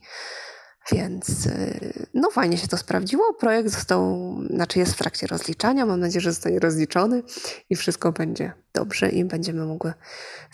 Więc 0.92 1.46
y, 1.46 2.08
no 2.14 2.30
fajnie 2.30 2.58
się 2.58 2.68
to 2.68 2.76
sprawdziło. 2.76 3.34
Projekt 3.34 3.70
został, 3.70 4.34
znaczy 4.50 4.78
jest 4.78 4.94
w 4.94 4.98
trakcie 4.98 5.26
rozliczania. 5.26 5.86
Mam 5.86 6.00
nadzieję, 6.00 6.20
że 6.20 6.32
zostanie 6.32 6.58
rozliczony 6.58 7.22
i 7.70 7.76
wszystko 7.76 8.12
będzie 8.12 8.52
dobrze 8.76 9.08
i 9.08 9.24
będziemy 9.24 9.64
mogły 9.64 9.92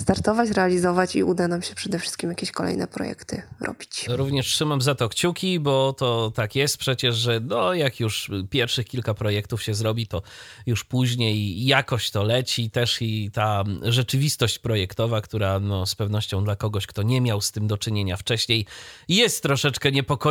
startować, 0.00 0.50
realizować 0.50 1.16
i 1.16 1.24
uda 1.24 1.48
nam 1.48 1.62
się 1.62 1.74
przede 1.74 1.98
wszystkim 1.98 2.30
jakieś 2.30 2.52
kolejne 2.52 2.86
projekty 2.86 3.42
robić. 3.60 4.06
Również 4.08 4.46
trzymam 4.46 4.82
za 4.82 4.94
to 4.94 5.08
kciuki, 5.08 5.60
bo 5.60 5.92
to 5.92 6.32
tak 6.34 6.56
jest 6.56 6.76
przecież, 6.76 7.16
że 7.16 7.40
no, 7.40 7.74
jak 7.74 8.00
już 8.00 8.30
pierwszych 8.50 8.86
kilka 8.86 9.14
projektów 9.14 9.62
się 9.62 9.74
zrobi, 9.74 10.06
to 10.06 10.22
już 10.66 10.84
później 10.84 11.64
jakoś 11.64 12.10
to 12.10 12.22
leci. 12.22 12.70
Też 12.70 13.02
i 13.02 13.30
ta 13.30 13.64
rzeczywistość 13.82 14.58
projektowa, 14.58 15.20
która 15.20 15.60
no, 15.60 15.86
z 15.86 15.94
pewnością 15.94 16.44
dla 16.44 16.56
kogoś, 16.56 16.86
kto 16.86 17.02
nie 17.02 17.20
miał 17.20 17.40
z 17.40 17.52
tym 17.52 17.66
do 17.66 17.78
czynienia 17.78 18.16
wcześniej, 18.16 18.66
jest 19.08 19.42
troszeczkę 19.42 19.92
niepokojąca, 19.92 20.21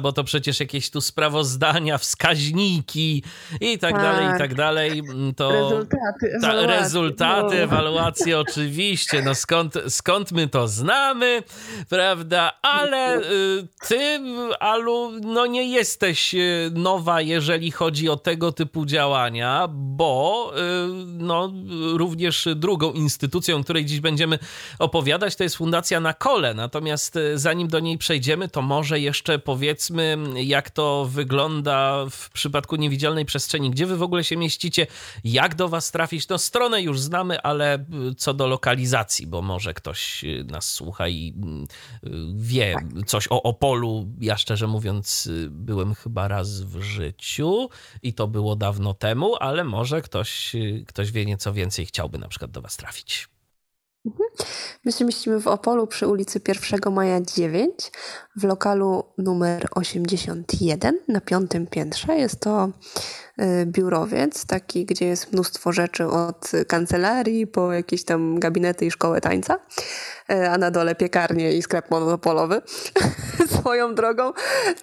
bo 0.00 0.12
to 0.12 0.24
przecież 0.24 0.60
jakieś 0.60 0.90
tu 0.90 1.00
sprawozdania, 1.00 1.98
wskaźniki 1.98 3.22
i 3.60 3.78
tak, 3.78 3.92
tak. 3.92 4.02
dalej, 4.02 4.36
i 4.36 4.38
tak 4.38 4.54
dalej. 4.54 5.02
To 5.36 5.50
rezultaty. 5.50 6.38
Ta, 6.40 6.66
rezultaty 6.66 7.04
rezultaty 7.04 7.62
ewaluacji 7.62 8.34
oczywiście, 8.44 9.22
no 9.22 9.34
skąd, 9.34 9.74
skąd 9.88 10.32
my 10.32 10.48
to 10.48 10.68
znamy, 10.68 11.42
prawda? 11.88 12.52
Ale 12.62 13.18
y, 13.18 13.22
ty, 13.88 14.20
Alu, 14.60 15.12
no 15.20 15.46
nie 15.46 15.64
jesteś 15.68 16.34
y, 16.34 16.70
nowa, 16.74 17.20
jeżeli 17.20 17.70
chodzi 17.70 18.08
o 18.08 18.16
tego 18.16 18.52
typu 18.52 18.86
działania, 18.86 19.68
bo 19.70 20.52
y, 20.56 20.60
no, 21.04 21.52
również 21.96 22.48
drugą 22.56 22.92
instytucją, 22.92 23.56
o 23.56 23.62
której 23.64 23.84
dziś 23.84 24.00
będziemy 24.00 24.38
opowiadać, 24.78 25.36
to 25.36 25.42
jest 25.42 25.56
Fundacja 25.56 26.00
na 26.00 26.14
Kole. 26.14 26.54
Natomiast 26.54 27.18
zanim 27.34 27.68
do 27.68 27.80
niej 27.80 27.98
przejdziemy, 27.98 28.48
to 28.48 28.62
może 28.62 29.00
jeszcze 29.00 29.33
powiedzmy, 29.38 30.18
jak 30.34 30.70
to 30.70 31.04
wygląda 31.10 32.06
w 32.10 32.30
przypadku 32.30 32.76
niewidzialnej 32.76 33.24
przestrzeni, 33.24 33.70
gdzie 33.70 33.86
wy 33.86 33.96
w 33.96 34.02
ogóle 34.02 34.24
się 34.24 34.36
mieścicie, 34.36 34.86
jak 35.24 35.54
do 35.54 35.68
was 35.68 35.90
trafić. 35.90 36.28
No 36.28 36.38
stronę 36.38 36.82
już 36.82 37.00
znamy, 37.00 37.40
ale 37.40 37.78
y, 37.78 38.14
co 38.16 38.34
do 38.34 38.46
lokalizacji, 38.46 39.26
bo 39.26 39.42
może 39.42 39.74
ktoś 39.74 40.24
y, 40.24 40.44
nas 40.44 40.72
słucha 40.72 41.08
i 41.08 41.34
y, 42.04 42.08
wie 42.34 42.76
coś 43.06 43.26
o 43.30 43.42
Opolu. 43.42 44.06
Ja 44.20 44.36
szczerze 44.36 44.66
mówiąc, 44.66 45.28
byłem 45.50 45.94
chyba 45.94 46.28
raz 46.28 46.60
w 46.60 46.82
życiu 46.82 47.68
i 48.02 48.14
to 48.14 48.28
było 48.28 48.56
dawno 48.56 48.94
temu, 48.94 49.36
ale 49.40 49.64
może 49.64 50.02
ktoś, 50.02 50.52
ktoś 50.86 51.12
wie 51.12 51.26
nieco 51.26 51.52
więcej, 51.52 51.86
chciałby 51.86 52.18
na 52.18 52.28
przykład 52.28 52.50
do 52.50 52.60
Was 52.60 52.76
trafić. 52.76 53.33
My 54.84 54.92
się 54.92 55.04
mieścimy 55.04 55.40
w 55.40 55.46
Opolu 55.46 55.86
przy 55.86 56.06
ulicy 56.06 56.40
1 56.48 56.92
Maja 56.92 57.20
9 57.20 57.92
w 58.36 58.44
lokalu 58.44 59.04
numer 59.18 59.68
81 59.74 60.98
na 61.08 61.20
piątym 61.20 61.66
piętrze. 61.66 62.16
Jest 62.16 62.40
to 62.40 62.68
y, 63.40 63.66
biurowiec, 63.66 64.46
taki, 64.46 64.84
gdzie 64.84 65.06
jest 65.06 65.32
mnóstwo 65.32 65.72
rzeczy 65.72 66.06
od 66.06 66.52
kancelarii 66.68 67.46
po 67.46 67.72
jakieś 67.72 68.04
tam 68.04 68.38
gabinety 68.40 68.86
i 68.86 68.90
szkołę 68.90 69.20
tańca, 69.20 69.58
y, 70.32 70.50
a 70.50 70.58
na 70.58 70.70
dole 70.70 70.94
piekarnie 70.94 71.52
i 71.52 71.62
sklep 71.62 71.90
monopolowy. 71.90 72.62
Swoją 73.64 73.94
drogą 73.94 74.32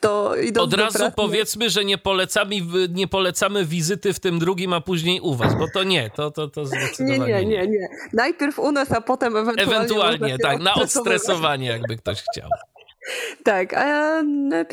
to 0.02 0.36
Od 0.60 0.74
razu 0.74 0.98
pracy... 0.98 1.14
powiedzmy, 1.16 1.70
że 1.70 1.86
nie 1.86 1.98
polecamy, 1.98 2.56
nie 2.90 3.08
polecamy 3.08 3.66
wizyty 3.66 4.14
w 4.14 4.20
tym 4.20 4.40
drugim, 4.40 4.74
a 4.74 4.82
później 4.82 5.20
u 5.22 5.36
was, 5.36 5.56
bo 5.56 5.68
to 5.74 5.84
nie, 5.84 6.10
to, 6.10 6.32
to, 6.32 6.48
to 6.48 6.66
zdecydowanie 6.66 7.20
nie. 7.20 7.46
Nie, 7.46 7.46
nie, 7.46 7.68
nie. 7.68 7.88
Najpierw 8.14 8.60
u 8.60 8.72
nas, 8.72 8.92
a 8.92 9.02
potem 9.02 9.38
ewentualnie... 9.38 9.76
Ewentualnie, 9.76 10.38
tak, 10.38 10.60
na 10.60 10.74
odstresowanie 10.74 11.68
jakby 11.68 11.98
ktoś 11.98 12.24
chciał. 12.32 12.50
Tak, 13.44 13.74
a 13.74 14.18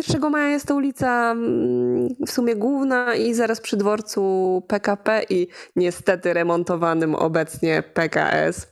1 0.08 0.30
maja 0.30 0.48
jest 0.48 0.66
to 0.66 0.74
ulica 0.74 1.30
mm, 1.30 2.08
w 2.26 2.30
sumie 2.30 2.56
główna 2.56 3.14
i 3.14 3.34
zaraz 3.34 3.60
przy 3.60 3.76
dworcu 3.76 4.62
PKP 4.68 5.22
i 5.30 5.48
niestety 5.76 6.32
remontowanym 6.32 7.14
obecnie 7.14 7.82
PKS. 7.82 8.68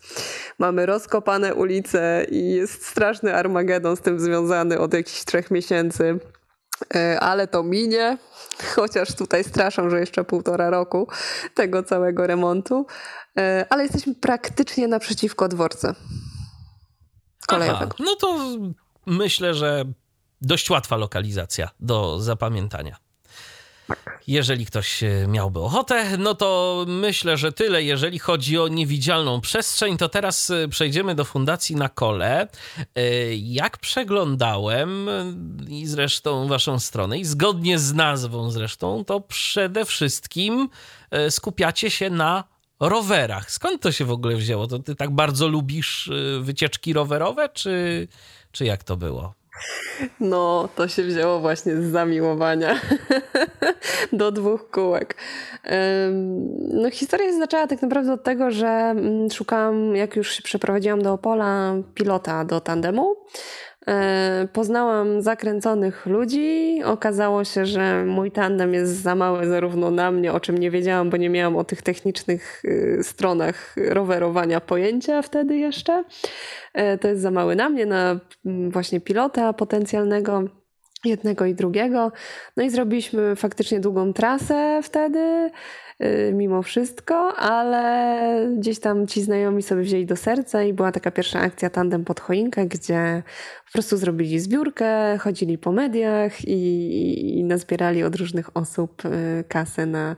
Mamy 0.58 0.86
rozkopane 0.86 1.54
ulice 1.54 2.26
i 2.30 2.50
jest 2.50 2.86
straszny 2.86 3.34
Armagedon 3.34 3.96
z 3.96 4.00
tym 4.00 4.20
związany 4.20 4.78
od 4.78 4.94
jakichś 4.94 5.24
trzech 5.24 5.50
miesięcy. 5.50 6.18
E, 6.94 7.20
ale 7.20 7.46
to 7.46 7.62
minie, 7.62 8.18
chociaż 8.74 9.14
tutaj 9.14 9.44
straszą, 9.44 9.90
że 9.90 10.00
jeszcze 10.00 10.24
półtora 10.24 10.70
roku 10.70 11.08
tego 11.54 11.82
całego 11.82 12.26
remontu. 12.26 12.86
E, 13.38 13.66
ale 13.70 13.82
jesteśmy 13.82 14.14
praktycznie 14.14 14.88
naprzeciwko 14.88 15.48
dworca 15.48 15.94
kolejowego. 17.46 17.94
Aha, 17.94 18.04
no 18.04 18.16
to 18.16 18.36
myślę, 19.06 19.54
że 19.54 19.84
dość 20.40 20.70
łatwa 20.70 20.96
lokalizacja 20.96 21.70
do 21.80 22.20
zapamiętania. 22.20 22.96
Tak. 23.88 24.22
Jeżeli 24.26 24.66
ktoś 24.66 25.02
e, 25.02 25.26
miałby 25.28 25.60
ochotę, 25.60 26.18
no 26.18 26.34
to 26.34 26.84
myślę, 26.88 27.36
że 27.36 27.52
tyle. 27.52 27.82
Jeżeli 27.82 28.18
chodzi 28.18 28.58
o 28.58 28.68
niewidzialną 28.68 29.40
przestrzeń, 29.40 29.96
to 29.96 30.08
teraz 30.08 30.50
e, 30.50 30.68
przejdziemy 30.68 31.14
do 31.14 31.24
Fundacji 31.24 31.76
na 31.76 31.88
Kole. 31.88 32.48
E, 32.94 33.34
jak 33.34 33.78
przeglądałem 33.78 35.08
i 35.68 35.86
zresztą 35.86 36.48
waszą 36.48 36.78
stronę, 36.78 37.18
i 37.18 37.24
zgodnie 37.24 37.78
z 37.78 37.94
nazwą 37.94 38.50
zresztą, 38.50 39.04
to 39.04 39.20
przede 39.20 39.84
wszystkim 39.84 40.68
skupiacie 41.30 41.90
się 41.90 42.10
na 42.10 42.44
rowerach. 42.80 43.50
Skąd 43.50 43.82
to 43.82 43.92
się 43.92 44.04
w 44.04 44.10
ogóle 44.10 44.36
wzięło? 44.36 44.66
To 44.66 44.78
ty 44.78 44.94
tak 44.94 45.10
bardzo 45.10 45.48
lubisz 45.48 46.10
wycieczki 46.40 46.92
rowerowe, 46.92 47.48
czy, 47.48 48.08
czy 48.56 48.64
jak 48.64 48.84
to 48.84 48.96
było? 48.96 49.34
No, 50.20 50.68
to 50.74 50.88
się 50.88 51.02
wzięło 51.02 51.40
właśnie 51.40 51.76
z 51.76 51.84
zamiłowania 51.84 52.80
do 54.12 54.32
dwóch 54.32 54.70
kółek. 54.70 55.16
No, 56.58 56.90
historia 56.90 57.26
się 57.26 57.38
zaczęła 57.38 57.66
tak 57.66 57.82
naprawdę 57.82 58.12
od 58.12 58.24
tego, 58.24 58.50
że 58.50 58.66
mm, 58.68 59.30
szukałam, 59.30 59.96
jak 59.96 60.16
już 60.16 60.30
się 60.32 60.42
przeprowadziłam 60.42 61.02
do 61.02 61.12
Opola, 61.12 61.74
pilota 61.94 62.44
do 62.44 62.60
tandemu. 62.60 63.16
E, 63.88 64.48
poznałam 64.52 65.22
zakręconych 65.22 66.06
ludzi. 66.06 66.80
Okazało 66.84 67.44
się, 67.44 67.66
że 67.66 68.04
mój 68.04 68.30
tandem 68.30 68.74
jest 68.74 69.02
za 69.02 69.14
mały 69.14 69.46
zarówno 69.46 69.90
na 69.90 70.10
mnie, 70.10 70.32
o 70.32 70.40
czym 70.40 70.58
nie 70.58 70.70
wiedziałam, 70.70 71.10
bo 71.10 71.16
nie 71.16 71.30
miałam 71.30 71.56
o 71.56 71.64
tych 71.64 71.82
technicznych 71.82 72.62
y, 72.64 72.98
stronach 73.02 73.76
rowerowania 73.88 74.60
pojęcia 74.60 75.22
wtedy 75.22 75.56
jeszcze. 75.56 76.04
E, 76.74 76.98
to 76.98 77.08
jest 77.08 77.22
za 77.22 77.30
mały 77.30 77.56
na 77.56 77.68
mnie, 77.68 77.86
na 77.86 78.20
mm, 78.46 78.70
właśnie 78.70 79.00
pilota 79.00 79.52
potencjalnego 79.52 80.42
jednego 81.04 81.46
i 81.46 81.54
drugiego. 81.54 82.12
No 82.56 82.62
i 82.62 82.70
zrobiliśmy 82.70 83.36
faktycznie 83.36 83.80
długą 83.80 84.12
trasę 84.12 84.80
wtedy. 84.82 85.50
Y, 86.04 86.32
mimo 86.34 86.62
wszystko, 86.62 87.36
ale 87.36 88.48
gdzieś 88.58 88.80
tam 88.80 89.06
ci 89.06 89.22
znajomi 89.22 89.62
sobie 89.62 89.82
wzięli 89.82 90.06
do 90.06 90.16
serca 90.16 90.62
i 90.62 90.72
była 90.72 90.92
taka 90.92 91.10
pierwsza 91.10 91.40
akcja 91.40 91.70
Tandem 91.70 92.04
pod 92.04 92.20
choinkę, 92.20 92.66
gdzie 92.66 93.22
po 93.66 93.72
prostu 93.72 93.96
zrobili 93.96 94.40
zbiórkę, 94.40 95.18
chodzili 95.18 95.58
po 95.58 95.72
mediach 95.72 96.44
i, 96.44 97.38
i 97.38 97.44
nazbierali 97.44 98.02
od 98.02 98.16
różnych 98.16 98.56
osób 98.56 99.04
y, 99.04 99.44
kasę 99.48 99.86
na 99.86 100.16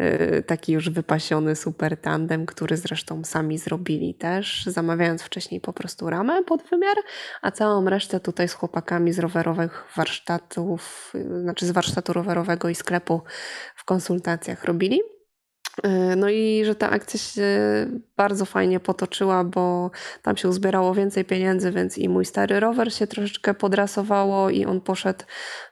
y, 0.00 0.42
taki 0.46 0.72
już 0.72 0.90
wypasiony 0.90 1.56
super 1.56 1.96
tandem, 1.96 2.46
który 2.46 2.76
zresztą 2.76 3.24
sami 3.24 3.58
zrobili 3.58 4.14
też, 4.14 4.64
zamawiając 4.66 5.22
wcześniej 5.22 5.60
po 5.60 5.72
prostu 5.72 6.10
ramę 6.10 6.44
pod 6.44 6.62
wymiar, 6.62 6.96
a 7.42 7.50
całą 7.50 7.88
resztę 7.88 8.20
tutaj 8.20 8.48
z 8.48 8.52
chłopakami 8.52 9.12
z 9.12 9.18
rowerowych 9.18 9.84
warsztatów, 9.96 11.12
znaczy 11.42 11.66
z 11.66 11.70
warsztatu 11.70 12.12
rowerowego 12.12 12.68
i 12.68 12.74
sklepu 12.74 13.22
w 13.76 13.84
konsultacjach 13.84 14.64
robili. 14.64 15.15
E, 15.82 16.16
no 16.16 16.28
i 16.28 16.64
że 16.64 16.74
ta 16.74 16.90
akcja 16.90 17.20
się 17.20 17.46
bardzo 18.16 18.44
fajnie 18.44 18.80
potoczyła, 18.80 19.44
bo 19.44 19.90
tam 20.22 20.36
się 20.36 20.48
uzbierało 20.48 20.94
więcej 20.94 21.24
pieniędzy, 21.24 21.72
więc 21.72 21.98
i 21.98 22.08
mój 22.08 22.24
stary 22.24 22.60
rower 22.60 22.92
się 22.92 23.06
troszeczkę 23.06 23.54
podrasowało 23.54 24.50
i 24.50 24.64
on 24.64 24.80
poszedł 24.80 25.24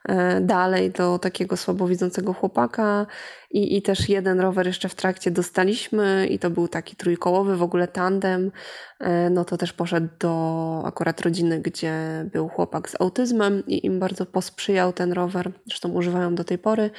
e, 0.09 0.40
dalej 0.40 0.90
do 0.90 1.18
takiego 1.18 1.57
słabowidzącego 1.57 2.32
chłopaka. 2.32 3.07
I, 3.50 3.76
i 3.76 3.82
też 3.82 4.09
jeden 4.09 4.40
rower 4.40 4.66
jeszcze 4.66 4.88
w 4.88 4.94
trakcie 4.94 5.30
dostaliśmy 5.30 6.26
i 6.30 6.38
to 6.38 6.50
był 6.50 6.68
taki 6.68 6.96
trójkołowy 6.96 7.57
w 7.57 7.62
ogóle 7.62 7.88
tandem, 7.88 8.52
e, 9.00 9.30
no 9.30 9.44
to 9.44 9.57
też 9.57 9.72
poszedł 9.72 10.09
do 10.20 10.82
akurat 10.84 11.20
rodziny, 11.20 11.61
gdzie 11.61 11.94
był 12.32 12.48
chłopak 12.48 12.90
z 12.90 13.00
autyzmem 13.00 13.62
i 13.66 13.86
im 13.86 14.00
bardzo 14.00 14.26
posprzyjał 14.26 14.92
ten 14.92 15.12
rower, 15.12 15.52
zresztą 15.66 15.92
używają 15.92 16.34
do 16.34 16.44
tej 16.44 16.59
pory. 16.59 16.90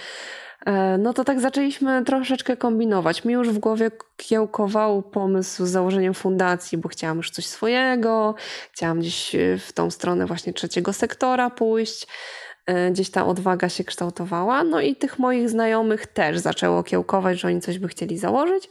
E, 0.65 0.97
no 0.97 1.13
to 1.13 1.23
tak 1.23 1.39
zaczęliśmy 1.39 2.03
troszeczkę 2.03 2.57
kombinować. 2.57 3.25
Mi 3.25 3.33
już 3.33 3.49
w 3.49 3.57
głowie 3.57 3.91
kiełkował 4.17 5.01
pomysł 5.01 5.65
z 5.65 5.69
założeniem 5.69 6.13
fundacji, 6.13 6.77
bo 6.77 6.89
chciałam 6.89 7.17
już 7.17 7.31
coś 7.31 7.45
swojego, 7.45 8.35
chciałam 8.71 8.99
gdzieś 8.99 9.35
e, 9.35 9.57
w 9.57 9.73
tą 9.73 9.91
stronę 9.91 10.25
właśnie 10.25 10.53
trzeciego 10.53 10.93
sektora 10.93 11.49
pójść. 11.49 12.07
E, 12.65 12.91
gdzieś 12.91 13.09
ta 13.09 13.25
odwaga 13.25 13.69
się 13.69 13.83
kształtowała. 13.83 14.63
No 14.63 14.81
i 14.81 14.95
tych 14.95 15.19
moich 15.19 15.49
znajomych 15.49 16.07
też 16.07 16.37
zaczęło 16.39 16.83
kiełkować, 16.83 17.39
że 17.39 17.47
oni 17.47 17.61
coś 17.61 17.79
by 17.79 17.87
chcieli 17.87 18.17
założyć. 18.17 18.69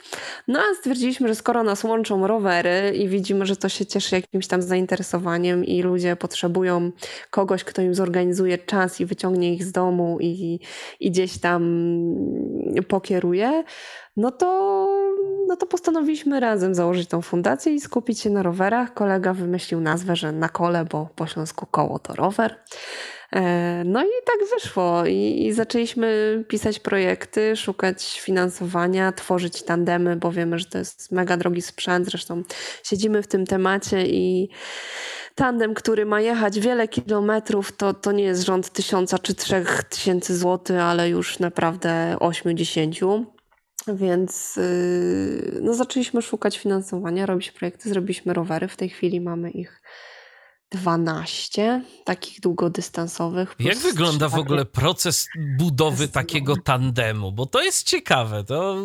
No 0.49 0.61
a 0.61 0.75
stwierdziliśmy, 0.75 1.29
że 1.29 1.35
skoro 1.35 1.63
nas 1.63 1.85
łączą 1.85 2.27
rowery 2.27 2.93
i 2.97 3.09
widzimy, 3.09 3.47
że 3.47 3.57
to 3.57 3.69
się 3.69 3.87
cieszy 3.87 4.15
jakimś 4.17 4.47
tam 4.47 4.63
zainteresowaniem 4.63 5.65
i 5.65 5.83
ludzie 5.83 6.17
potrzebują 6.17 6.91
kogoś, 7.31 7.65
kto 7.65 7.83
im 7.83 7.95
zorganizuje 7.95 8.59
czas 8.59 9.01
i 9.01 9.07
wyciągnie 9.07 9.55
ich 9.55 9.65
z 9.65 9.73
domu 9.73 10.19
i, 10.21 10.61
i 11.01 11.11
gdzieś 11.11 11.39
tam 11.39 11.63
pokieruje, 12.89 13.65
no 14.17 14.31
to, 14.31 14.47
no 15.49 15.57
to 15.57 15.67
postanowiliśmy 15.67 16.41
razem 16.41 16.75
założyć 16.75 17.09
tą 17.09 17.23
fundację 17.23 17.75
i 17.75 17.81
skupić 17.81 18.21
się 18.21 18.31
na 18.31 18.43
rowerach. 18.43 18.95
Kolega 18.95 19.35
wymyślił 19.35 19.81
nazwę, 19.81 20.17
że 20.17 20.33
na 20.33 20.49
kole, 20.49 20.85
bo 20.85 21.09
po 21.17 21.27
śląsku 21.27 21.67
koło 21.67 21.99
to 21.99 22.15
rower. 22.15 22.57
E, 23.35 23.83
no 23.85 24.05
i 24.05 24.09
tak 24.25 24.37
wyszło 24.55 25.07
i, 25.07 25.47
i, 25.47 25.53
zaczęliśmy 25.53 26.45
pisać 26.49 26.79
projekty, 26.79 27.57
szukać 27.57 28.21
finansowania, 28.21 29.13
tworzyć 29.13 29.63
tandemy, 29.63 30.17
bo 30.17 30.33
wiemy, 30.33 30.59
że 30.59 30.65
to 30.65 30.79
jest 30.79 31.13
mega 31.13 31.37
drogi 31.37 31.63
sprzęt. 31.63 32.07
Zresztą 32.07 32.43
siedzimy 32.85 33.23
w 33.23 33.27
tym 33.27 33.47
temacie 33.47 34.07
i 34.07 34.49
tandem, 35.35 35.75
który 35.75 36.07
ma 36.07 36.21
jechać 36.21 36.61
wiele 36.61 36.89
kilometrów, 36.89 37.77
to, 37.77 37.95
to 37.95 38.13
nie 38.13 38.25
jest 38.25 38.43
rząd 38.43 38.71
tysiąca 38.71 39.19
czy 39.19 39.35
trzech 39.35 39.85
tysięcy 39.85 40.37
złotych, 40.37 40.81
ale 40.81 41.09
już 41.09 41.39
naprawdę 41.39 42.17
ośmiu, 42.21 42.53
dziesięciu. 42.53 43.27
Więc 43.89 44.57
yy, 44.57 45.61
no, 45.63 45.75
zaczęliśmy 45.75 46.23
szukać 46.23 46.59
finansowania, 46.59 47.27
robić 47.27 47.51
projekty, 47.51 47.89
zrobiliśmy 47.89 48.35
rowery. 48.35 48.69
W 48.69 48.77
tej 48.77 48.89
chwili 48.89 49.21
mamy 49.21 49.51
ich 49.51 49.83
12 50.75 51.83
takich 52.05 52.41
długodystansowych. 52.41 53.55
Jak 53.59 53.79
wygląda 53.79 54.29
w 54.29 54.35
ogóle 54.35 54.65
proces 54.65 55.29
budowy 55.59 56.09
takiego 56.09 56.57
tandemu? 56.57 57.33
Bo 57.33 57.47
to 57.47 57.63
jest 57.63 57.87
ciekawe. 57.87 58.45
To, 58.45 58.77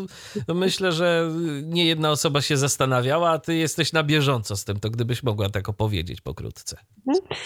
myślę, 0.48 0.92
że 0.92 1.32
nie 1.64 1.86
jedna 1.86 2.12
osoba 2.12 2.42
się 2.42 2.58
zastanawiała, 2.58 3.30
a 3.32 3.40
ty 3.40 3.56
jesteś 3.56 3.94
na 3.94 4.04
bieżąco 4.04 4.56
z 4.58 4.64
tym. 4.64 4.80
To 4.80 4.90
gdybyś 4.90 5.24
mogła 5.24 5.50
tak 5.50 5.70
opowiedzieć 5.70 6.22
pokrótce. 6.22 6.78
Mhm. 7.08 7.40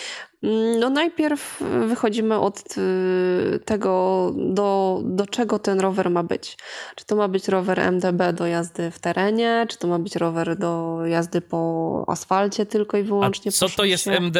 No 0.80 0.90
najpierw 0.90 1.64
wychodzimy 1.88 2.40
od 2.40 2.78
y, 2.78 3.60
tego, 3.66 4.32
do, 4.36 5.02
do 5.04 5.28
czego 5.28 5.60
ten 5.60 5.80
rower 5.80 6.10
ma 6.10 6.24
być. 6.24 6.58
Czy 6.96 7.06
to 7.06 7.16
ma 7.16 7.28
być 7.28 7.48
rower 7.48 7.80
MDB 7.80 8.34
do 8.34 8.48
jazdy 8.48 8.92
w 8.92 9.00
terenie, 9.00 9.66
czy 9.70 9.78
to 9.78 9.88
ma 9.88 10.00
być 10.00 10.16
rower 10.16 10.58
do 10.58 11.00
jazdy 11.06 11.42
po 11.42 12.04
asfalcie 12.08 12.66
tylko 12.66 12.98
i 12.98 13.04
wyłącznie. 13.04 13.50
A 13.50 13.52
co 13.52 13.70
to 13.70 13.84
jest 13.84 14.08
MDB? 14.08 14.33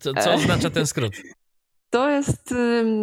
Co, 0.00 0.14
co 0.14 0.32
oznacza 0.34 0.70
ten 0.70 0.86
skrót? 0.86 1.12
To 1.90 2.10
jest 2.10 2.54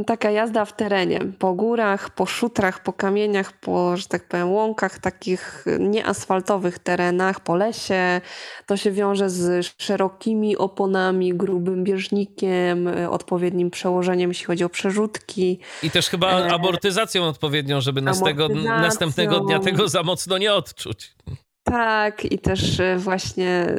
taka 0.05 0.31
jazda 0.31 0.65
w 0.65 0.75
terenie, 0.75 1.19
po 1.39 1.53
górach, 1.53 2.09
po 2.09 2.25
szutrach, 2.25 2.83
po 2.83 2.93
kamieniach, 2.93 3.59
po, 3.59 3.97
że 3.97 4.07
tak 4.07 4.27
powiem, 4.27 4.51
łąkach, 4.51 4.99
takich 4.99 5.65
nieasfaltowych 5.79 6.79
terenach, 6.79 7.39
po 7.39 7.55
lesie. 7.55 8.21
To 8.65 8.77
się 8.77 8.91
wiąże 8.91 9.29
z 9.29 9.67
szerokimi 9.77 10.57
oponami, 10.57 11.33
grubym 11.33 11.83
bieżnikiem, 11.83 12.89
odpowiednim 13.09 13.71
przełożeniem, 13.71 14.29
jeśli 14.29 14.45
chodzi 14.45 14.63
o 14.63 14.69
przerzutki. 14.69 15.59
I 15.83 15.91
też 15.91 16.09
chyba 16.09 16.39
e, 16.39 16.53
amortyzacją 16.53 17.23
odpowiednią, 17.23 17.81
żeby 17.81 18.01
nas 18.01 18.23
tego, 18.23 18.49
następnego 18.63 19.39
dnia 19.39 19.59
tego 19.59 19.87
za 19.87 20.03
mocno 20.03 20.37
nie 20.37 20.53
odczuć. 20.53 21.15
Tak, 21.63 22.25
i 22.25 22.39
też 22.39 22.79
e, 22.79 22.97
właśnie 22.97 23.75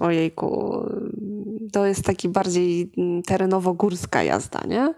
ojejku, 0.00 0.82
to 1.72 1.86
jest 1.86 2.04
taki 2.04 2.28
bardziej 2.28 2.92
terenowo-górska 3.26 4.22
jazda, 4.22 4.60
nie? 4.68 4.94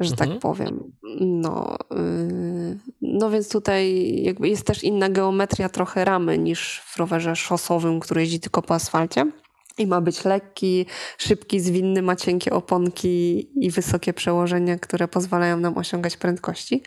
Że 0.00 0.10
tak 0.10 0.20
mhm. 0.20 0.30
tak 0.30 0.42
powiem. 0.42 0.92
No, 1.20 1.76
y, 1.92 2.78
no 3.02 3.30
więc 3.30 3.48
tutaj 3.48 4.12
jakby 4.22 4.48
jest 4.48 4.66
też 4.66 4.84
inna 4.84 5.08
geometria 5.08 5.68
trochę 5.68 6.04
ramy 6.04 6.38
niż 6.38 6.82
w 6.86 6.96
rowerze 6.96 7.36
szosowym, 7.36 8.00
który 8.00 8.20
jeździ 8.20 8.40
tylko 8.40 8.62
po 8.62 8.74
asfalcie. 8.74 9.30
I 9.78 9.86
ma 9.86 10.00
być 10.00 10.24
lekki, 10.24 10.86
szybki, 11.18 11.60
zwinny, 11.60 12.02
ma 12.02 12.16
cienkie 12.16 12.50
oponki 12.50 13.48
i 13.66 13.70
wysokie 13.70 14.12
przełożenia, 14.12 14.78
które 14.78 15.08
pozwalają 15.08 15.60
nam 15.60 15.78
osiągać 15.78 16.16
prędkości. 16.16 16.82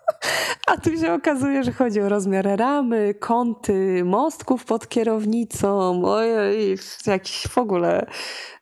A 0.66 0.76
tu 0.76 0.96
się 0.96 1.12
okazuje, 1.12 1.64
że 1.64 1.72
chodzi 1.72 2.00
o 2.00 2.08
rozmiar 2.08 2.44
ramy, 2.44 3.14
kąty, 3.14 4.04
mostków 4.04 4.64
pod 4.64 4.88
kierownicą, 4.88 6.02
ojej, 6.04 6.76
jakiś 7.06 7.48
w 7.48 7.58
ogóle 7.58 8.06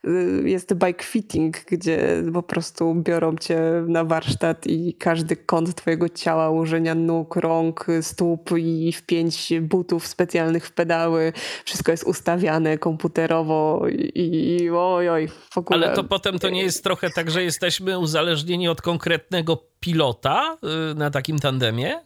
y, 0.04 0.42
jest 0.44 0.74
bike 0.74 1.04
fitting, 1.04 1.64
gdzie 1.64 2.22
po 2.32 2.42
prostu 2.42 2.94
biorą 2.94 3.36
cię 3.36 3.60
na 3.86 4.04
warsztat 4.04 4.66
i 4.66 4.94
każdy 4.94 5.36
kąt 5.36 5.74
twojego 5.74 6.08
ciała, 6.08 6.50
ułożenia 6.50 6.94
nóg, 6.94 7.36
rąk, 7.36 7.86
stóp 8.00 8.50
i 8.58 8.92
wpięć 8.92 9.52
butów 9.60 10.06
specjalnych 10.06 10.66
w 10.66 10.72
pedały, 10.72 11.32
wszystko 11.64 11.92
jest 11.92 12.04
ustawiane 12.04 12.78
komputerowo 12.78 13.86
i, 13.88 14.58
i 14.62 14.70
oj, 14.70 15.28
w 15.28 15.58
ogóle. 15.58 15.86
Ale 15.86 15.96
to 15.96 16.04
potem 16.04 16.38
to 16.38 16.50
nie 16.50 16.62
jest 16.62 16.84
trochę 16.84 17.10
tak, 17.10 17.30
że 17.30 17.42
jesteśmy 17.42 17.98
uzależnieni 17.98 18.68
od 18.68 18.82
konkretnego 18.82 19.75
pilota 19.80 20.56
y, 20.92 20.94
na 20.94 21.10
takim 21.10 21.38
tandemie? 21.38 22.00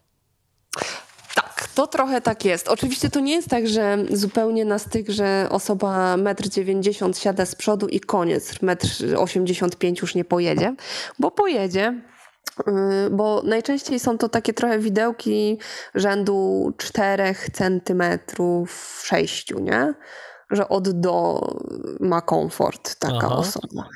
Tak, 1.34 1.68
to 1.74 1.86
trochę 1.86 2.20
tak 2.20 2.44
jest. 2.44 2.68
Oczywiście 2.68 3.10
to 3.10 3.20
nie 3.20 3.32
jest 3.32 3.48
tak, 3.48 3.68
że 3.68 3.98
zupełnie 4.10 4.64
na 4.64 4.78
styk, 4.78 5.08
że 5.08 5.46
osoba 5.50 6.16
1,90 6.16 7.04
m 7.04 7.14
siada 7.14 7.46
z 7.46 7.54
przodu 7.54 7.88
i 7.88 8.00
koniec. 8.00 8.54
1,85 8.54 9.88
m 9.88 9.94
już 10.02 10.14
nie 10.14 10.24
pojedzie, 10.24 10.74
bo 11.18 11.30
pojedzie, 11.30 12.02
y, 12.68 13.10
bo 13.10 13.42
najczęściej 13.44 14.00
są 14.00 14.18
to 14.18 14.28
takie 14.28 14.54
trochę 14.54 14.78
widełki 14.78 15.58
rzędu 15.94 16.72
4 16.78 17.34
centymetrów, 17.52 19.00
6, 19.04 19.54
nie? 19.60 19.94
Że 20.50 20.68
od 20.68 21.00
do 21.00 21.40
ma 22.00 22.20
komfort 22.20 22.94
taka 22.94 23.16
Aha. 23.16 23.36
osoba. 23.36 23.88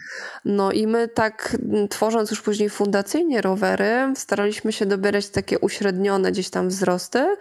No 0.44 0.72
i 0.72 0.86
my 0.86 1.08
tak 1.08 1.56
tworząc 1.90 2.30
już 2.30 2.42
później 2.42 2.70
fundacyjnie 2.70 3.40
rowery, 3.40 4.12
staraliśmy 4.16 4.72
się 4.72 4.86
dobierać 4.86 5.28
takie 5.28 5.58
uśrednione 5.58 6.32
gdzieś 6.32 6.50
tam 6.50 6.68
wzrosty, 6.68 7.36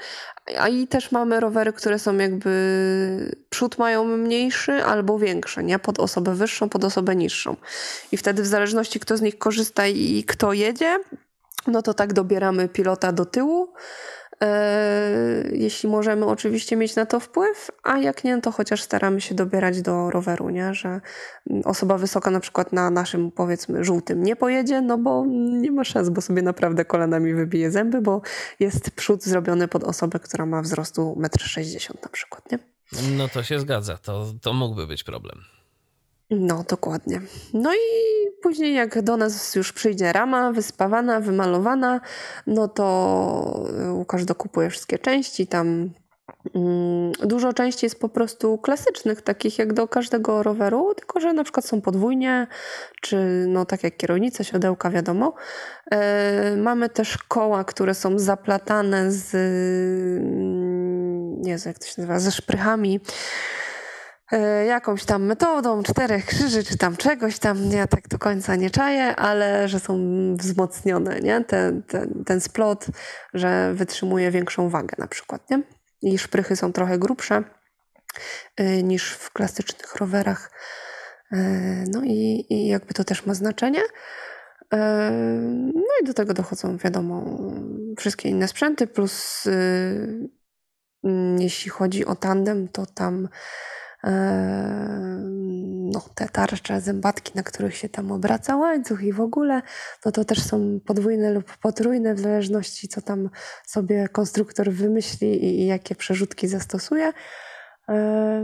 a 0.60 0.68
i 0.68 0.88
też 0.88 1.12
mamy 1.12 1.40
rowery, 1.40 1.74
które 1.74 2.00
są 2.00 2.18
jakby 2.18 3.36
przód 3.50 3.78
mają 3.78 4.06
mniejszy 4.06 4.84
albo 4.84 5.20
większy, 5.20 5.64
nie? 5.64 5.80
Pod 5.80 6.00
osobę 6.00 6.36
wyższą, 6.36 6.70
pod 6.70 6.84
osobę 6.84 7.16
niższą. 7.16 7.56
I 8.12 8.18
wtedy 8.18 8.44
w 8.44 8.48
zależności 8.48 9.00
kto 9.00 9.18
z 9.18 9.22
nich 9.22 9.38
korzysta 9.38 9.88
i 9.88 10.24
kto 10.28 10.54
jedzie, 10.54 11.00
no 11.68 11.82
to 11.82 11.94
tak 11.94 12.14
dobieramy 12.14 12.70
pilota 12.70 13.12
do 13.12 13.26
tyłu 13.26 13.74
jeśli 15.52 15.90
możemy 15.90 16.26
oczywiście 16.26 16.76
mieć 16.76 16.96
na 16.96 17.06
to 17.06 17.20
wpływ, 17.20 17.72
a 17.84 17.98
jak 17.98 18.24
nie, 18.24 18.42
to 18.42 18.52
chociaż 18.52 18.82
staramy 18.82 19.22
się 19.22 19.36
dobierać 19.36 19.82
do 19.82 20.10
roweru, 20.10 20.50
nie? 20.50 20.74
że 20.74 21.02
osoba 21.66 21.98
wysoka 21.98 22.32
na 22.32 22.40
przykład 22.40 22.74
na 22.74 22.90
naszym 22.90 23.32
powiedzmy 23.32 23.84
żółtym 23.84 24.24
nie 24.24 24.36
pojedzie, 24.36 24.82
no 24.82 24.98
bo 24.98 25.26
nie 25.62 25.72
ma 25.72 25.84
szans, 25.84 26.10
bo 26.10 26.22
sobie 26.22 26.42
naprawdę 26.42 26.86
kolanami 26.86 27.34
wybije 27.34 27.72
zęby, 27.72 28.02
bo 28.02 28.22
jest 28.60 28.92
przód 28.92 29.24
zrobiony 29.24 29.68
pod 29.68 29.84
osobę, 29.84 30.20
która 30.20 30.46
ma 30.46 30.62
wzrostu 30.62 31.16
1,60 31.20 31.92
m 31.92 31.98
na 32.04 32.10
przykład, 32.10 32.52
nie? 32.52 32.60
No 33.18 33.28
to 33.28 33.44
się 33.44 33.60
zgadza, 33.60 33.98
to, 33.98 34.34
to 34.42 34.54
mógłby 34.54 34.88
być 34.88 35.04
problem. 35.04 35.40
No, 36.40 36.64
dokładnie. 36.70 37.22
No 37.54 37.74
i 37.74 37.78
później 38.42 38.74
jak 38.74 39.02
do 39.02 39.18
nas 39.18 39.56
już 39.56 39.74
przyjdzie 39.74 40.14
rama 40.14 40.52
wyspawana, 40.52 41.20
wymalowana, 41.20 42.02
no 42.48 42.68
to 42.68 43.68
Łukasz 43.92 44.26
dokupuje 44.26 44.70
wszystkie 44.70 45.00
części, 45.00 45.48
tam 45.48 45.90
mm, 46.56 47.12
Dużo 47.12 47.54
części 47.54 47.86
jest 47.86 48.00
po 48.00 48.10
prostu 48.10 48.58
klasycznych, 48.58 49.22
takich 49.22 49.60
jak 49.60 49.74
do 49.74 49.88
każdego 49.88 50.44
roweru, 50.44 50.94
tylko 50.96 51.20
że 51.20 51.34
na 51.34 51.44
przykład 51.44 51.66
są 51.66 51.82
podwójnie, 51.82 52.48
czy 53.02 53.46
no 53.48 53.66
tak 53.66 53.84
jak 53.84 53.98
kierownica, 53.98 54.44
siodełka, 54.44 54.90
wiadomo. 54.90 55.34
E, 55.92 56.56
mamy 56.58 56.90
też 56.90 57.18
koła, 57.18 57.64
które 57.64 57.94
są 57.94 58.20
zaplatane 58.20 59.12
z, 59.12 59.36
mm, 60.24 61.42
nie 61.42 61.52
wiem 61.52 61.60
jak 61.66 61.80
to 61.80 61.86
się 61.86 61.94
nazywa, 61.98 62.20
ze 62.20 62.32
szprychami 62.32 63.00
E, 63.00 63.02
jakąś 64.68 65.06
tam 65.06 65.24
metodą 65.26 65.84
czterech 65.84 66.26
krzyży, 66.26 66.64
czy 66.64 66.78
tam 66.78 66.98
czegoś 66.98 67.40
tam, 67.40 67.72
ja 67.72 67.88
tak 67.88 68.08
do 68.08 68.20
końca 68.20 68.56
nie 68.56 68.70
czaję, 68.70 69.16
ale 69.16 69.68
że 69.68 69.80
są 69.80 69.98
wzmocnione, 70.36 71.20
nie? 71.20 71.44
Ten, 71.44 71.84
ten, 71.84 72.24
ten 72.26 72.42
splot, 72.42 72.88
że 73.34 73.74
wytrzymuje 73.74 74.32
większą 74.32 74.70
wagę 74.70 74.96
na 74.98 75.08
przykład, 75.08 75.50
nie? 75.50 75.62
I 76.02 76.18
szprychy 76.18 76.56
są 76.56 76.74
trochę 76.74 76.98
grubsze 76.98 77.44
y, 78.60 78.84
niż 78.84 79.12
w 79.12 79.32
klasycznych 79.32 79.96
rowerach. 79.96 80.52
Y, 81.34 81.38
no 81.88 82.02
i, 82.04 82.46
i 82.50 82.68
jakby 82.68 82.94
to 82.94 83.04
też 83.04 83.26
ma 83.26 83.34
znaczenie. 83.34 83.82
No 85.74 85.92
i 86.02 86.06
do 86.06 86.14
tego 86.14 86.34
dochodzą, 86.34 86.78
wiadomo, 86.78 87.26
wszystkie 87.98 88.30
inne 88.30 88.48
sprzęty, 88.48 88.88
plus 88.88 89.48
mm, 91.04 91.42
jeśli 91.42 91.72
chodzi 91.72 92.06
o 92.06 92.16
tandem, 92.16 92.68
to 92.68 92.86
tam 92.86 93.30
no, 95.94 96.02
te 96.16 96.30
tarcze, 96.30 96.82
zębatki, 96.82 97.32
na 97.36 97.44
których 97.44 97.76
się 97.76 97.90
tam 97.90 98.12
obraca 98.12 98.56
łańcuch 98.56 99.04
i 99.04 99.14
w 99.14 99.22
ogóle, 99.22 99.62
no 100.06 100.12
to 100.12 100.26
też 100.26 100.44
są 100.44 100.80
podwójne 100.86 101.32
lub 101.32 101.58
potrójne 101.58 102.16
w 102.16 102.20
zależności 102.20 102.88
co 102.88 103.02
tam 103.02 103.30
sobie 103.66 104.08
konstruktor 104.08 104.72
wymyśli 104.72 105.46
i, 105.46 105.60
i 105.62 105.66
jakie 105.66 105.96
przerzutki 105.96 106.48
zastosuje. 106.48 107.14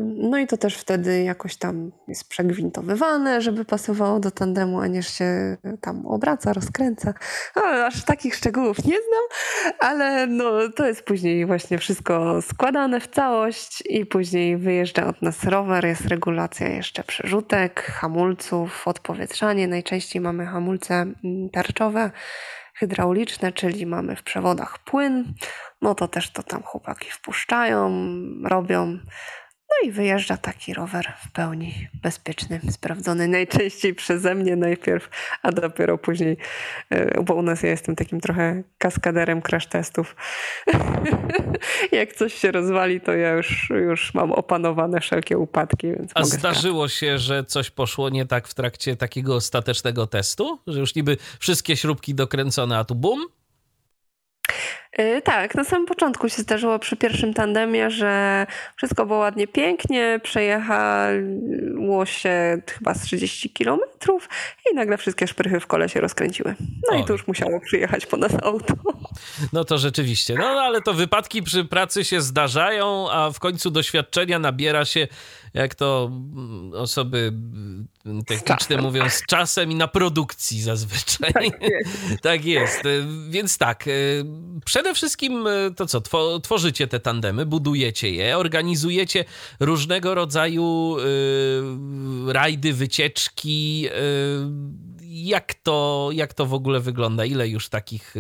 No 0.04 0.38
i 0.38 0.48
to 0.48 0.58
też 0.58 0.78
wtedy 0.78 1.24
jakoś 1.24 1.58
tam 1.58 1.92
jest 2.08 2.30
przegwintowywane, 2.30 3.42
żeby 3.42 3.66
pasowało 3.66 4.20
do 4.20 4.32
tandemu, 4.32 4.80
a 4.80 4.88
nie 4.88 5.04
się 5.04 5.58
tam 5.82 6.06
obraca, 6.06 6.54
rozkręca. 6.54 7.14
No, 7.56 7.62
aż 7.62 8.04
takich 8.04 8.36
szczegółów 8.36 8.78
nie 8.78 8.98
znam, 8.98 9.24
ale 9.80 10.28
no, 10.28 10.52
to 10.76 10.88
jest 10.88 11.02
później 11.02 11.46
właśnie 11.46 11.78
wszystko 11.78 12.42
składane 12.42 13.00
w 13.00 13.08
całość 13.08 13.84
i 13.90 14.06
później 14.06 14.58
wyjeżdża 14.58 15.08
od 15.08 15.22
nas 15.22 15.44
rower, 15.44 15.86
jest 15.86 16.06
regulacja 16.06 16.68
jeszcze 16.68 17.04
przerzutek, 17.04 17.82
hamulców, 17.82 18.88
odpowietrzanie. 18.88 19.68
Najczęściej 19.68 20.22
mamy 20.22 20.46
hamulce 20.46 20.96
mm, 20.96 21.50
tarczowe, 21.50 22.12
hydrauliczne, 22.80 23.52
czyli 23.52 23.86
mamy 23.86 24.16
w 24.16 24.24
przewodach 24.24 24.80
płyn, 24.80 25.34
no 25.82 25.96
to 25.96 26.08
też 26.08 26.32
to 26.32 26.44
tam 26.44 26.64
chłopaki 26.64 27.12
wpuszczają, 27.12 27.92
robią. 28.44 29.00
No 29.70 29.90
i 29.90 29.92
wyjeżdża 29.92 30.38
taki 30.38 30.74
rower 30.74 31.14
w 31.26 31.32
pełni 31.32 31.88
bezpieczny, 31.94 32.62
sprawdzony 32.72 33.28
najczęściej 33.28 33.96
przeze 33.96 34.36
mnie 34.36 34.56
najpierw, 34.56 35.10
a 35.42 35.52
dopiero 35.52 35.98
później, 35.98 36.38
e, 36.90 37.24
bo 37.24 37.36
u 37.36 37.42
nas 37.42 37.64
ja 37.64 37.70
jestem 37.70 37.96
takim 37.96 38.22
trochę 38.22 38.64
kaskaderem 38.78 39.42
crash 39.42 39.68
testów. 39.68 40.16
Jak 41.92 42.14
coś 42.14 42.34
się 42.34 42.52
rozwali, 42.52 43.02
to 43.02 43.14
ja 43.14 43.32
już, 43.32 43.70
już 43.70 44.14
mam 44.14 44.32
opanowane 44.32 45.02
wszelkie 45.02 45.38
upadki. 45.38 45.88
Więc 45.88 46.12
a 46.16 46.24
zdarzyło 46.24 46.88
się, 46.88 47.18
że 47.18 47.44
coś 47.44 47.70
poszło 47.70 48.10
nie 48.10 48.26
tak 48.26 48.48
w 48.48 48.54
trakcie 48.54 48.96
takiego 48.96 49.36
ostatecznego 49.36 50.08
testu? 50.08 50.60
Że 50.68 50.80
już 50.80 50.96
niby 50.96 51.18
wszystkie 51.40 51.78
śrubki 51.78 52.16
dokręcone, 52.16 52.78
a 52.78 52.86
tu 52.86 52.96
bum? 52.96 53.39
Y, 55.00 55.22
tak, 55.22 55.56
na 55.56 55.64
samym 55.64 55.86
początku 55.86 56.30
się 56.30 56.42
zdarzyło 56.42 56.80
przy 56.80 56.98
pierwszym 56.98 57.34
tandemie, 57.34 57.92
że 57.92 58.46
wszystko 58.76 59.06
było 59.06 59.20
ładnie, 59.20 59.48
pięknie, 59.48 60.20
przejechało 60.24 62.06
się 62.06 62.62
chyba 62.66 62.94
z 62.94 63.02
30 63.02 63.50
kilometrów 63.50 64.30
i 64.72 64.76
nagle 64.76 64.98
wszystkie 64.98 65.28
szprychy 65.28 65.60
w 65.60 65.68
kole 65.68 65.90
się 65.90 66.02
rozkręciły. 66.02 66.56
No 66.92 66.98
i 66.98 67.06
to 67.06 67.14
już 67.14 67.28
musiało 67.28 67.60
przyjechać 67.60 68.06
po 68.06 68.18
nas 68.18 68.32
auto. 68.44 68.74
No 69.54 69.66
to 69.66 69.78
rzeczywiście, 69.78 70.36
no, 70.36 70.54
no 70.54 70.62
ale 70.62 70.82
to 70.82 70.94
wypadki 70.94 71.44
przy 71.44 71.66
pracy 71.66 72.06
się 72.06 72.22
zdarzają, 72.22 73.12
a 73.12 73.32
w 73.32 73.40
końcu 73.40 73.72
doświadczenia 73.72 74.40
nabiera 74.40 74.86
się 74.86 75.08
jak 75.54 75.76
to 75.76 76.10
mm, 76.12 76.74
osoby 76.74 77.18
mm, 77.28 77.88
techniczne 78.28 78.78
mówią, 78.82 79.10
z 79.10 79.26
czasem 79.26 79.72
i 79.72 79.76
na 79.76 79.88
produkcji 79.88 80.62
zazwyczaj. 80.62 81.34
Tak 81.34 81.62
jest. 81.62 82.22
tak 82.22 82.46
jest. 82.46 82.84
Więc 83.30 83.58
tak, 83.58 83.88
e, 83.88 83.92
przede 84.66 84.94
wszystkim 84.94 85.48
e, 85.48 85.72
to 85.76 85.86
co, 85.86 86.02
tworzycie 86.40 86.88
te 86.88 87.00
tandemy, 87.00 87.46
budujecie 87.46 88.12
je, 88.12 88.38
organizujecie 88.38 89.26
różnego 89.60 90.16
rodzaju 90.16 90.98
rajdy, 92.28 92.74
wycieczki, 92.74 93.88
jak 95.10 95.54
to, 95.54 96.10
jak 96.14 96.34
to 96.34 96.46
w 96.46 96.54
ogóle 96.54 96.80
wygląda? 96.80 97.26
Ile 97.26 97.48
już 97.48 97.70
takich 97.70 98.16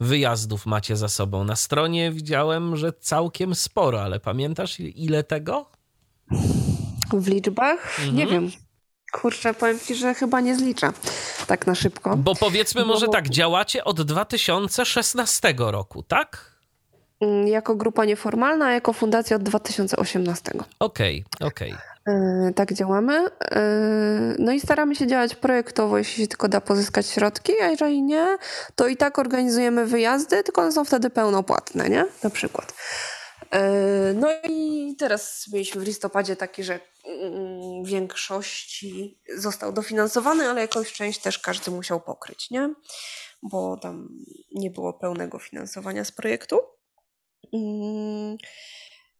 wyjazdów 0.00 0.66
macie 0.66 0.96
za 0.96 1.08
sobą? 1.08 1.44
Na 1.44 1.56
stronie 1.56 2.12
widziałem, 2.12 2.76
że 2.76 2.92
całkiem 2.92 3.54
sporo, 3.54 4.02
ale 4.02 4.20
pamiętasz 4.20 4.80
ile 4.80 5.24
tego? 5.24 5.66
W 7.12 7.28
liczbach? 7.28 7.98
Mhm. 7.98 8.16
Nie 8.16 8.26
wiem. 8.26 8.50
Kurczę, 9.12 9.54
powiem 9.54 9.80
ci, 9.80 9.94
że 9.94 10.14
chyba 10.14 10.40
nie 10.40 10.56
zliczę 10.56 10.92
tak 11.46 11.66
na 11.66 11.74
szybko. 11.74 12.16
Bo 12.16 12.34
powiedzmy 12.34 12.84
może 12.84 13.08
tak, 13.08 13.28
działacie 13.28 13.84
od 13.84 14.02
2016 14.02 15.54
roku, 15.58 16.02
tak? 16.02 16.52
Mm, 17.20 17.48
jako 17.48 17.74
grupa 17.74 18.04
nieformalna, 18.04 18.66
a 18.66 18.72
jako 18.72 18.92
fundacja 18.92 19.36
od 19.36 19.42
2018. 19.42 20.52
Okej, 20.78 21.24
okay, 21.36 21.48
okej. 21.48 21.72
Okay. 21.72 21.92
Yy, 22.46 22.52
tak 22.54 22.72
działamy. 22.72 23.22
Yy, 23.22 23.28
no 24.38 24.52
i 24.52 24.60
staramy 24.60 24.96
się 24.96 25.06
działać 25.06 25.34
projektowo, 25.34 25.98
jeśli 25.98 26.22
się 26.22 26.28
tylko 26.28 26.48
da 26.48 26.60
pozyskać 26.60 27.06
środki, 27.06 27.52
a 27.62 27.66
jeżeli 27.66 28.02
nie, 28.02 28.36
to 28.76 28.88
i 28.88 28.96
tak 28.96 29.18
organizujemy 29.18 29.86
wyjazdy, 29.86 30.42
tylko 30.42 30.62
one 30.62 30.72
są 30.72 30.84
wtedy 30.84 31.10
pełnopłatne, 31.10 31.88
nie? 31.88 32.04
Na 32.24 32.30
przykład. 32.30 32.74
E, 33.52 34.14
no 34.14 34.28
i 34.48 34.96
teraz 34.98 35.48
mieliśmy 35.52 35.80
w 35.80 35.84
listopadzie 35.86 36.36
taki, 36.36 36.64
że 36.64 36.80
mm, 37.04 37.84
w 37.84 37.88
większości 37.88 39.18
został 39.36 39.72
dofinansowany, 39.72 40.48
ale 40.48 40.60
jakąś 40.60 40.92
część 40.92 41.20
też 41.20 41.38
każdy 41.38 41.70
musiał 41.70 42.00
pokryć, 42.00 42.50
nie? 42.50 42.74
Bo 43.42 43.76
tam 43.76 44.08
nie 44.52 44.70
było 44.70 44.92
pełnego 44.92 45.38
finansowania 45.38 46.04
z 46.04 46.12
projektu. 46.12 46.58
Mm, 47.52 48.36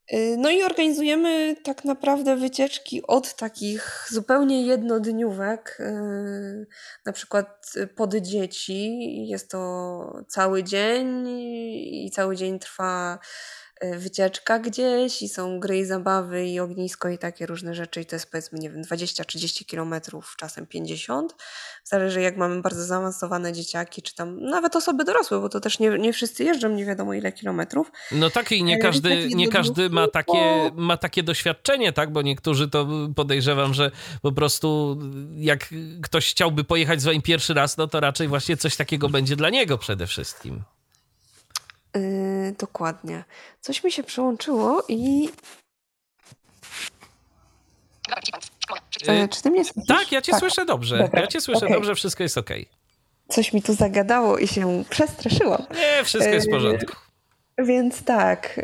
e, 0.09 0.37
no 0.37 0.51
i 0.51 0.63
organizujemy 0.63 1.57
tak 1.65 1.85
naprawdę 1.85 2.37
wycieczki 2.37 3.07
od 3.07 3.37
takich 3.37 4.07
zupełnie 4.11 4.67
jednodniówek, 4.67 5.79
e, 5.81 5.93
na 7.07 7.13
przykład 7.13 7.73
pod 7.97 8.15
dzieci. 8.15 9.03
Jest 9.29 9.51
to 9.51 10.25
cały 10.29 10.65
dzień 10.65 11.29
i 11.29 12.11
cały 12.15 12.37
dzień 12.37 12.59
trwa 12.59 13.19
Y, 13.19 13.62
wycieczka 13.99 14.59
gdzieś 14.59 15.23
i 15.23 15.29
są 15.29 15.61
gry 15.61 15.79
i 15.79 15.85
zabawy 15.85 16.47
i 16.47 16.61
ognisko 16.61 17.09
i 17.09 17.19
takie 17.19 17.47
różne 17.47 17.75
rzeczy 17.75 18.01
i 18.01 18.07
to 18.07 18.17
jest 18.17 18.31
powiedzmy, 18.31 18.59
nie 18.59 18.71
wiem, 18.71 18.83
20-30 18.83 19.67
kilometrów, 19.67 20.35
czasem 20.39 20.67
50. 20.67 21.35
Zależy 21.85 22.21
jak 22.21 22.37
mamy 22.37 22.63
bardzo 22.63 22.85
zaawansowane 22.85 23.53
dzieciaki, 23.53 24.03
czy 24.03 24.15
tam 24.15 24.41
nawet 24.41 24.77
osoby 24.77 25.05
dorosłe, 25.05 25.41
bo 25.41 25.49
to 25.49 25.61
też 25.61 25.79
nie, 25.79 25.99
nie 25.99 26.13
wszyscy 26.13 26.45
jeżdżą 26.45 26.69
nie 26.69 26.85
wiadomo 26.85 27.15
ile 27.15 27.33
kilometrów. 27.33 27.93
No 28.13 28.31
tak 28.31 28.53
i 28.53 28.65
nie 28.65 28.79
każdy, 28.79 29.29
nie 29.29 29.49
każdy 29.49 29.91
ma 29.91 30.09
takie, 30.09 30.71
ma 30.75 30.97
takie 30.97 31.23
doświadczenie, 31.23 31.93
tak, 31.93 32.13
bo 32.13 32.23
niektórzy 32.23 32.69
to 32.69 32.89
podejrzewam, 33.17 33.75
że 33.75 33.91
po 34.23 34.33
prostu 34.33 34.99
jak 35.37 35.69
ktoś 36.03 36.31
chciałby 36.31 36.65
pojechać 36.65 37.01
z 37.01 37.05
wami 37.05 37.23
pierwszy 37.23 37.55
raz, 37.55 37.77
no 37.77 37.87
to 37.87 38.01
raczej 38.01 38.29
właśnie 38.29 38.57
coś 38.57 38.77
takiego 38.77 39.09
będzie 39.09 39.37
dla 39.37 39.51
niego 39.51 39.79
przede 39.79 40.07
wszystkim. 40.07 40.63
Yy, 41.95 42.55
dokładnie. 42.59 43.25
Coś 43.61 43.85
mi 43.85 43.93
się 43.93 44.03
przełączyło 44.03 44.83
i. 44.89 45.29
Yy, 49.09 49.29
czy 49.29 49.43
ty 49.43 49.51
mnie 49.51 49.65
słyszysz? 49.65 49.89
Tak, 49.89 50.13
ja 50.13 50.23
cię 50.23 50.33
tak. 50.33 50.41
słyszę 50.41 50.65
dobrze. 50.65 50.99
Dobra. 50.99 51.21
Ja 51.21 51.27
cię 51.27 51.41
słyszę 51.41 51.67
okay. 51.67 51.77
dobrze, 51.77 51.95
wszystko 51.95 52.23
jest 52.23 52.39
ok. 52.39 52.51
Coś 53.29 53.53
mi 53.53 53.63
tu 53.63 53.75
zagadało 53.75 54.39
i 54.39 54.49
się 54.49 54.85
przestraszyłam. 54.91 55.67
Nie, 55.71 56.05
wszystko 56.05 56.33
jest 56.33 56.47
w 56.47 56.51
yy, 56.51 56.57
porządku. 56.57 56.97
Więc 57.65 58.03
tak, 58.03 58.59
y, 58.59 58.63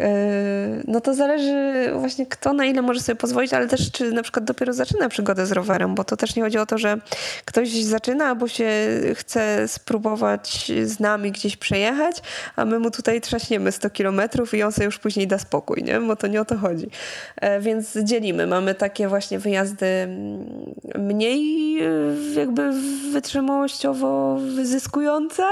no 0.86 1.01
to 1.01 1.14
zależy 1.14 1.90
właśnie 1.94 2.26
kto 2.26 2.53
na 2.53 2.64
ile 2.64 2.82
może 2.82 3.01
sobie 3.01 3.16
pozwolić, 3.16 3.55
ale 3.55 3.68
też 3.68 3.92
czy 3.92 4.12
na 4.12 4.22
przykład 4.22 4.44
dopiero 4.44 4.72
zaczyna 4.72 5.09
przygodę 5.09 5.46
z 5.46 5.53
rowerem, 5.53 5.94
bo 5.94 6.05
to 6.05 6.16
też 6.16 6.36
nie 6.36 6.42
chodzi 6.42 6.59
o 6.59 6.66
to, 6.66 6.78
że 6.78 6.99
ktoś 7.44 7.70
zaczyna 7.70 8.24
albo 8.24 8.49
się 8.49 8.70
chce 9.14 9.68
spróbować 9.68 10.72
z 10.84 11.01
nami 11.01 11.32
gdzieś 11.32 11.57
przejechać, 11.57 12.22
a 12.57 12.64
my 12.64 12.78
mu 12.78 12.90
tutaj 12.90 13.20
trzaśniemy 13.20 13.72
100 13.72 13.90
kilometrów 13.90 14.55
i 14.55 14.62
on 14.62 14.72
sobie 14.72 14.84
już 14.84 14.99
później 14.99 15.26
da 15.26 15.38
spokój, 15.38 15.82
nie? 15.82 16.01
bo 16.01 16.16
to 16.16 16.26
nie 16.26 16.40
o 16.40 16.44
to 16.44 16.59
chodzi. 16.59 16.90
E, 17.36 17.61
więc 17.61 17.99
dzielimy. 18.03 18.46
Mamy 18.46 18.74
takie 18.74 19.09
właśnie 19.09 19.38
wyjazdy 19.38 19.86
mm, 19.86 20.74
mniej 20.99 21.78
y, 21.82 22.34
jakby 22.34 22.72
wytrzymałościowo 23.12 24.38
wyzyskujące, 24.55 25.42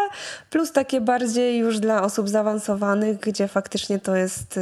plus 0.50 0.72
takie 0.72 1.00
bardziej 1.00 1.58
już 1.58 1.78
dla 1.78 2.02
osób 2.02 2.28
zaawansowanych, 2.28 3.20
gdzie 3.36 3.48
faktycznie 3.48 3.98
to 3.98 4.16
jest 4.16 4.60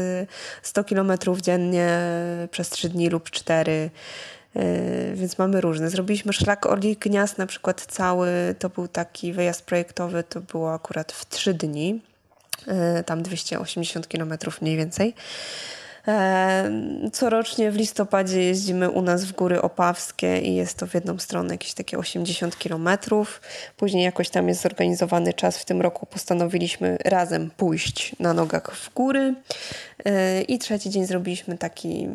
100 0.63 0.81
y, 0.81 0.85
kilometrów 0.85 1.41
dziennie 1.41 1.99
przez 2.51 2.71
3 2.71 2.89
dni 2.89 3.09
lub 3.09 3.31
4 3.31 3.91
y, 4.57 5.13
więc 5.15 5.39
mamy 5.39 5.61
różne. 5.61 5.91
Zrobiliśmy 5.91 6.33
szlak 6.33 6.67
Orlich 6.67 6.99
Gniazd 6.99 7.39
na 7.39 7.47
przykład 7.47 7.81
cały, 7.81 8.55
to 8.59 8.69
był 8.69 8.89
taki 8.89 9.33
wyjazd 9.33 9.63
projektowy, 9.63 10.25
to 10.25 10.41
było 10.41 10.75
akurat 10.75 11.13
w 11.13 11.29
3 11.29 11.55
dni, 11.55 12.03
y, 13.01 13.05
tam 13.05 13.23
280 13.23 14.09
kilometrów 14.09 14.63
mniej 14.63 14.77
więcej. 14.77 15.15
Corocznie 17.13 17.71
w 17.71 17.77
listopadzie 17.77 18.43
jeździmy 18.43 18.91
u 18.91 19.03
nas 19.03 19.25
w 19.25 19.33
Góry 19.33 19.63
Opawskie 19.63 20.39
i 20.39 20.55
jest 20.55 20.79
to 20.79 20.87
w 20.87 20.95
jedną 20.95 21.19
stronę 21.19 21.55
jakieś 21.55 21.75
takie 21.75 21.99
80 21.99 22.59
kilometrów. 22.59 23.41
Później 23.77 24.05
jakoś 24.05 24.31
tam 24.31 24.49
jest 24.49 24.63
zorganizowany 24.63 25.33
czas. 25.33 25.59
W 25.59 25.65
tym 25.65 25.83
roku 25.83 26.07
postanowiliśmy 26.07 26.99
razem 27.05 27.51
pójść 27.57 28.17
na 28.21 28.35
nogach 28.35 28.77
w 28.77 28.95
góry. 28.95 29.35
I 30.49 30.59
trzeci 30.59 30.91
dzień 30.91 31.07
zrobiliśmy 31.07 31.59
taki 31.59 32.09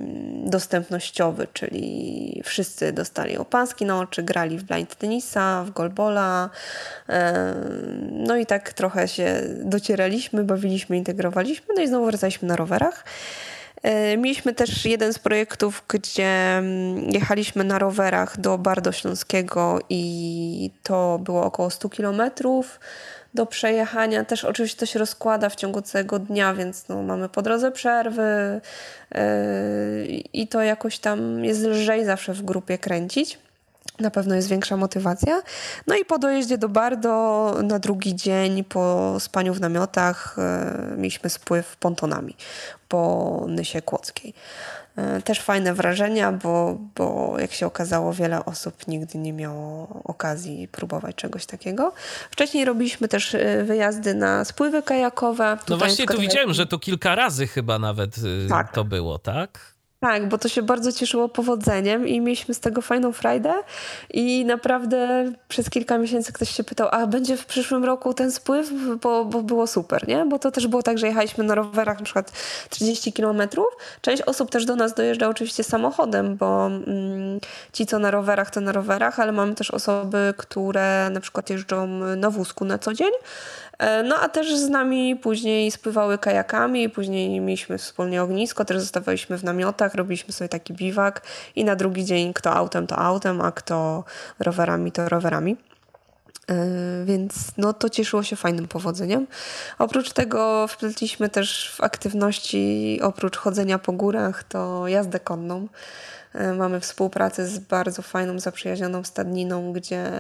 dostępnościowy, 0.45 1.47
czyli 1.53 2.41
wszyscy 2.45 2.91
dostali 2.91 3.37
opaski 3.37 3.85
na 3.85 3.99
oczy, 3.99 4.23
grali 4.23 4.57
w 4.57 4.63
blind 4.63 4.95
tenisa, 4.95 5.63
w 5.63 5.71
golbola. 5.71 6.49
No 8.11 8.37
i 8.37 8.45
tak 8.45 8.73
trochę 8.73 9.07
się 9.07 9.41
docieraliśmy, 9.63 10.43
bawiliśmy, 10.43 10.97
integrowaliśmy. 10.97 11.73
No 11.75 11.81
i 11.81 11.87
znowu 11.87 12.05
wracaliśmy 12.05 12.47
na 12.47 12.55
rowerach. 12.55 13.05
E, 13.83 14.17
mieliśmy 14.17 14.53
też 14.53 14.85
jeden 14.85 15.13
z 15.13 15.19
projektów, 15.19 15.83
gdzie 15.87 16.57
mm, 16.57 17.09
jechaliśmy 17.09 17.63
na 17.63 17.79
rowerach 17.79 18.39
do 18.39 18.57
Bardo 18.57 18.91
Śląskiego 18.91 19.79
i 19.89 20.71
to 20.83 21.19
było 21.23 21.43
około 21.43 21.69
100 21.69 21.89
kilometrów 21.89 22.79
do 23.33 23.45
przejechania. 23.45 24.25
Też 24.25 24.45
oczywiście 24.45 24.79
to 24.79 24.85
się 24.85 24.99
rozkłada 24.99 25.49
w 25.49 25.55
ciągu 25.55 25.81
całego 25.81 26.19
dnia, 26.19 26.53
więc 26.53 26.87
no, 26.87 27.03
mamy 27.03 27.29
po 27.29 27.41
drodze 27.41 27.71
przerwy 27.71 28.61
yy, 29.15 29.21
i 30.33 30.47
to 30.47 30.61
jakoś 30.61 30.99
tam 30.99 31.45
jest 31.45 31.63
lżej 31.63 32.05
zawsze 32.05 32.33
w 32.33 32.41
grupie 32.41 32.77
kręcić. 32.77 33.39
Na 33.99 34.11
pewno 34.11 34.35
jest 34.35 34.47
większa 34.47 34.77
motywacja. 34.77 35.41
No 35.87 35.95
i 35.95 36.05
po 36.05 36.19
dojeździe 36.19 36.57
do 36.57 36.69
Bardo 36.69 37.55
na 37.63 37.79
drugi 37.79 38.15
dzień 38.15 38.63
po 38.63 39.15
spaniu 39.19 39.53
w 39.53 39.59
namiotach 39.59 40.35
yy, 40.91 40.97
mieliśmy 40.97 41.29
spływ 41.29 41.75
pontonami 41.75 42.35
po 42.89 43.45
Nysie 43.47 43.81
Kłodzkiej. 43.81 44.33
E, 44.99 45.21
też 45.21 45.39
fajne 45.39 45.73
wrażenia, 45.73 46.31
bo, 46.31 46.77
bo 46.95 47.35
jak 47.39 47.51
się 47.51 47.65
okazało, 47.65 48.13
wiele 48.13 48.45
osób 48.45 48.87
nigdy 48.87 49.17
nie 49.17 49.33
miało 49.33 49.87
okazji 50.03 50.67
próbować 50.67 51.15
czegoś 51.15 51.45
takiego. 51.45 51.93
Wcześniej 52.31 52.65
robiliśmy 52.65 53.07
też 53.07 53.35
e, 53.35 53.63
wyjazdy 53.63 54.13
na 54.13 54.45
spływy 54.45 54.83
kajakowe. 54.83 55.57
No 55.69 55.77
właśnie 55.77 56.05
tu 56.05 56.19
widziałem, 56.19 56.53
że 56.53 56.65
to 56.65 56.79
kilka 56.79 57.15
razy 57.15 57.47
chyba 57.47 57.79
nawet 57.79 58.17
e, 58.17 58.49
tak. 58.49 58.71
to 58.73 58.83
było, 58.83 59.19
tak? 59.19 59.78
Tak, 60.01 60.29
bo 60.29 60.37
to 60.37 60.49
się 60.49 60.61
bardzo 60.61 60.91
cieszyło 60.91 61.29
powodzeniem 61.29 62.07
i 62.07 62.21
mieliśmy 62.21 62.53
z 62.53 62.59
tego 62.59 62.81
fajną 62.81 63.11
frajdę 63.11 63.53
i 64.09 64.45
naprawdę 64.45 65.31
przez 65.47 65.69
kilka 65.69 65.97
miesięcy 65.97 66.33
ktoś 66.33 66.49
się 66.49 66.63
pytał, 66.63 66.87
a 66.91 67.07
będzie 67.07 67.37
w 67.37 67.45
przyszłym 67.45 67.85
roku 67.85 68.13
ten 68.13 68.31
spływ, 68.31 68.69
bo, 69.01 69.25
bo 69.25 69.41
było 69.41 69.67
super, 69.67 70.07
nie? 70.07 70.25
Bo 70.25 70.39
to 70.39 70.51
też 70.51 70.67
było 70.67 70.83
tak, 70.83 70.97
że 70.97 71.07
jechaliśmy 71.07 71.43
na 71.43 71.55
rowerach 71.55 71.99
na 71.99 72.05
przykład 72.05 72.31
30 72.69 73.13
kilometrów. 73.13 73.67
Część 74.01 74.21
osób 74.21 74.51
też 74.51 74.65
do 74.65 74.75
nas 74.75 74.93
dojeżdża 74.93 75.29
oczywiście 75.29 75.63
samochodem, 75.63 76.37
bo 76.37 76.67
mm, 76.67 77.39
ci, 77.73 77.85
co 77.85 77.99
na 77.99 78.11
rowerach, 78.11 78.51
to 78.51 78.61
na 78.61 78.71
rowerach, 78.71 79.19
ale 79.19 79.31
mamy 79.31 79.55
też 79.55 79.71
osoby, 79.71 80.33
które 80.37 81.09
na 81.11 81.19
przykład 81.19 81.49
jeżdżą 81.49 81.87
na 82.15 82.29
wózku 82.29 82.65
na 82.65 82.77
co 82.77 82.93
dzień, 82.93 83.11
no 84.03 84.15
a 84.15 84.29
też 84.29 84.55
z 84.55 84.69
nami 84.69 85.15
później 85.15 85.71
spływały 85.71 86.17
kajakami, 86.17 86.89
później 86.89 87.39
mieliśmy 87.39 87.77
wspólnie 87.77 88.23
ognisko, 88.23 88.65
też 88.65 88.79
zostawaliśmy 88.79 89.37
w 89.37 89.43
namiotach, 89.43 89.95
robiliśmy 89.95 90.33
sobie 90.33 90.49
taki 90.49 90.73
biwak 90.73 91.21
i 91.55 91.65
na 91.65 91.75
drugi 91.75 92.05
dzień 92.05 92.33
kto 92.33 92.53
autem 92.53 92.87
to 92.87 92.97
autem, 92.97 93.41
a 93.41 93.51
kto 93.51 94.03
rowerami 94.39 94.91
to 94.91 95.09
rowerami. 95.09 95.57
E, 96.49 97.05
więc 97.05 97.33
no, 97.57 97.73
to 97.73 97.89
cieszyło 97.89 98.23
się 98.23 98.35
fajnym 98.35 98.67
powodzeniem. 98.67 99.27
Oprócz 99.79 100.13
tego 100.13 100.67
wpletliśmy 100.67 101.29
też 101.29 101.75
w 101.75 101.81
aktywności, 101.81 102.99
oprócz 103.03 103.37
chodzenia 103.37 103.79
po 103.79 103.91
górach, 103.91 104.43
to 104.43 104.87
jazdę 104.87 105.19
konną. 105.19 105.67
E, 106.39 106.53
mamy 106.53 106.79
współpracę 106.79 107.47
z 107.47 107.59
bardzo 107.59 108.01
fajną, 108.01 108.39
zaprzyjaźnioną 108.39 109.03
stadniną, 109.03 109.73
gdzie 109.73 110.11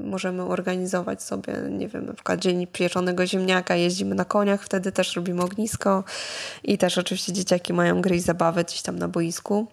możemy 0.00 0.42
organizować 0.42 1.22
sobie, 1.22 1.54
nie 1.70 1.88
wiem, 1.88 2.06
na 2.06 2.12
przykład 2.12 2.40
dzień 2.40 2.66
pieczonego 2.66 3.26
ziemniaka, 3.26 3.76
jeździmy 3.76 4.14
na 4.14 4.24
koniach, 4.24 4.62
wtedy 4.62 4.92
też 4.92 5.16
robimy 5.16 5.42
ognisko 5.42 6.04
i 6.64 6.78
też 6.78 6.98
oczywiście 6.98 7.32
dzieciaki 7.32 7.72
mają 7.72 8.00
gry 8.00 8.16
i 8.16 8.20
zabawy 8.20 8.64
gdzieś 8.64 8.82
tam 8.82 8.98
na 8.98 9.08
boisku. 9.08 9.66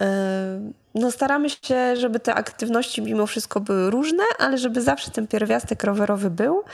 E, 0.00 0.72
no 0.94 1.10
staramy 1.10 1.50
się, 1.50 1.96
żeby 1.96 2.20
te 2.20 2.34
aktywności 2.34 3.02
mimo 3.02 3.26
wszystko 3.26 3.60
były 3.60 3.90
różne, 3.90 4.24
ale 4.38 4.58
żeby 4.58 4.82
zawsze 4.82 5.10
ten 5.10 5.26
pierwiastek 5.26 5.84
rowerowy 5.84 6.30
był. 6.30 6.64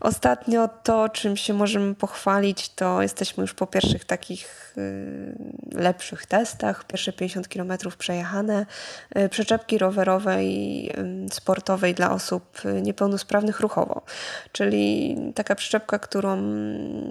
Ostatnio 0.00 0.68
to, 0.82 1.08
czym 1.08 1.36
się 1.36 1.54
możemy 1.54 1.94
pochwalić, 1.94 2.68
to 2.68 3.02
jesteśmy 3.02 3.40
już 3.40 3.54
po 3.54 3.66
pierwszych 3.66 4.04
takich 4.04 4.74
lepszych 5.72 6.26
testach. 6.26 6.84
Pierwsze 6.84 7.12
50 7.12 7.48
km 7.48 7.72
przejechane. 7.98 8.66
Y, 9.18 9.28
przyczepki 9.28 9.78
rowerowej, 9.78 10.90
sportowej 11.32 11.94
dla 11.94 12.12
osób 12.12 12.62
niepełnosprawnych 12.82 13.60
ruchowo. 13.60 14.02
Czyli 14.52 15.16
taka 15.34 15.54
przyczepka, 15.54 15.98
którą 15.98 16.42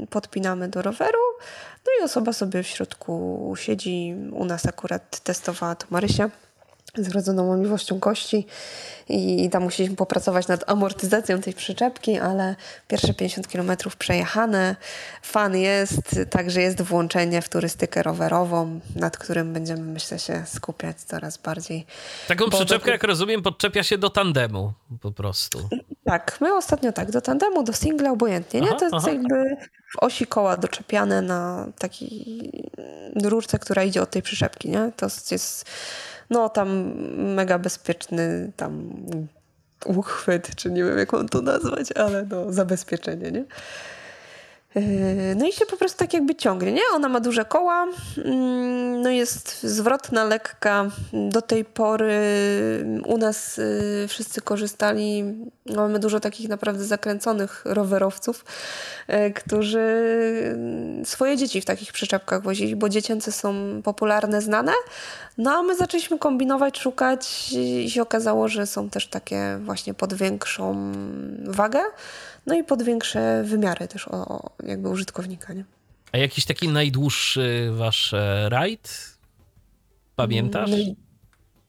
podpinamy 0.10 0.68
do 0.68 0.82
roweru, 0.82 1.20
no 1.86 1.92
i 2.02 2.04
osoba 2.04 2.34
sobie 2.34 2.64
w 2.64 2.68
środku 2.68 3.54
siedzi. 3.58 4.16
U 4.32 4.46
nas 4.46 4.66
akurat 4.66 5.20
testowała 5.20 5.76
to 5.76 5.88
Marysia 5.90 6.30
z 6.96 7.08
wrodzoną 7.08 7.48
łamiwością 7.48 8.00
kości 8.00 8.46
i 9.10 9.50
tam 9.50 9.64
musieliśmy 9.64 9.96
popracować 9.96 10.48
nad 10.48 10.70
amortyzacją 10.70 11.42
tej 11.42 11.54
przyczepki, 11.54 12.20
ale 12.20 12.56
pierwsze 12.88 13.14
50 13.14 13.48
km 13.48 13.72
przejechane. 14.00 14.76
Fan 15.22 15.58
jest, 15.58 16.20
także 16.30 16.62
jest 16.62 16.82
włączenie 16.82 17.42
w 17.42 17.50
turystykę 17.50 18.04
rowerową, 18.04 18.80
nad 18.96 19.18
którym 19.18 19.54
będziemy, 19.54 19.82
myślę, 19.82 20.20
się 20.20 20.44
skupiać 20.46 21.02
coraz 21.02 21.38
bardziej. 21.38 21.86
Taką 22.28 22.50
przyczepkę, 22.50 22.86
do... 22.86 22.92
jak 22.92 23.04
rozumiem, 23.04 23.42
podczepia 23.42 23.84
się 23.84 23.98
do 23.98 24.10
tandemu 24.10 24.74
po 25.02 25.12
prostu. 25.12 25.70
Tak, 26.06 26.38
my 26.42 26.56
ostatnio 26.56 26.92
tak, 26.92 27.12
do 27.12 27.22
tandemu, 27.22 27.64
do 27.64 27.74
singla, 27.74 28.12
obojętnie, 28.12 28.62
nie? 28.62 28.68
Aha, 28.70 28.80
to 28.80 28.86
jest 28.86 28.96
aha. 28.98 29.10
jakby 29.10 29.58
w 29.94 30.04
osi 30.04 30.28
koła 30.28 30.58
doczepiane 30.58 31.22
na 31.22 31.68
takiej 31.80 32.52
rurce, 33.24 33.60
która 33.60 33.84
idzie 33.84 34.02
od 34.02 34.10
tej 34.10 34.22
przyczepki, 34.22 34.70
nie? 34.70 34.92
To 34.98 35.08
jest 35.32 35.66
no 36.32 36.50
tam 36.50 36.94
mega 37.18 37.60
bezpieczny 37.60 38.52
tam 38.56 38.94
uchwyt, 39.86 40.56
czy 40.56 40.72
nie 40.72 40.84
wiem 40.84 40.98
jak 40.98 41.14
mam 41.14 41.30
to 41.30 41.42
nazwać, 41.42 41.92
ale 41.92 42.26
no 42.30 42.54
zabezpieczenie, 42.54 43.32
nie? 43.32 43.46
Yy, 44.76 45.36
no 45.36 45.48
i 45.48 45.52
się 45.52 45.66
po 45.66 45.78
prostu 45.78 46.00
tak 46.00 46.14
jakby 46.14 46.36
ciągnie, 46.36 46.72
nie? 46.72 46.82
Ona 46.94 47.10
ma 47.10 47.20
duże 47.20 47.46
koła, 47.46 47.88
mm, 48.18 49.02
no 49.02 49.10
jest 49.10 49.64
zwrotna, 49.64 50.24
lekka. 50.24 50.86
Do 51.14 51.42
tej 51.42 51.66
pory 51.66 52.20
u 53.06 53.18
nas 53.18 53.58
yy, 53.58 54.08
wszyscy 54.08 54.42
korzystali, 54.42 55.24
mamy 55.76 56.00
dużo 56.00 56.20
takich 56.20 56.50
naprawdę 56.50 56.84
zakręconych 56.86 57.62
rowerowców, 57.66 58.46
yy, 59.08 59.32
którzy 59.32 59.82
swoje 61.04 61.38
dzieci 61.38 61.62
w 61.62 61.66
takich 61.66 61.94
przyczepkach 61.94 62.42
wozili, 62.42 62.76
bo 62.76 62.90
dziecięce 62.90 63.32
są 63.32 63.82
popularne, 63.84 64.42
znane. 64.42 64.72
No 65.38 65.52
a 65.52 65.64
my 65.64 65.76
zaczęliśmy 65.76 66.20
kombinować, 66.20 66.80
szukać 66.80 67.54
i 67.54 67.90
się 67.90 68.02
okazało, 68.02 68.48
że 68.48 68.68
są 68.68 68.90
też 68.90 69.08
takie 69.08 69.58
właśnie 69.62 69.94
pod 69.94 70.14
większą 70.14 70.92
wagę 71.44 71.80
no 72.46 72.56
i 72.56 72.64
pod 72.64 72.84
większe 72.84 73.44
wymiary 73.44 73.88
też 73.88 74.08
o, 74.08 74.50
jakby 74.64 74.90
użytkownika. 74.90 75.54
Nie? 75.54 75.66
A 76.12 76.18
jakiś 76.18 76.46
taki 76.46 76.68
najdłuższy 76.68 77.70
wasz 77.72 78.14
e, 78.14 78.50
rajd? 78.50 79.18
Pamiętasz? 80.16 80.70
Naj, 80.70 80.96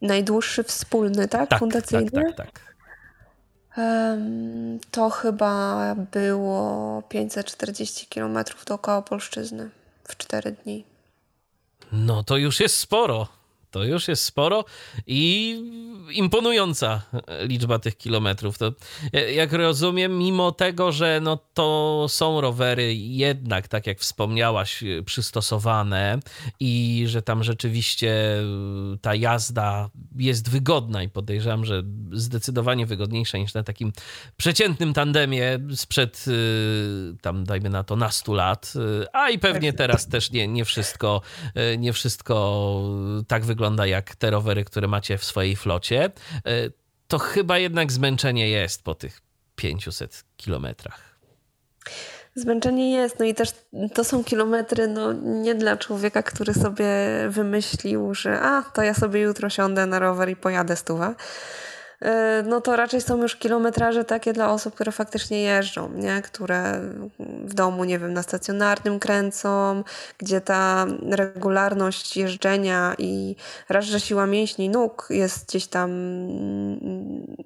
najdłuższy 0.01 0.63
wspólny, 0.63 1.29
tak? 1.29 1.51
tak 1.51 1.59
Fundacyjny? 1.59 2.11
Tak, 2.11 2.37
tak, 2.37 2.37
tak. 2.37 2.73
Um, 3.77 4.79
to 4.91 5.11
chyba 5.11 5.95
było 6.13 7.03
540 7.09 8.07
km 8.07 8.39
dookoła 8.67 9.03
Polszczyzny 9.03 9.71
w 10.05 10.17
4 10.17 10.53
dni. 10.53 10.85
No 11.93 12.25
to 12.25 12.37
już 12.37 12.61
jest 12.61 12.77
sporo. 12.77 13.29
To 13.73 13.85
już 13.85 14.09
jest 14.09 14.25
sporo 14.25 14.65
i 15.07 15.57
imponująca 16.11 17.03
liczba 17.43 17.79
tych 17.79 17.97
kilometrów. 17.97 18.59
To, 18.59 18.73
jak 19.35 19.53
rozumiem, 19.53 20.19
mimo 20.19 20.53
tego, 20.53 20.93
że 20.93 21.21
no 21.23 21.39
to 21.55 22.07
są 22.09 22.41
rowery 22.41 22.95
jednak, 22.95 23.69
tak 23.69 23.87
jak 23.87 23.99
wspomniałaś, 23.99 24.85
przystosowane 25.05 26.19
i 26.61 27.05
że 27.07 27.23
tam 27.23 27.45
rzeczywiście 27.45 28.37
ta 29.01 29.15
jazda 29.15 29.91
jest 30.17 30.51
wygodna 30.51 31.03
i 31.03 31.09
podejrzewam, 31.09 31.65
że 31.65 31.83
zdecydowanie 32.13 32.87
wygodniejsza 32.87 33.39
niż 33.39 33.55
na 33.55 33.63
takim 33.63 33.93
przeciętnym 34.37 34.93
tandemie 34.93 35.59
sprzed 35.75 36.25
tam 37.21 37.45
dajmy 37.45 37.71
na 37.71 37.85
to 37.85 37.97
nastu 37.97 38.35
lat, 38.35 38.73
a 39.13 39.31
i 39.31 39.39
pewnie 39.39 39.73
teraz 39.73 40.09
też 40.09 40.31
nie, 40.31 40.49
nie 40.49 40.65
wszystko 40.65 41.21
nie 41.79 41.93
wszystko 41.93 42.83
tak 43.29 43.45
wygląda 43.45 43.62
wygląda 43.63 43.87
jak 43.87 44.17
te 44.17 44.31
rowery, 44.31 44.65
które 44.65 44.89
macie 44.89 45.19
w 45.19 45.25
swojej 45.25 45.57
flocie, 45.57 46.05
e, 46.05 46.11
to 47.09 47.19
chyba 47.19 47.59
jednak 47.59 47.93
zmęczenie 47.93 48.49
jest 48.49 48.85
po 48.85 48.95
tych 48.95 49.21
500 49.57 50.25
kilometrach. 50.37 51.19
Zmęczenie 52.35 52.91
jest, 52.91 53.19
no 53.19 53.25
i 53.25 53.35
też 53.35 53.49
to 53.95 54.05
są 54.05 54.25
kilometry, 54.25 54.89
no 54.89 55.13
nie 55.13 55.55
dla 55.55 55.77
człowieka, 55.77 56.23
który 56.23 56.55
sobie 56.55 56.87
wymyślił, 57.29 58.15
że 58.15 58.41
a, 58.41 58.63
to 58.63 58.83
ja 58.83 58.95
sobie 58.95 59.21
jutro 59.21 59.51
siądę 59.51 59.87
na 59.87 59.99
rower 59.99 60.29
i 60.29 60.37
pojadę 60.37 60.77
stówę. 60.77 61.15
E, 62.03 62.43
no 62.47 62.61
to 62.61 62.77
raczej 62.77 63.01
są 63.01 63.23
już 63.23 63.37
kilometraże 63.37 64.05
takie 64.05 64.33
dla 64.33 64.53
osób, 64.53 64.75
które 64.75 64.93
faktycznie 64.93 65.43
jeżdżą, 65.43 65.91
nie? 65.95 66.23
które 66.23 66.81
w 67.19 67.55
domu, 67.55 67.85
nie 67.85 67.99
wiem, 67.99 68.13
na 68.13 68.23
stacjonarnym 68.23 68.99
kręcą, 68.99 69.85
gdzie 70.19 70.41
ta 70.41 70.87
regularność 71.11 72.17
jeżdżenia 72.17 72.95
i 72.99 73.37
raz, 73.69 73.85
że 73.85 74.01
siła 74.01 74.27
mięśni 74.27 74.69
nóg 74.69 75.07
jest 75.11 75.49
gdzieś 75.49 75.67
tam, 75.67 75.91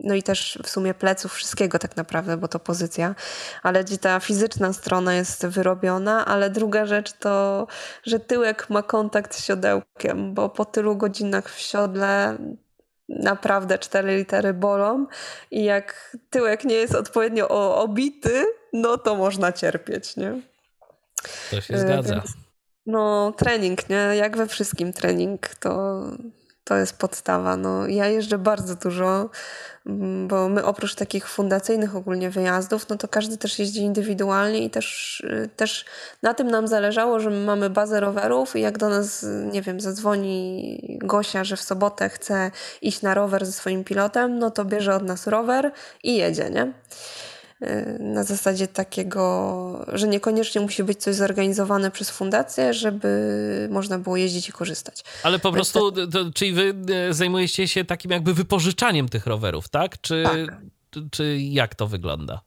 no 0.00 0.14
i 0.14 0.22
też 0.22 0.58
w 0.62 0.68
sumie 0.68 0.94
pleców, 0.94 1.34
wszystkiego 1.34 1.78
tak 1.78 1.96
naprawdę, 1.96 2.36
bo 2.36 2.48
to 2.48 2.58
pozycja, 2.58 3.14
ale 3.62 3.84
gdzie 3.84 3.98
ta 3.98 4.20
fizyczna 4.20 4.72
strona 4.72 5.14
jest 5.14 5.46
wyrobiona, 5.46 6.26
ale 6.26 6.50
druga 6.50 6.86
rzecz 6.86 7.12
to, 7.12 7.66
że 8.02 8.20
tyłek 8.20 8.70
ma 8.70 8.82
kontakt 8.82 9.34
z 9.34 9.44
siodełkiem, 9.44 10.34
bo 10.34 10.48
po 10.48 10.64
tylu 10.64 10.96
godzinach 10.96 11.50
w 11.50 11.58
siodle 11.58 12.38
naprawdę 13.08 13.78
cztery 13.78 14.16
litery 14.16 14.54
bolą 14.54 15.06
i 15.50 15.64
jak 15.64 16.16
tyłek 16.30 16.64
nie 16.64 16.74
jest 16.74 16.94
odpowiednio 16.94 17.48
obity, 17.82 18.44
no 18.72 18.98
to 18.98 19.14
można 19.14 19.52
cierpieć, 19.52 20.16
nie? 20.16 20.40
To 21.50 21.60
się 21.60 21.78
zgadza. 21.78 22.14
Więc, 22.14 22.32
no, 22.86 23.32
trening, 23.36 23.88
nie? 23.88 23.96
Jak 23.96 24.36
we 24.36 24.46
wszystkim 24.46 24.92
trening, 24.92 25.48
to, 25.48 26.02
to 26.66 26.76
jest 26.76 26.98
podstawa. 26.98 27.56
No, 27.56 27.86
ja 27.86 28.06
jeżdżę 28.06 28.38
bardzo 28.38 28.74
dużo, 28.74 29.30
mm, 29.86 30.28
bo 30.28 30.48
my 30.48 30.64
oprócz 30.64 30.94
takich 30.94 31.28
fundacyjnych 31.28 31.96
ogólnie 31.96 32.30
wyjazdów, 32.30 32.88
no 32.88 32.96
to 32.96 33.08
każdy 33.08 33.38
też 33.38 33.58
jeździ 33.58 33.80
indywidualnie 33.80 34.64
i 34.64 34.70
też, 34.70 35.20
y, 35.20 35.48
też 35.56 35.84
na 36.22 36.34
tym 36.34 36.50
nam 36.50 36.68
zależało, 36.68 37.20
że 37.20 37.30
my 37.30 37.44
mamy 37.44 37.70
bazę 37.70 38.00
rowerów 38.00 38.56
i 38.56 38.60
jak 38.60 38.78
do 38.78 38.88
nas, 38.88 39.26
nie 39.52 39.62
wiem, 39.62 39.80
zadzwoni 39.80 40.98
Gosia, 41.02 41.44
że 41.44 41.56
w 41.56 41.62
sobotę 41.62 42.08
chce 42.08 42.50
iść 42.82 43.02
na 43.02 43.14
rower 43.14 43.46
ze 43.46 43.52
swoim 43.52 43.84
pilotem, 43.84 44.38
no 44.38 44.50
to 44.50 44.64
bierze 44.64 44.94
od 44.94 45.02
nas 45.02 45.26
rower 45.26 45.72
i 46.02 46.16
jedzie, 46.16 46.50
nie? 46.50 46.72
Y, 47.62 47.98
na 48.00 48.24
zasadzie 48.24 48.68
takiego, 48.68 49.84
że 49.92 50.08
niekoniecznie 50.08 50.60
musi 50.60 50.84
być 50.84 50.98
coś 50.98 51.14
zorganizowane 51.14 51.90
przez 51.90 52.10
fundację, 52.10 52.74
żeby 52.74 53.68
można 53.70 53.98
było 53.98 54.16
jeździć 54.16 54.48
i 54.48 54.52
korzystać. 54.52 55.04
Ale 55.22 55.38
po 55.38 55.52
prostu, 55.52 55.92
to, 55.92 56.30
czyli 56.34 56.52
wy 56.52 56.74
y, 57.10 57.14
zajmujecie 57.14 57.68
się 57.68 57.84
takim 57.84 58.10
jakby 58.10 58.34
wypożyczaniem 58.34 59.08
tych 59.08 59.26
rowerów, 59.26 59.68
tak? 59.68 60.00
Czy, 60.00 60.24
tak. 60.24 60.60
czy 61.10 61.38
jak 61.40 61.74
to 61.74 61.86
wygląda? 61.86 62.40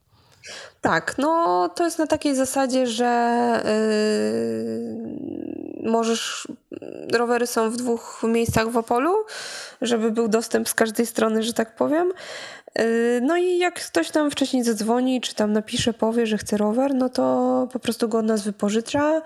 Tak, 0.80 1.14
no 1.18 1.68
to 1.68 1.84
jest 1.84 1.98
na 1.98 2.06
takiej 2.06 2.34
zasadzie, 2.34 2.86
że 2.86 3.62
yy, 5.84 5.90
możesz. 5.90 6.48
Rowery 7.12 7.46
są 7.46 7.70
w 7.70 7.76
dwóch 7.76 8.22
miejscach 8.22 8.68
w 8.68 8.76
Opolu, 8.76 9.14
żeby 9.82 10.10
był 10.10 10.28
dostęp 10.28 10.68
z 10.68 10.74
każdej 10.74 11.06
strony, 11.06 11.42
że 11.42 11.52
tak 11.52 11.74
powiem. 11.76 12.12
Yy, 12.78 12.84
no 13.22 13.36
i 13.36 13.58
jak 13.58 13.74
ktoś 13.86 14.10
tam 14.10 14.30
wcześniej 14.30 14.64
zadzwoni, 14.64 15.20
czy 15.20 15.34
tam 15.34 15.52
napisze, 15.52 15.92
powie, 15.92 16.26
że 16.26 16.38
chce 16.38 16.56
rower, 16.56 16.94
no 16.94 17.08
to 17.08 17.68
po 17.72 17.78
prostu 17.78 18.08
go 18.08 18.18
od 18.18 18.26
nas 18.26 18.42
wypożycza 18.42 19.22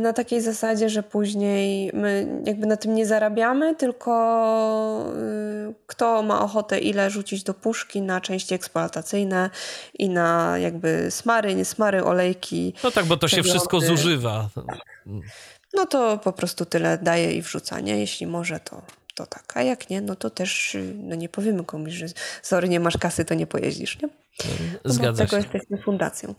na 0.00 0.12
takiej 0.12 0.40
zasadzie, 0.40 0.88
że 0.88 1.02
później 1.02 1.90
my 1.94 2.42
jakby 2.44 2.66
na 2.66 2.76
tym 2.76 2.94
nie 2.94 3.06
zarabiamy, 3.06 3.74
tylko 3.74 5.12
yy, 5.66 5.74
kto 5.86 6.22
ma 6.22 6.40
ochotę 6.40 6.78
ile 6.78 7.10
rzucić 7.10 7.42
do 7.42 7.54
puszki 7.54 8.02
na 8.02 8.20
części 8.20 8.54
eksploatacyjne 8.54 9.50
i 9.98 10.08
na 10.08 10.58
jakby 10.58 11.10
smary, 11.10 11.54
nie 11.54 11.64
smary, 11.64 12.04
olejki. 12.04 12.74
No 12.84 12.90
tak, 12.90 13.04
bo 13.04 13.16
to 13.16 13.28
się 13.28 13.42
wszystko 13.42 13.80
zużywa. 13.80 14.48
No 15.74 15.86
to 15.86 16.18
po 16.18 16.32
prostu 16.32 16.64
tyle 16.64 16.98
daje 16.98 17.32
i 17.32 17.42
wrzuca, 17.42 17.80
nie? 17.80 17.98
Jeśli 17.98 18.26
może, 18.26 18.60
to 18.60 18.82
to 19.18 19.26
tak. 19.26 19.56
A 19.56 19.62
jak 19.62 19.90
nie, 19.90 20.00
no 20.00 20.16
to 20.16 20.30
też 20.30 20.76
no 20.94 21.16
nie 21.16 21.28
powiemy 21.28 21.64
komuś, 21.64 21.92
że 21.92 22.06
sorry, 22.42 22.68
nie 22.68 22.80
masz 22.80 22.96
kasy, 22.96 23.24
to 23.24 23.34
nie 23.34 23.46
pojeździsz, 23.46 24.02
nie? 24.02 24.08
No, 24.84 24.92
Zgadza 24.92 25.24
się. 25.24 25.28
Dlatego 25.28 25.36
jesteśmy 25.36 25.82
fundacją. 25.82 26.34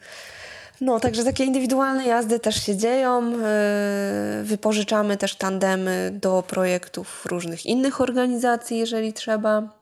No, 0.81 0.99
także 0.99 1.23
takie 1.23 1.45
indywidualne 1.45 2.05
jazdy 2.05 2.39
też 2.39 2.63
się 2.63 2.77
dzieją. 2.77 3.31
Yy, 3.31 4.43
wypożyczamy 4.43 5.17
też 5.17 5.35
tandemy 5.35 6.11
do 6.21 6.43
projektów 6.47 7.25
różnych 7.25 7.65
innych 7.65 8.01
organizacji, 8.01 8.77
jeżeli 8.77 9.13
trzeba. 9.13 9.79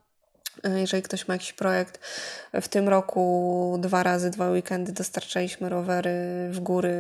E, 0.63 0.79
jeżeli 0.79 1.03
ktoś 1.03 1.27
ma 1.27 1.33
jakiś 1.33 1.53
projekt, 1.53 1.99
w 2.61 2.67
tym 2.67 2.89
roku 2.89 3.77
dwa 3.81 4.03
razy, 4.03 4.29
dwa 4.29 4.49
weekendy 4.49 4.91
dostarczaliśmy 4.91 5.69
rowery 5.69 6.11
w 6.51 6.59
góry 6.59 6.97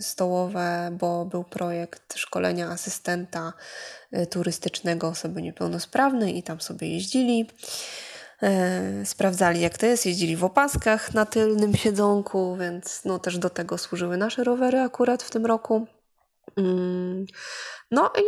stołowe, 0.00 0.90
bo 0.92 1.24
był 1.24 1.44
projekt 1.44 2.18
szkolenia 2.18 2.68
asystenta 2.68 3.52
e, 4.12 4.26
turystycznego 4.26 5.08
osoby 5.08 5.42
niepełnosprawnej 5.42 6.38
i 6.38 6.42
tam 6.42 6.60
sobie 6.60 6.88
jeździli. 6.88 7.46
E, 8.42 9.06
sprawdzali, 9.06 9.60
jak 9.60 9.78
to 9.78 9.86
jest, 9.86 10.06
jeździli 10.06 10.36
w 10.36 10.44
opaskach 10.44 11.14
na 11.14 11.26
tylnym 11.26 11.74
siedzonku, 11.74 12.56
więc 12.56 13.04
no, 13.04 13.18
też 13.18 13.38
do 13.38 13.50
tego 13.50 13.78
służyły 13.78 14.16
nasze 14.16 14.44
rowery 14.44 14.80
akurat 14.80 15.22
w 15.22 15.30
tym 15.30 15.46
roku. 15.46 15.86
No 17.92 18.10
i, 18.18 18.22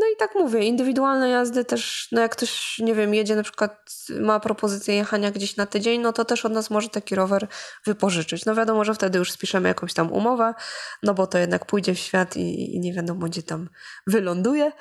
no 0.00 0.06
i 0.14 0.16
tak 0.18 0.34
mówię, 0.34 0.64
indywidualne 0.64 1.28
jazdy 1.28 1.64
też, 1.64 2.08
no 2.12 2.20
jak 2.20 2.32
ktoś, 2.32 2.78
nie 2.78 2.94
wiem, 2.94 3.14
jedzie 3.14 3.36
na 3.36 3.42
przykład, 3.42 3.90
ma 4.20 4.40
propozycję 4.40 4.94
jechania 4.94 5.30
gdzieś 5.30 5.56
na 5.56 5.66
tydzień, 5.66 6.00
no 6.00 6.12
to 6.12 6.24
też 6.24 6.44
od 6.44 6.52
nas 6.52 6.70
może 6.70 6.88
taki 6.88 7.14
rower 7.14 7.48
wypożyczyć. 7.86 8.44
No 8.44 8.54
wiadomo, 8.54 8.84
że 8.84 8.94
wtedy 8.94 9.18
już 9.18 9.32
spiszemy 9.32 9.68
jakąś 9.68 9.94
tam 9.94 10.12
umowę, 10.12 10.54
no 11.02 11.14
bo 11.14 11.26
to 11.26 11.38
jednak 11.38 11.66
pójdzie 11.66 11.94
w 11.94 11.98
świat 11.98 12.36
i, 12.36 12.74
i 12.74 12.80
nie 12.80 12.92
wiadomo, 12.92 13.26
gdzie 13.26 13.42
tam 13.42 13.68
wyląduje, 14.06 14.72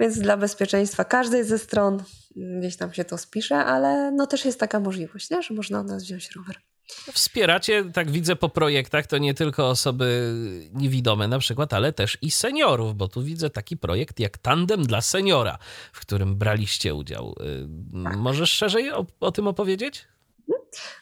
więc 0.00 0.18
dla 0.18 0.36
bezpieczeństwa 0.36 1.04
każdej 1.04 1.44
ze 1.44 1.58
stron 1.58 2.02
gdzieś 2.36 2.76
tam 2.76 2.92
się 2.92 3.04
to 3.04 3.18
spisze, 3.18 3.56
ale 3.56 4.12
no 4.12 4.26
też 4.26 4.44
jest 4.44 4.60
taka 4.60 4.80
możliwość, 4.80 5.30
nie? 5.30 5.42
że 5.42 5.54
można 5.54 5.80
od 5.80 5.86
nas 5.86 6.02
wziąć 6.02 6.30
rower. 6.36 6.65
Wspieracie, 7.12 7.84
tak 7.92 8.10
widzę 8.10 8.36
po 8.36 8.48
projektach, 8.48 9.06
to 9.06 9.18
nie 9.18 9.34
tylko 9.34 9.68
osoby 9.68 10.34
niewidome 10.74 11.28
na 11.28 11.38
przykład, 11.38 11.72
ale 11.72 11.92
też 11.92 12.18
i 12.22 12.30
seniorów, 12.30 12.96
bo 12.96 13.08
tu 13.08 13.22
widzę 13.22 13.50
taki 13.50 13.76
projekt 13.76 14.20
jak 14.20 14.38
Tandem 14.38 14.86
dla 14.86 15.00
Seniora, 15.00 15.58
w 15.92 16.00
którym 16.00 16.36
braliście 16.36 16.94
udział. 16.94 17.34
Y, 17.40 18.04
tak. 18.04 18.16
Możesz 18.16 18.50
szerzej 18.50 18.92
o, 18.92 19.06
o 19.20 19.32
tym 19.32 19.46
opowiedzieć? 19.46 20.06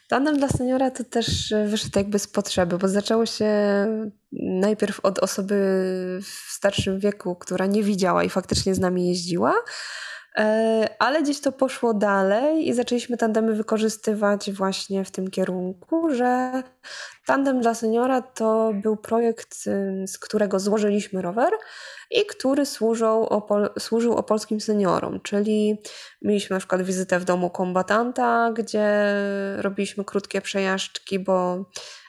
Tandem 0.07 0.37
dla 0.37 0.47
seniora 0.47 0.91
to 0.91 1.03
też 1.03 1.53
wyszedł 1.67 1.99
jakby 1.99 2.19
z 2.19 2.27
potrzeby, 2.27 2.77
bo 2.77 2.87
zaczęło 2.87 3.25
się 3.25 3.47
najpierw 4.31 4.99
od 4.99 5.19
osoby 5.19 5.55
w 6.21 6.51
starszym 6.51 6.99
wieku, 6.99 7.35
która 7.35 7.65
nie 7.65 7.83
widziała 7.83 8.23
i 8.23 8.29
faktycznie 8.29 8.75
z 8.75 8.79
nami 8.79 9.07
jeździła, 9.07 9.53
ale 10.99 11.23
gdzieś 11.23 11.41
to 11.41 11.51
poszło 11.51 11.93
dalej 11.93 12.67
i 12.67 12.73
zaczęliśmy 12.73 13.17
tandemy 13.17 13.53
wykorzystywać 13.53 14.51
właśnie 14.51 15.05
w 15.05 15.11
tym 15.11 15.29
kierunku, 15.29 16.09
że 16.09 16.63
tandem 17.25 17.61
dla 17.61 17.73
seniora 17.73 18.21
to 18.21 18.71
był 18.73 18.97
projekt, 18.97 19.63
z 20.05 20.17
którego 20.17 20.59
złożyliśmy 20.59 21.21
rower 21.21 21.53
i 22.11 22.25
który 22.25 22.65
służył, 22.65 23.23
opol, 23.23 23.69
służył 23.79 24.13
opolskim 24.13 24.61
seniorom, 24.61 25.21
czyli 25.21 25.81
mieliśmy 26.21 26.53
na 26.53 26.59
przykład 26.59 26.81
wizytę 26.81 27.19
w 27.19 27.25
domu 27.25 27.49
kombatanta, 27.49 28.51
gdzie 28.53 29.13
robiliśmy 29.57 30.05
krótkie 30.05 30.41
przejażdżki, 30.41 31.19
bo 31.19 31.65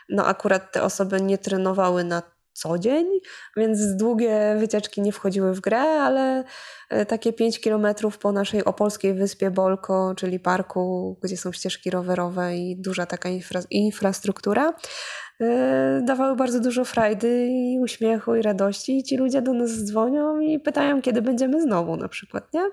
no 0.09 0.27
akurat 0.27 0.73
te 0.73 0.83
osoby 0.83 1.21
nie 1.21 1.39
trenowały 1.39 2.05
na 2.05 2.23
co 2.57 2.79
dzień, 2.79 3.07
więc 3.57 3.97
długie 3.97 4.57
wycieczki 4.59 5.03
nie 5.03 5.13
wchodziły 5.13 5.55
w 5.55 5.61
grę, 5.61 5.81
ale 5.81 6.45
e, 6.89 7.07
takie 7.07 7.33
5 7.33 7.61
kilometrów 7.61 8.19
po 8.19 8.33
naszej 8.33 8.65
opolskiej 8.65 9.15
wyspie 9.15 9.51
Bolko, 9.51 10.15
czyli 10.17 10.41
parku, 10.41 11.17
gdzie 11.23 11.37
są 11.37 11.53
ścieżki 11.53 11.91
rowerowe 11.91 12.57
i 12.57 12.77
duża 12.77 13.07
taka 13.07 13.29
infra 13.29 13.61
infrastruktura, 13.71 14.75
e, 15.41 16.01
dawały 16.05 16.37
bardzo 16.37 16.61
dużo 16.61 16.85
frajdy 16.85 17.47
i 17.51 17.79
uśmiechu 17.81 18.35
i 18.35 18.43
radości. 18.43 18.99
I 18.99 19.03
ci 19.03 19.17
ludzie 19.17 19.43
do 19.43 19.53
nas 19.53 19.85
dzwonią 19.85 20.41
i 20.41 20.61
pytają, 20.61 21.03
kiedy 21.03 21.23
będziemy 21.23 21.63
znowu 21.63 21.97
na 21.97 22.09
przykład, 22.09 22.55
nie? 22.55 22.65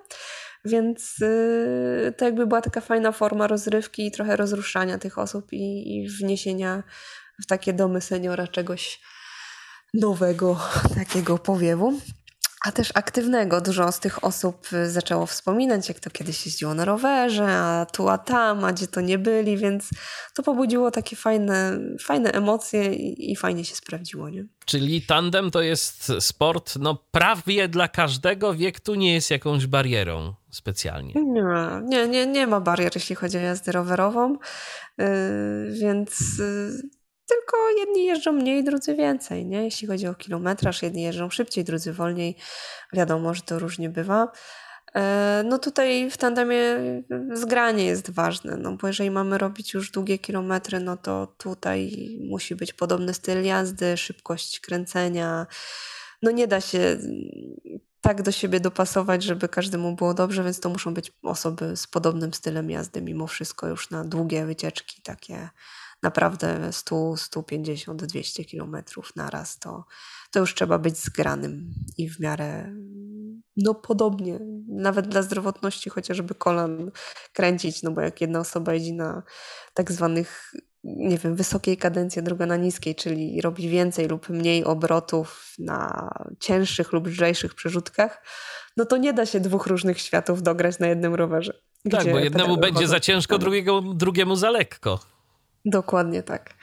Więc 0.66 1.16
e, 1.22 2.12
to 2.12 2.26
jakby 2.26 2.48
była 2.48 2.62
taka 2.62 2.82
fajna 2.82 3.12
forma 3.12 3.48
rozrywki 3.48 4.08
i 4.08 4.12
trochę 4.12 4.36
rozruszania 4.36 4.98
tych 4.98 5.18
osób 5.18 5.54
i, 5.54 5.96
i 5.96 6.10
wniesienia 6.10 6.84
w 7.42 7.46
takie 7.46 7.74
domy 7.74 8.02
seniora 8.02 8.48
czegoś 8.48 9.02
nowego 9.94 10.60
takiego 10.96 11.38
powiewu 11.38 12.00
a 12.64 12.72
też 12.72 12.92
aktywnego. 12.94 13.62
Dużo 13.62 13.92
z 13.92 14.00
tych 14.00 14.24
osób 14.24 14.68
zaczęło 14.88 15.26
wspominać, 15.26 15.90
jak 15.90 16.00
to 16.00 16.10
kiedyś 16.10 16.46
jeździło 16.46 16.74
na 16.74 16.86
rowerze, 16.86 17.48
a 17.48 17.86
tu, 17.86 18.10
a 18.10 18.18
tam, 18.18 18.64
a 18.64 18.74
gdzie 18.74 18.88
to 18.88 19.02
nie 19.02 19.18
byli, 19.18 19.58
więc 19.58 19.90
to 20.34 20.44
pobudziło 20.44 20.92
takie 20.92 21.16
fajne, 21.16 21.80
fajne 22.02 22.32
emocje 22.32 22.94
i, 22.94 23.32
i 23.32 23.36
fajnie 23.36 23.66
się 23.66 23.76
sprawdziło. 23.76 24.30
Nie? 24.30 24.46
Czyli 24.66 25.02
tandem 25.02 25.52
to 25.52 25.62
jest 25.62 26.12
sport 26.20 26.76
no, 26.80 27.04
prawie 27.12 27.68
dla 27.68 27.88
każdego, 27.88 28.54
wiek 28.54 28.80
tu 28.80 28.96
nie 28.96 29.14
jest 29.14 29.32
jakąś 29.32 29.68
barierą 29.68 30.34
specjalnie. 30.52 31.14
Nie, 31.16 31.44
nie, 31.84 32.08
nie, 32.08 32.28
nie 32.28 32.48
ma 32.48 32.60
barier, 32.60 32.92
jeśli 32.96 33.16
chodzi 33.16 33.38
o 33.38 33.42
jazdę 33.42 33.72
rowerową, 33.72 34.38
yy, 34.98 35.06
więc... 35.72 36.38
Yy 36.40 37.03
tylko 37.34 37.70
jedni 37.80 38.06
jeżdżą 38.06 38.32
mniej, 38.32 38.64
drudzy 38.64 38.96
więcej, 38.96 39.46
nie? 39.46 39.64
Jeśli 39.64 39.88
chodzi 39.88 40.08
o 40.08 40.16
kilometraż, 40.16 40.82
jedni 40.84 41.04
jeżdżą 41.04 41.30
szybciej, 41.30 41.64
drudzy 41.64 41.94
wolniej. 41.94 42.36
Wiadomo, 42.94 43.34
że 43.34 43.42
to 43.42 43.60
różnie 43.60 43.90
bywa. 43.90 44.32
E, 44.96 45.44
no 45.46 45.60
tutaj 45.60 46.12
w 46.12 46.18
tandemie 46.18 46.78
zgranie 47.34 47.86
jest 47.86 48.12
ważne, 48.12 48.58
no 48.58 48.78
bo 48.78 48.88
jeżeli 48.88 49.12
mamy 49.12 49.38
robić 49.38 49.74
już 49.74 49.92
długie 49.92 50.20
kilometry, 50.20 50.80
no 50.80 50.98
to 50.98 51.36
tutaj 51.38 52.08
musi 52.30 52.56
być 52.56 52.74
podobny 52.74 53.14
styl 53.14 53.44
jazdy, 53.44 53.98
szybkość 53.98 54.60
kręcenia. 54.60 55.48
No 56.22 56.32
nie 56.32 56.48
da 56.48 56.62
się 56.62 56.98
tak 58.02 58.22
do 58.22 58.32
siebie 58.32 58.60
dopasować, 58.60 59.24
żeby 59.24 59.50
każdemu 59.50 59.96
było 59.96 60.14
dobrze, 60.14 60.44
więc 60.44 60.60
to 60.60 60.70
muszą 60.70 60.94
być 60.94 61.12
osoby 61.24 61.78
z 61.78 61.88
podobnym 61.88 62.34
stylem 62.34 62.70
jazdy 62.70 63.02
mimo 63.02 63.28
wszystko 63.28 63.68
już 63.68 63.90
na 63.90 64.04
długie 64.04 64.46
wycieczki, 64.46 65.02
takie 65.02 65.50
naprawdę 66.04 66.74
100, 66.74 67.18
150, 67.18 68.06
200 68.06 68.46
kilometrów 68.46 69.16
na 69.16 69.30
raz, 69.30 69.60
to, 69.60 69.86
to 70.32 70.40
już 70.40 70.56
trzeba 70.56 70.78
być 70.78 70.98
zgranym 70.98 71.74
i 71.98 72.10
w 72.10 72.20
miarę 72.20 72.76
no 73.58 73.74
podobnie, 73.74 74.40
nawet 74.68 75.08
dla 75.08 75.22
zdrowotności 75.22 75.90
chociażby 75.90 76.36
kolan 76.36 76.92
kręcić, 77.34 77.84
no 77.84 77.92
bo 77.92 78.02
jak 78.02 78.22
jedna 78.22 78.40
osoba 78.40 78.74
jeździ 78.74 78.94
na 78.94 79.24
tak 79.74 79.92
zwanych 79.92 80.54
nie 80.84 81.18
wiem, 81.18 81.36
wysokiej 81.36 81.78
kadencji, 81.78 82.24
druga 82.24 82.46
na 82.46 82.58
niskiej, 82.58 82.96
czyli 82.96 83.42
robi 83.42 83.70
więcej 83.70 84.08
lub 84.08 84.30
mniej 84.30 84.64
obrotów 84.64 85.54
na 85.60 86.10
cięższych 86.40 86.94
lub 86.94 87.08
lżejszych 87.08 87.54
przerzutkach, 87.56 88.24
no 88.78 88.86
to 88.86 88.98
nie 88.98 89.14
da 89.14 89.26
się 89.26 89.40
dwóch 89.40 89.68
różnych 89.68 90.02
światów 90.02 90.44
dograć 90.44 90.80
na 90.80 90.88
jednym 90.88 91.16
rowerze. 91.16 91.54
Tak, 91.92 92.12
bo 92.12 92.20
jednemu 92.20 92.58
będzie 92.58 92.88
za 92.88 93.00
ciężko, 93.00 93.38
drugiego, 93.38 93.82
drugiemu 93.82 94.36
za 94.36 94.50
lekko. 94.50 95.13
Dokładnie 95.66 96.24
tak. 96.24 96.54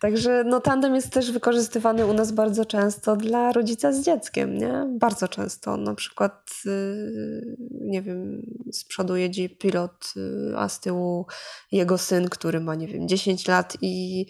Także 0.00 0.44
no, 0.44 0.60
tandem 0.60 0.94
jest 0.94 1.12
też 1.12 1.32
wykorzystywany 1.32 2.06
u 2.06 2.12
nas 2.12 2.32
bardzo 2.32 2.64
często 2.64 3.16
dla 3.16 3.52
rodzica 3.52 3.92
z 3.92 4.04
dzieckiem, 4.04 4.58
nie? 4.58 4.86
Bardzo 4.98 5.28
często. 5.28 5.76
Na 5.76 5.94
przykład, 5.94 6.50
yy, 6.64 7.56
nie 7.70 8.02
wiem, 8.02 8.42
z 8.72 8.84
przodu 8.84 9.16
jedzie 9.16 9.48
pilot, 9.48 10.12
yy, 10.16 10.54
a 10.56 10.68
z 10.68 10.80
tyłu 10.80 11.26
jego 11.72 11.98
syn, 11.98 12.28
który 12.28 12.60
ma, 12.60 12.74
nie 12.74 12.88
wiem, 12.88 13.08
10 13.08 13.48
lat 13.48 13.76
i, 13.82 14.26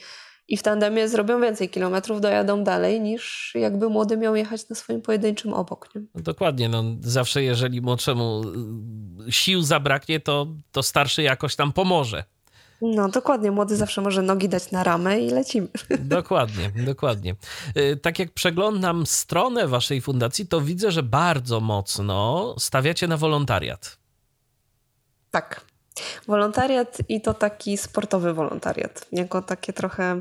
i 0.49 0.57
w 0.57 0.63
tandemie 0.63 1.09
zrobią 1.09 1.41
więcej 1.41 1.69
kilometrów, 1.69 2.21
dojadą 2.21 2.65
dalej 2.65 3.01
niż 3.01 3.53
jakby 3.55 3.89
młody 3.89 4.17
miał 4.17 4.37
jechać 4.37 4.69
na 4.69 4.77
swoim 4.77 5.03
pojedynczym 5.03 5.53
obok. 5.53 5.95
Nie? 5.95 6.03
No 6.15 6.21
dokładnie. 6.21 6.69
No, 6.69 6.85
zawsze 7.01 7.43
jeżeli 7.43 7.81
młodszemu 7.81 8.43
yy, 9.19 9.33
sił 9.33 9.63
zabraknie, 9.63 10.21
to, 10.21 10.47
to 10.73 10.83
starszy 10.83 11.23
jakoś 11.23 11.57
tam 11.57 11.73
pomoże. 11.73 12.25
No 12.83 13.09
dokładnie, 13.09 13.51
młody 13.51 13.77
zawsze 13.77 14.01
może 14.01 14.23
nogi 14.23 14.49
dać 14.49 14.71
na 14.71 14.85
ramę 14.85 15.21
i 15.21 15.31
lecimy. 15.31 15.69
Dokładnie, 15.99 16.71
dokładnie. 16.87 17.35
Y, 17.77 17.97
tak 17.97 18.19
jak 18.19 18.31
przeglądam 18.31 19.07
stronę 19.07 19.69
waszej 19.69 20.01
fundacji, 20.01 20.47
to 20.47 20.61
widzę, 20.61 20.91
że 20.91 21.03
bardzo 21.03 21.61
mocno 21.61 22.55
stawiacie 22.59 23.07
na 23.07 23.17
wolontariat. 23.17 23.99
Tak. 25.31 25.61
Wolontariat 26.27 26.99
i 27.09 27.21
to 27.21 27.35
taki 27.35 27.79
sportowy 27.79 28.35
wolontariat. 28.35 29.07
Jako 29.13 29.43
takie 29.43 29.73
trochę 29.73 30.21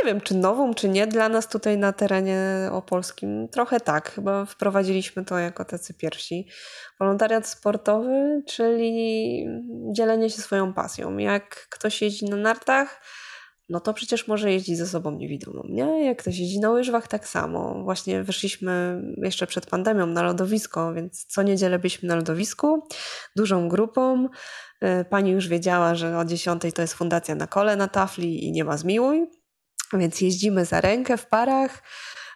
nie 0.00 0.06
wiem, 0.06 0.20
czy 0.20 0.34
nową, 0.34 0.74
czy 0.74 0.88
nie, 0.88 1.06
dla 1.06 1.28
nas 1.28 1.48
tutaj 1.48 1.78
na 1.78 1.92
terenie 1.92 2.38
opolskim 2.72 3.48
trochę 3.48 3.80
tak. 3.80 4.10
Chyba 4.10 4.44
wprowadziliśmy 4.44 5.24
to 5.24 5.38
jako 5.38 5.64
tacy 5.64 5.94
pierwsi. 5.94 6.48
Wolontariat 7.00 7.48
sportowy, 7.48 8.42
czyli 8.46 9.46
dzielenie 9.92 10.30
się 10.30 10.42
swoją 10.42 10.72
pasją. 10.72 11.18
Jak 11.18 11.68
ktoś 11.68 12.02
jeździ 12.02 12.24
na 12.24 12.36
nartach, 12.36 13.02
no 13.68 13.80
to 13.80 13.94
przecież 13.94 14.28
może 14.28 14.52
jeździć 14.52 14.78
ze 14.78 14.86
sobą 14.86 15.10
niewidomą, 15.10 15.62
nie? 15.68 16.04
Jak 16.04 16.18
ktoś 16.18 16.38
jeździ 16.38 16.60
na 16.60 16.70
łyżwach, 16.70 17.08
tak 17.08 17.28
samo. 17.28 17.82
Właśnie 17.84 18.22
wyszliśmy 18.22 19.02
jeszcze 19.22 19.46
przed 19.46 19.66
pandemią 19.66 20.06
na 20.06 20.22
lodowisko, 20.22 20.94
więc 20.94 21.24
co 21.24 21.42
niedzielę 21.42 21.78
byliśmy 21.78 22.08
na 22.08 22.16
lodowisku, 22.16 22.88
dużą 23.36 23.68
grupą. 23.68 24.28
Y, 24.82 25.04
pani 25.04 25.30
już 25.30 25.48
wiedziała, 25.48 25.94
że 25.94 26.18
o 26.18 26.24
10 26.24 26.62
to 26.74 26.82
jest 26.82 26.94
fundacja 26.94 27.34
na 27.34 27.46
kole 27.46 27.76
na 27.76 27.88
tafli 27.88 28.44
i 28.44 28.52
nie 28.52 28.64
ma 28.64 28.76
zmiłuj 28.76 29.41
więc 29.92 30.20
jeździmy 30.20 30.64
za 30.64 30.80
rękę 30.80 31.16
w 31.16 31.26
parach 31.26 31.82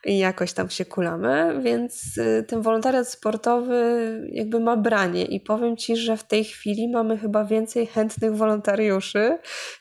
i 0.04 0.18
jakoś 0.18 0.52
tam 0.52 0.70
się 0.70 0.84
kulamy, 0.84 1.60
więc 1.62 2.18
y, 2.18 2.44
ten 2.48 2.62
wolontariat 2.62 3.08
sportowy 3.08 4.20
jakby 4.32 4.60
ma 4.60 4.76
branie 4.76 5.24
i 5.24 5.40
powiem 5.40 5.76
Ci, 5.76 5.96
że 5.96 6.16
w 6.16 6.24
tej 6.24 6.44
chwili 6.44 6.88
mamy 6.88 7.18
chyba 7.18 7.44
więcej 7.44 7.86
chętnych 7.86 8.36
wolontariuszy 8.36 9.38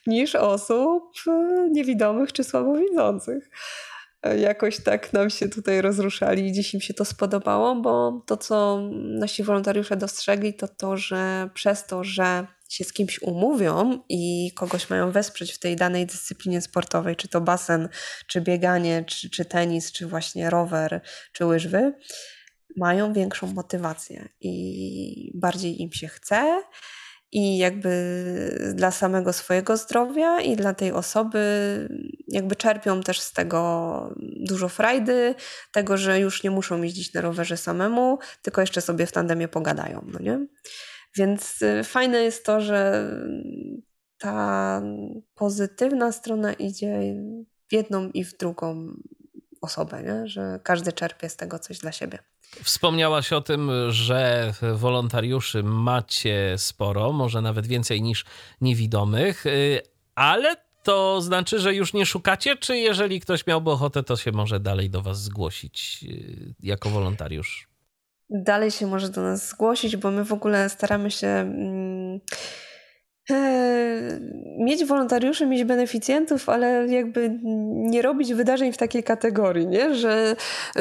niż 0.07 0.36
osób 0.36 1.03
y, 1.28 1.32
niewidomych 1.71 2.34
czy 2.34 2.43
słabowidzących. 2.43 3.49
Jakoś 4.38 4.84
tak 4.84 5.13
nam 5.13 5.30
się 5.30 5.49
tutaj 5.49 5.82
rozruszali 5.82 6.47
i 6.47 6.51
dziś 6.51 6.73
im 6.73 6.82
się 6.82 6.93
to 6.93 7.05
spodobało, 7.05 7.76
bo 7.76 8.21
to, 8.26 8.38
co 8.38 8.82
nasi 8.93 9.43
wolontariusze 9.43 9.97
dostrzegli, 9.97 10.53
to 10.53 10.67
to, 10.67 10.97
że 10.97 11.49
przez 11.53 11.86
to, 11.88 12.03
że 12.03 12.47
się 12.76 12.84
z 12.84 12.93
kimś 12.93 13.21
umówią 13.21 13.99
i 14.09 14.51
kogoś 14.55 14.89
mają 14.89 15.11
wesprzeć 15.11 15.53
w 15.53 15.59
tej 15.59 15.76
danej 15.76 16.05
dyscyplinie 16.05 16.61
sportowej, 16.61 17.15
czy 17.15 17.28
to 17.28 17.41
basen, 17.41 17.89
czy 18.28 18.41
bieganie, 18.41 19.03
czy, 19.07 19.30
czy 19.30 19.45
tenis, 19.45 19.91
czy 19.91 20.07
właśnie 20.07 20.49
rower, 20.49 21.01
czy 21.32 21.45
łyżwy, 21.45 21.93
mają 22.78 23.13
większą 23.13 23.47
motywację 23.47 24.30
i 24.41 25.32
bardziej 25.36 25.82
im 25.82 25.91
się 25.91 26.07
chce. 26.07 26.63
I 27.32 27.57
jakby 27.57 27.91
dla 28.73 28.91
samego 28.91 29.34
swojego 29.34 29.78
zdrowia 29.78 30.41
i 30.41 30.55
dla 30.55 30.73
tej 30.73 30.91
osoby, 30.91 31.39
jakby 32.28 32.55
czerpią 32.55 33.01
też 33.01 33.19
z 33.19 33.34
tego 33.34 34.15
dużo 34.19 34.69
frajdy, 34.69 35.36
tego, 35.71 35.97
że 35.97 36.19
już 36.19 36.43
nie 36.43 36.51
muszą 36.51 36.82
jeździć 36.82 37.13
na 37.13 37.21
rowerze 37.21 37.57
samemu, 37.57 38.19
tylko 38.41 38.61
jeszcze 38.61 38.82
sobie 38.82 39.05
w 39.05 39.11
tandemie 39.11 39.47
pogadają, 39.47 40.05
no 40.13 40.19
nie? 40.19 40.45
Więc 41.16 41.61
y, 41.61 41.84
fajne 41.84 42.24
jest 42.24 42.45
to, 42.45 42.61
że 42.61 43.09
ta 44.18 44.82
pozytywna 45.36 46.11
strona 46.11 46.53
idzie 46.53 47.16
w 47.68 47.74
jedną 47.74 48.09
i 48.09 48.24
w 48.24 48.38
drugą 48.38 48.93
osobę, 49.61 50.03
nie? 50.03 50.28
że 50.28 50.59
każdy 50.63 50.93
czerpie 50.93 51.30
z 51.30 51.36
tego 51.36 51.59
coś 51.59 51.80
dla 51.80 51.91
siebie. 51.91 52.20
Wspomniałaś 52.63 53.34
o 53.34 53.41
tym, 53.41 53.72
że 53.89 54.53
wolontariuszy 54.76 55.63
macie 55.63 56.55
sporo, 56.57 57.11
może 57.11 57.41
nawet 57.41 57.68
więcej 57.68 58.01
niż 58.01 58.26
niewidomych, 58.61 59.45
y, 59.45 59.82
ale 60.16 60.55
to 60.84 61.22
znaczy, 61.22 61.59
że 61.59 61.76
już 61.76 61.93
nie 61.93 62.05
szukacie, 62.05 62.55
czy 62.55 62.78
jeżeli 62.78 63.20
ktoś 63.20 63.47
miałby 63.47 63.72
ochotę, 63.72 64.03
to 64.03 64.18
się 64.18 64.32
może 64.32 64.59
dalej 64.59 64.89
do 64.89 65.01
Was 65.01 65.22
zgłosić 65.22 66.05
y, 66.09 66.55
jako 66.63 66.89
wolontariusz? 66.89 67.74
Dalej 68.30 68.71
się 68.71 68.88
może 68.88 69.09
do 69.09 69.21
nas 69.21 69.47
zgłosić, 69.47 69.97
bo 69.97 70.11
my 70.11 70.26
w 70.26 70.34
ogóle 70.34 70.69
staramy 70.69 71.11
się. 71.11 71.51
Mm, 73.30 73.45
e, 73.45 74.63
mieć 74.63 74.86
wolontariuszy, 74.86 75.45
mieć 75.45 75.63
beneficjentów, 75.63 76.49
ale 76.49 76.88
jakby 76.88 77.39
nie 77.73 78.01
robić 78.01 78.34
wydarzeń 78.34 78.73
w 78.73 78.78
takiej 78.78 79.03
kategorii, 79.03 79.67
nie? 79.67 79.95
że 79.95 80.36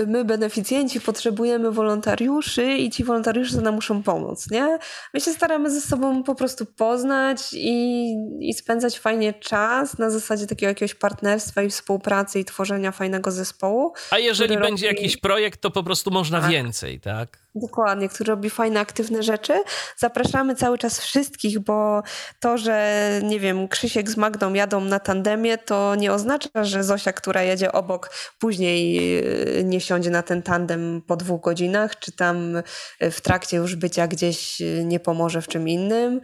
my 0.06 0.24
beneficjenci 0.24 1.00
potrzebujemy 1.00 1.70
wolontariuszy 1.70 2.72
i 2.72 2.90
ci 2.90 3.04
wolontariusze 3.04 3.60
nam 3.60 3.74
muszą 3.74 4.02
pomóc. 4.02 4.50
Nie? 4.50 4.78
My 5.14 5.20
się 5.20 5.30
staramy 5.32 5.70
ze 5.70 5.80
sobą 5.80 6.22
po 6.22 6.34
prostu 6.34 6.66
poznać 6.66 7.40
i, 7.52 8.14
i 8.40 8.54
spędzać 8.54 8.98
fajnie 8.98 9.32
czas 9.32 9.98
na 9.98 10.10
zasadzie 10.10 10.46
takiego 10.46 10.68
jakiegoś 10.68 10.94
partnerstwa 10.94 11.62
i 11.62 11.70
współpracy 11.70 12.40
i 12.40 12.44
tworzenia 12.44 12.92
fajnego 12.92 13.30
zespołu. 13.30 13.92
A 14.10 14.18
jeżeli 14.18 14.58
będzie 14.58 14.86
robi... 14.86 14.96
jakiś 14.96 15.16
projekt, 15.16 15.60
to 15.60 15.70
po 15.70 15.82
prostu 15.82 16.10
można 16.10 16.40
tak. 16.40 16.50
więcej, 16.50 17.00
tak? 17.00 17.44
Dokładnie, 17.54 18.08
który 18.08 18.30
robi 18.30 18.50
fajne, 18.50 18.80
aktywne 18.80 19.22
rzeczy. 19.22 19.62
Zapraszamy 19.96 20.54
cały 20.54 20.78
czas 20.78 21.00
wszystkich, 21.00 21.60
bo 21.60 22.02
to, 22.40 22.58
że 22.58 23.20
nie 23.22 23.40
wiem, 23.40 23.68
Krzysiek 23.68 24.10
z 24.10 24.16
Magdą 24.16 24.54
jadą 24.54 24.80
na 24.80 25.00
tandemie, 25.00 25.58
to 25.58 25.94
nie 25.94 26.12
oznacza, 26.12 26.48
że 26.62 26.84
Zosia, 26.84 27.12
która 27.12 27.42
jedzie 27.42 27.72
obok, 27.72 28.10
później 28.38 28.98
e, 29.18 29.64
nie 29.64 29.80
siądzie 29.80 30.10
na 30.10 30.22
ten 30.22 30.42
tandem 30.42 31.02
po 31.06 31.16
dwóch 31.16 31.40
godzinach, 31.40 31.98
czy 31.98 32.12
tam 32.12 32.56
e, 33.00 33.10
w 33.10 33.20
trakcie 33.20 33.56
już 33.56 33.76
bycia 33.76 34.06
gdzieś 34.06 34.60
e, 34.60 34.84
nie 34.84 35.00
pomoże 35.00 35.42
w 35.42 35.48
czym 35.48 35.68
innym. 35.68 36.20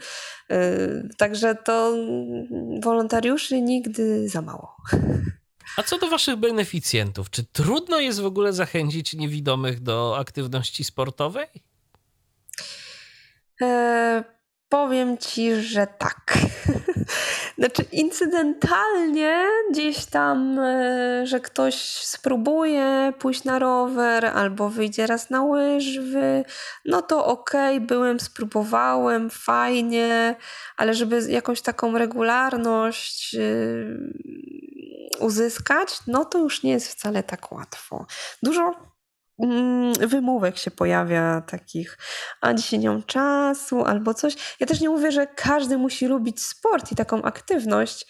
Także 1.18 1.54
to 1.54 1.96
wolontariuszy 2.82 3.60
nigdy 3.60 4.28
za 4.28 4.42
mało. 4.42 4.76
A 5.76 5.82
co 5.82 5.98
do 5.98 6.08
waszych 6.08 6.36
beneficjentów, 6.36 7.30
czy 7.30 7.44
trudno 7.44 8.00
jest 8.00 8.20
w 8.20 8.26
ogóle 8.26 8.52
zachęcić 8.52 9.14
niewidomych 9.14 9.80
do 9.80 10.18
aktywności 10.18 10.84
sportowej? 10.84 11.46
E, 13.62 14.39
powiem 14.70 15.18
ci, 15.18 15.54
że 15.54 15.86
tak. 15.86 16.38
Znaczy, 17.58 17.82
incydentalnie 17.92 19.46
gdzieś 19.70 20.06
tam, 20.06 20.58
e, 20.58 21.26
że 21.26 21.40
ktoś 21.40 21.74
spróbuje 21.94 23.12
pójść 23.18 23.44
na 23.44 23.58
rower 23.58 24.26
albo 24.26 24.68
wyjdzie 24.68 25.06
raz 25.06 25.30
na 25.30 25.42
łyżwy, 25.42 26.44
no 26.84 27.02
to 27.02 27.26
okej, 27.26 27.76
okay, 27.76 27.86
byłem, 27.86 28.20
spróbowałem, 28.20 29.30
fajnie, 29.30 30.36
ale 30.76 30.94
żeby 30.94 31.20
jakąś 31.28 31.62
taką 31.62 31.98
regularność 31.98 33.34
y, 33.34 33.96
uzyskać, 35.18 35.98
no 36.06 36.24
to 36.24 36.38
już 36.38 36.62
nie 36.62 36.72
jest 36.72 36.88
wcale 36.88 37.22
tak 37.22 37.52
łatwo. 37.52 38.06
Dużo 38.42 38.89
wymówek 40.00 40.58
się 40.58 40.70
pojawia 40.70 41.40
takich, 41.40 41.98
a 42.40 42.54
dzisiaj 42.54 42.78
nie 42.78 42.88
mam 42.88 43.02
czasu 43.02 43.84
albo 43.84 44.14
coś. 44.14 44.56
Ja 44.60 44.66
też 44.66 44.80
nie 44.80 44.88
mówię, 44.88 45.12
że 45.12 45.26
każdy 45.26 45.78
musi 45.78 46.06
lubić 46.06 46.42
sport 46.42 46.92
i 46.92 46.96
taką 46.96 47.22
aktywność, 47.22 48.06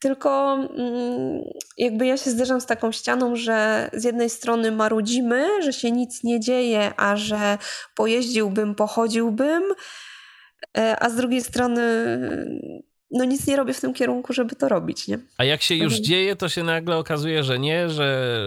tylko 0.00 0.54
mm, 0.54 1.42
jakby 1.78 2.06
ja 2.06 2.16
się 2.16 2.30
zderzam 2.30 2.60
z 2.60 2.66
taką 2.66 2.92
ścianą, 2.92 3.36
że 3.36 3.90
z 3.92 4.04
jednej 4.04 4.30
strony 4.30 4.72
marudzimy, 4.72 5.62
że 5.62 5.72
się 5.72 5.90
nic 5.90 6.24
nie 6.24 6.40
dzieje, 6.40 6.92
a 6.96 7.16
że 7.16 7.58
pojeździłbym, 7.94 8.74
pochodziłbym, 8.74 9.62
e, 10.78 10.96
a 11.00 11.10
z 11.10 11.14
drugiej 11.14 11.42
strony 11.42 11.82
no 13.14 13.24
nic 13.24 13.46
nie 13.46 13.56
robię 13.56 13.74
w 13.74 13.80
tym 13.80 13.94
kierunku, 13.94 14.32
żeby 14.32 14.56
to 14.56 14.68
robić, 14.68 15.08
nie? 15.08 15.18
A 15.38 15.44
jak 15.44 15.62
się 15.62 15.74
już 15.74 15.92
mhm. 15.92 16.04
dzieje, 16.04 16.36
to 16.36 16.48
się 16.48 16.62
nagle 16.62 16.96
okazuje, 16.96 17.44
że 17.44 17.58
nie, 17.58 17.90
że, 17.90 18.38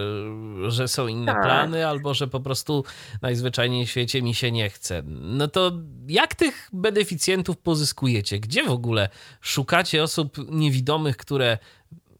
że 0.67 0.87
są 0.87 1.07
inne 1.07 1.33
tak. 1.33 1.43
plany, 1.43 1.87
albo 1.87 2.13
że 2.13 2.27
po 2.27 2.39
prostu 2.39 2.83
najzwyczajniej 3.21 3.85
w 3.85 3.89
świecie 3.89 4.21
mi 4.21 4.33
się 4.33 4.51
nie 4.51 4.69
chce. 4.69 5.03
No 5.07 5.47
to 5.47 5.71
jak 6.07 6.35
tych 6.35 6.69
beneficjentów 6.73 7.57
pozyskujecie? 7.57 8.39
Gdzie 8.39 8.63
w 8.63 8.71
ogóle 8.71 9.09
szukacie 9.41 10.03
osób 10.03 10.37
niewidomych, 10.51 11.17
które 11.17 11.57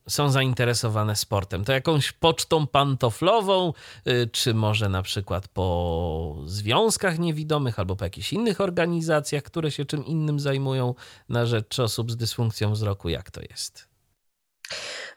są 0.10 0.30
zainteresowane 0.30 1.16
sportem. 1.16 1.66
To 1.66 1.74
jakąś 1.74 2.12
pocztą 2.12 2.68
pantoflową, 2.68 3.74
y, 4.08 4.30
czy 4.32 4.54
może 4.54 4.90
na 4.90 5.02
przykład 5.02 5.48
po 5.48 6.38
związkach 6.46 7.20
niewidomych 7.20 7.80
albo 7.80 7.96
po 7.96 8.04
jakichś 8.06 8.34
innych 8.34 8.62
organizacjach, 8.62 9.44
które 9.44 9.72
się 9.72 9.86
czym 9.86 10.06
innym 10.06 10.40
zajmują 10.40 10.96
na 11.30 11.46
rzecz 11.46 11.80
osób 11.80 12.12
z 12.12 12.18
dysfunkcją 12.18 12.72
wzroku. 12.72 13.10
Jak 13.10 13.32
to 13.32 13.42
jest? 13.42 13.88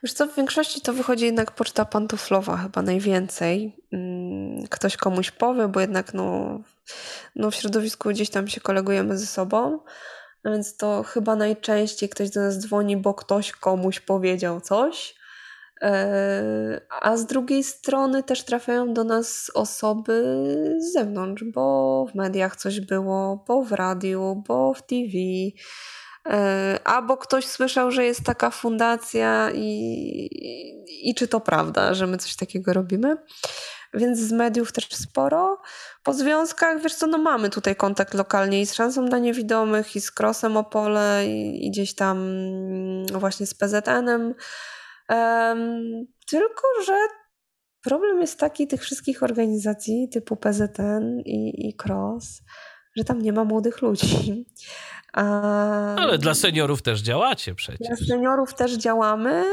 Wiesz 0.03 0.12
co, 0.12 0.27
w 0.27 0.37
większości 0.37 0.81
to 0.81 0.93
wychodzi 0.93 1.25
jednak 1.25 1.51
poczta 1.51 1.85
pantoflowa 1.85 2.57
chyba 2.57 2.83
najwięcej. 2.83 3.77
Mm, 3.93 4.67
ktoś 4.67 4.97
komuś 4.97 5.31
powie, 5.31 5.69
bo 5.69 5.81
jednak 5.81 6.15
no, 6.15 6.61
no 7.37 7.51
w 7.51 7.55
środowisku 7.55 8.09
gdzieś 8.09 8.31
tam 8.31 8.49
się 8.49 8.61
kolegujemy 8.61 9.19
ze 9.19 9.27
sobą. 9.27 9.79
No 10.45 10.51
więc 10.51 10.77
to 10.77 11.03
chyba 11.03 11.37
najczęściej 11.37 12.09
ktoś 12.09 12.31
do 12.31 12.41
nas 12.41 12.59
dzwoni, 12.59 12.97
bo 12.97 13.15
ktoś 13.15 13.53
komuś 13.53 14.01
powiedział 14.01 14.61
coś. 14.61 15.15
E, 15.83 16.81
a 17.01 17.17
z 17.17 17.27
drugiej 17.27 17.65
strony 17.65 18.23
też 18.23 18.45
trafiają 18.45 18.95
do 18.95 19.05
nas 19.05 19.51
osoby 19.55 20.25
z 20.79 20.93
zewnątrz, 20.93 21.45
bo 21.55 22.07
w 22.12 22.15
mediach 22.15 22.57
coś 22.57 22.81
było, 22.81 23.45
bo 23.49 23.62
w 23.62 23.73
radiu, 23.73 24.43
bo 24.49 24.75
w 24.75 24.83
TV. 24.83 25.19
E, 26.29 26.79
albo 26.85 27.17
ktoś 27.17 27.47
słyszał, 27.47 27.91
że 27.91 28.05
jest 28.05 28.25
taka 28.25 28.51
fundacja 28.51 29.51
i, 29.55 29.69
i, 30.31 31.11
i 31.11 31.15
czy 31.15 31.29
to 31.29 31.41
prawda, 31.41 31.95
że 31.95 32.07
my 32.07 32.19
coś 32.19 32.37
takiego 32.37 32.73
robimy 32.73 33.17
więc 33.95 34.19
z 34.19 34.33
mediów 34.33 34.73
też 34.73 34.89
sporo. 34.89 35.61
Po 36.02 36.12
związkach, 36.12 36.82
wiesz 36.82 36.94
co, 36.94 37.06
no 37.06 37.18
mamy 37.18 37.51
tutaj 37.51 37.77
kontakt 37.77 38.14
lokalnie 38.14 38.60
i 38.60 38.66
z 38.66 38.74
Szansą 38.74 39.06
dla 39.06 39.18
Niewidomych, 39.18 39.97
i 39.97 40.01
z 40.01 40.10
Krosem 40.10 40.56
Opole, 40.56 41.27
i, 41.27 41.66
i 41.66 41.70
gdzieś 41.70 41.94
tam 41.94 42.18
właśnie 43.12 43.47
z 43.47 43.55
PZN-em. 43.55 44.35
Um, 45.09 46.06
tylko, 46.31 46.62
że 46.86 46.94
problem 47.82 48.20
jest 48.20 48.39
taki 48.39 48.66
tych 48.66 48.82
wszystkich 48.82 49.22
organizacji 49.22 50.09
typu 50.12 50.36
PZN 50.36 51.20
i, 51.24 51.68
i 51.68 51.77
Cross, 51.85 52.43
że 52.97 53.05
tam 53.05 53.22
nie 53.22 53.32
ma 53.32 53.44
młodych 53.44 53.82
ludzi. 53.82 54.16
A... 55.12 55.94
Ale 55.97 56.18
dla 56.18 56.35
seniorów 56.35 56.82
też 56.82 57.01
działacie 57.01 57.55
przecież. 57.55 57.89
Dla 57.89 58.06
seniorów 58.06 58.55
też 58.55 58.72
działamy. 58.72 59.44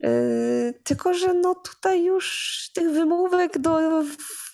Yy, 0.00 0.80
tylko, 0.84 1.14
że 1.14 1.34
no 1.34 1.54
tutaj 1.54 2.04
już 2.04 2.56
tych 2.74 2.90
wymówek 2.90 3.58
do 3.58 4.02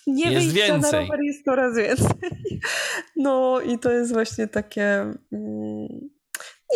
nie 0.07 0.31
jest 0.31 0.51
więcej. 0.51 0.91
na 0.91 0.91
rower 0.91 1.19
jest 1.21 1.45
coraz 1.45 1.77
więcej. 1.77 2.07
No 3.15 3.61
i 3.61 3.79
to 3.79 3.91
jest 3.91 4.13
właśnie 4.13 4.47
takie... 4.47 5.13
Mm, 5.31 6.09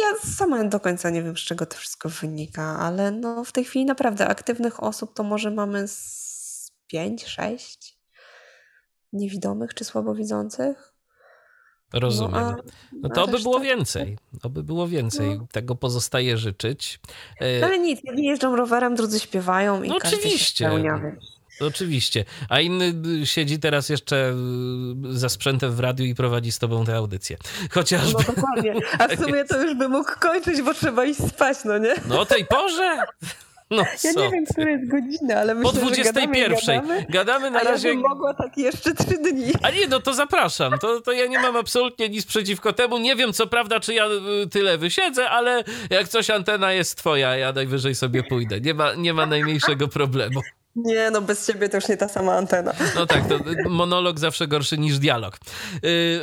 ja 0.02 0.30
sama 0.38 0.64
do 0.64 0.80
końca 0.80 1.10
nie 1.10 1.24
wiem, 1.24 1.38
z 1.38 1.40
czego 1.40 1.66
to 1.66 1.78
wszystko 1.78 2.10
wynika, 2.10 2.80
ale 2.80 3.12
no 3.12 3.44
w 3.44 3.52
tej 3.52 3.66
chwili 3.66 3.86
naprawdę 3.86 4.28
aktywnych 4.28 4.84
osób 4.84 5.14
to 5.14 5.24
może 5.24 5.52
mamy 5.52 5.88
z 5.88 6.72
pięć, 6.88 7.26
sześć 7.26 7.98
niewidomych 9.14 9.74
czy 9.74 9.84
słabowidzących. 9.84 10.94
Rozumiem. 11.94 12.34
No, 12.34 12.40
a, 12.40 12.56
no 13.02 13.10
to 13.10 13.28
by 13.28 13.40
było 13.40 13.60
więcej. 13.60 14.18
To 14.42 14.50
by 14.50 14.64
było 14.64 14.88
więcej. 14.88 15.38
No. 15.38 15.48
Tego 15.52 15.76
pozostaje 15.76 16.38
życzyć. 16.38 17.00
E, 17.40 17.60
no 17.60 17.68
ale 17.68 17.80
nic, 17.80 18.02
jedni 18.04 18.26
jeżdżą 18.26 18.56
rowerem, 18.56 18.96
drudzy 18.96 19.20
śpiewają 19.20 19.84
i 19.84 19.90
no 19.90 19.96
oczywiście. 19.96 20.70
Oczywiście. 21.60 22.26
A 22.50 22.60
inny 22.60 22.94
y, 23.22 23.26
siedzi 23.26 23.60
teraz 23.60 23.90
jeszcze 23.90 24.34
y, 25.14 25.18
za 25.18 25.30
sprzętem 25.30 25.72
w 25.72 25.80
radiu 25.80 26.06
i 26.06 26.16
prowadzi 26.16 26.52
z 26.52 26.60
tobą 26.60 26.86
tę 26.86 26.96
audycję. 26.96 27.38
Chociażby. 27.72 28.24
No 28.28 28.34
dokładnie. 28.36 28.76
A 29.00 29.08
w 29.08 29.20
sumie 29.20 29.46
to 29.46 29.62
już 29.64 29.76
by 29.76 29.90
mógł 29.90 30.12
kończyć, 30.20 30.62
bo 30.62 30.74
trzeba 30.74 31.06
iść 31.06 31.20
spać, 31.30 31.58
no 31.66 31.78
nie? 31.78 31.96
No 32.08 32.20
o 32.20 32.26
tej 32.26 32.46
porze? 32.46 32.98
No 33.72 33.78
ja 34.04 34.12
nie 34.12 34.32
wiem, 34.32 34.46
która 34.46 34.72
jest 34.72 34.88
godzina, 34.88 35.36
ale 35.36 35.56
myślę, 35.56 35.72
Po 35.72 35.78
21. 35.78 36.50
Gadamy, 36.82 37.06
gadamy, 37.10 37.52
na 37.52 37.60
a 37.60 37.64
razie. 37.64 37.88
Ja 37.88 37.94
bym 37.94 38.04
mogła 38.04 38.34
tak 38.34 38.58
jeszcze 38.58 38.94
trzy 38.96 39.18
dni. 39.18 39.52
A 39.64 39.70
nie, 39.72 39.88
no 39.88 40.00
to 40.00 40.14
zapraszam. 40.14 40.80
To, 40.80 41.02
to 41.02 41.12
ja 41.12 41.26
nie 41.26 41.40
mam 41.40 41.56
absolutnie 41.56 42.10
nic 42.10 42.26
przeciwko 42.26 42.74
temu. 42.74 42.98
Nie 42.98 43.16
wiem, 43.16 43.34
co 43.34 43.48
prawda, 43.48 43.80
czy 43.80 43.94
ja 43.94 44.06
y, 44.44 44.48
tyle 44.48 44.78
wysiedzę, 44.78 45.30
ale 45.30 45.64
jak 45.90 46.08
coś 46.08 46.30
antena 46.30 46.72
jest 46.72 46.98
twoja, 46.98 47.38
ja 47.38 47.54
najwyżej 47.54 47.96
sobie 47.96 48.24
pójdę. 48.24 48.62
Nie 48.62 48.74
ma, 48.74 48.94
nie 48.94 49.14
ma 49.14 49.26
najmniejszego 49.26 49.88
problemu. 49.88 50.42
Nie, 50.78 51.12
no 51.12 51.22
bez 51.22 51.48
ciebie 51.48 51.70
to 51.70 51.78
już 51.78 51.88
nie 51.88 51.98
ta 51.98 52.08
sama 52.08 52.34
antena. 52.34 52.74
No 52.96 53.06
tak, 53.06 53.28
to 53.28 53.40
monolog 53.70 54.20
zawsze 54.20 54.48
gorszy 54.48 54.78
niż 54.78 55.00
dialog. 55.00 55.36
Y, 55.36 55.40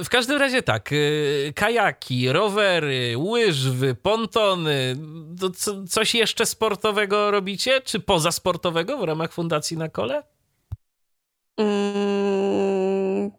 w 0.04 0.08
każdym 0.10 0.38
razie 0.38 0.62
tak, 0.62 0.92
y, 0.92 1.52
kajaki, 1.56 2.32
rowery, 2.32 3.14
łyżwy, 3.18 3.94
pontony, 3.94 4.96
to 5.40 5.50
coś 5.88 6.14
jeszcze 6.14 6.46
sportowego 6.46 7.30
robicie? 7.30 7.80
Czy 7.80 8.00
poza 8.00 8.32
sportowego 8.32 8.98
w 8.98 9.02
ramach 9.02 9.32
Fundacji 9.32 9.76
na 9.76 9.88
Kole? 9.88 10.22
Mm, 11.58 13.30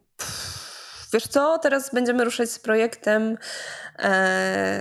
wiesz 1.13 1.27
co, 1.27 1.59
teraz 1.59 1.93
będziemy 1.93 2.25
ruszać 2.25 2.51
z 2.51 2.59
projektem 2.59 3.37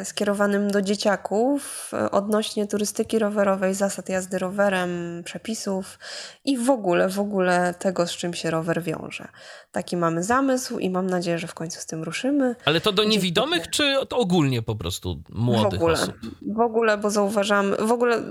skierowanym 0.05 0.71
do 0.71 0.83
dzieciaków 0.83 1.91
e, 1.93 2.11
odnośnie 2.11 2.67
turystyki 2.67 3.19
rowerowej, 3.19 3.75
zasad 3.75 4.09
jazdy 4.09 4.39
rowerem, 4.39 5.23
przepisów 5.25 5.99
i 6.45 6.59
w 6.59 6.71
ogóle, 6.71 7.09
w 7.09 7.21
ogóle 7.21 7.75
tego, 7.79 8.07
z 8.07 8.11
czym 8.11 8.35
się 8.35 8.51
rower 8.51 8.83
wiąże. 8.83 9.29
Taki 9.73 9.97
mamy 9.97 10.23
zamysł 10.23 10.79
i 10.79 10.91
mam 10.91 11.07
nadzieję, 11.07 11.39
że 11.39 11.47
w 11.47 11.55
końcu 11.55 11.81
z 11.81 11.87
tym 11.87 12.03
ruszymy. 12.03 12.57
Ale 12.65 12.81
to 12.81 12.93
do 12.93 13.05
niewidomych, 13.05 13.71
czy 13.71 13.95
to 14.09 14.19
ogólnie 14.19 14.63
po 14.63 14.77
prostu 14.77 15.23
młodych 15.29 15.81
w 15.81 15.83
ogóle, 15.83 15.95
osób? 15.95 16.15
W 16.55 16.61
ogóle, 16.61 16.99
bo 16.99 17.11
zauważam, 17.11 17.75
w 17.79 17.93
ogóle, 17.93 18.23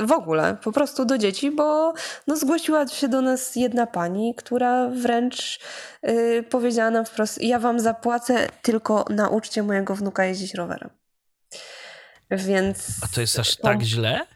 w 0.00 0.12
ogóle, 0.12 0.56
po 0.64 0.72
prostu 0.72 1.04
do 1.04 1.18
dzieci, 1.18 1.50
bo 1.50 1.92
no, 2.26 2.36
zgłosiła 2.36 2.86
się 2.86 3.08
do 3.08 3.20
nas 3.20 3.56
jedna 3.56 3.86
pani, 3.86 4.34
która 4.34 4.88
wręcz 4.88 5.60
yy, 6.02 6.42
powiedziała 6.42 6.90
nam 6.90 7.04
wprost, 7.04 7.42
ja 7.42 7.58
wam 7.58 7.80
zapłacę, 7.80 8.48
tylko 8.62 9.04
nauczcie 9.10 9.62
mojego 9.62 9.94
wnuka 9.94 10.21
jeździć 10.24 10.54
rowerem. 10.54 10.90
Więc... 12.30 13.00
A 13.02 13.08
to 13.08 13.20
jest 13.20 13.38
aż 13.38 13.56
to... 13.56 13.62
tak 13.62 13.82
źle? 13.82 14.26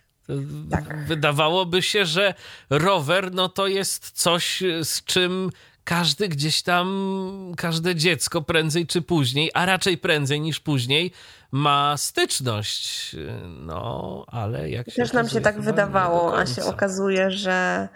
Tak. 0.70 1.06
Wydawałoby 1.06 1.82
się, 1.82 2.06
że 2.06 2.34
rower 2.70 3.32
no 3.32 3.48
to 3.48 3.66
jest 3.66 4.10
coś, 4.10 4.62
z 4.82 5.04
czym 5.04 5.50
każdy 5.84 6.28
gdzieś 6.28 6.62
tam, 6.62 7.52
każde 7.56 7.94
dziecko 7.94 8.42
prędzej 8.42 8.86
czy 8.86 9.02
później, 9.02 9.50
a 9.54 9.66
raczej 9.66 9.98
prędzej 9.98 10.40
niż 10.40 10.60
później, 10.60 11.12
ma 11.52 11.96
styczność. 11.96 13.16
No, 13.48 14.24
ale 14.28 14.70
jak 14.70 14.90
się. 14.90 14.96
Też 14.96 15.12
nam 15.12 15.28
się 15.28 15.40
tak 15.40 15.60
wydawało, 15.60 16.38
a 16.38 16.46
się 16.46 16.64
okazuje, 16.64 17.30
że 17.30 17.88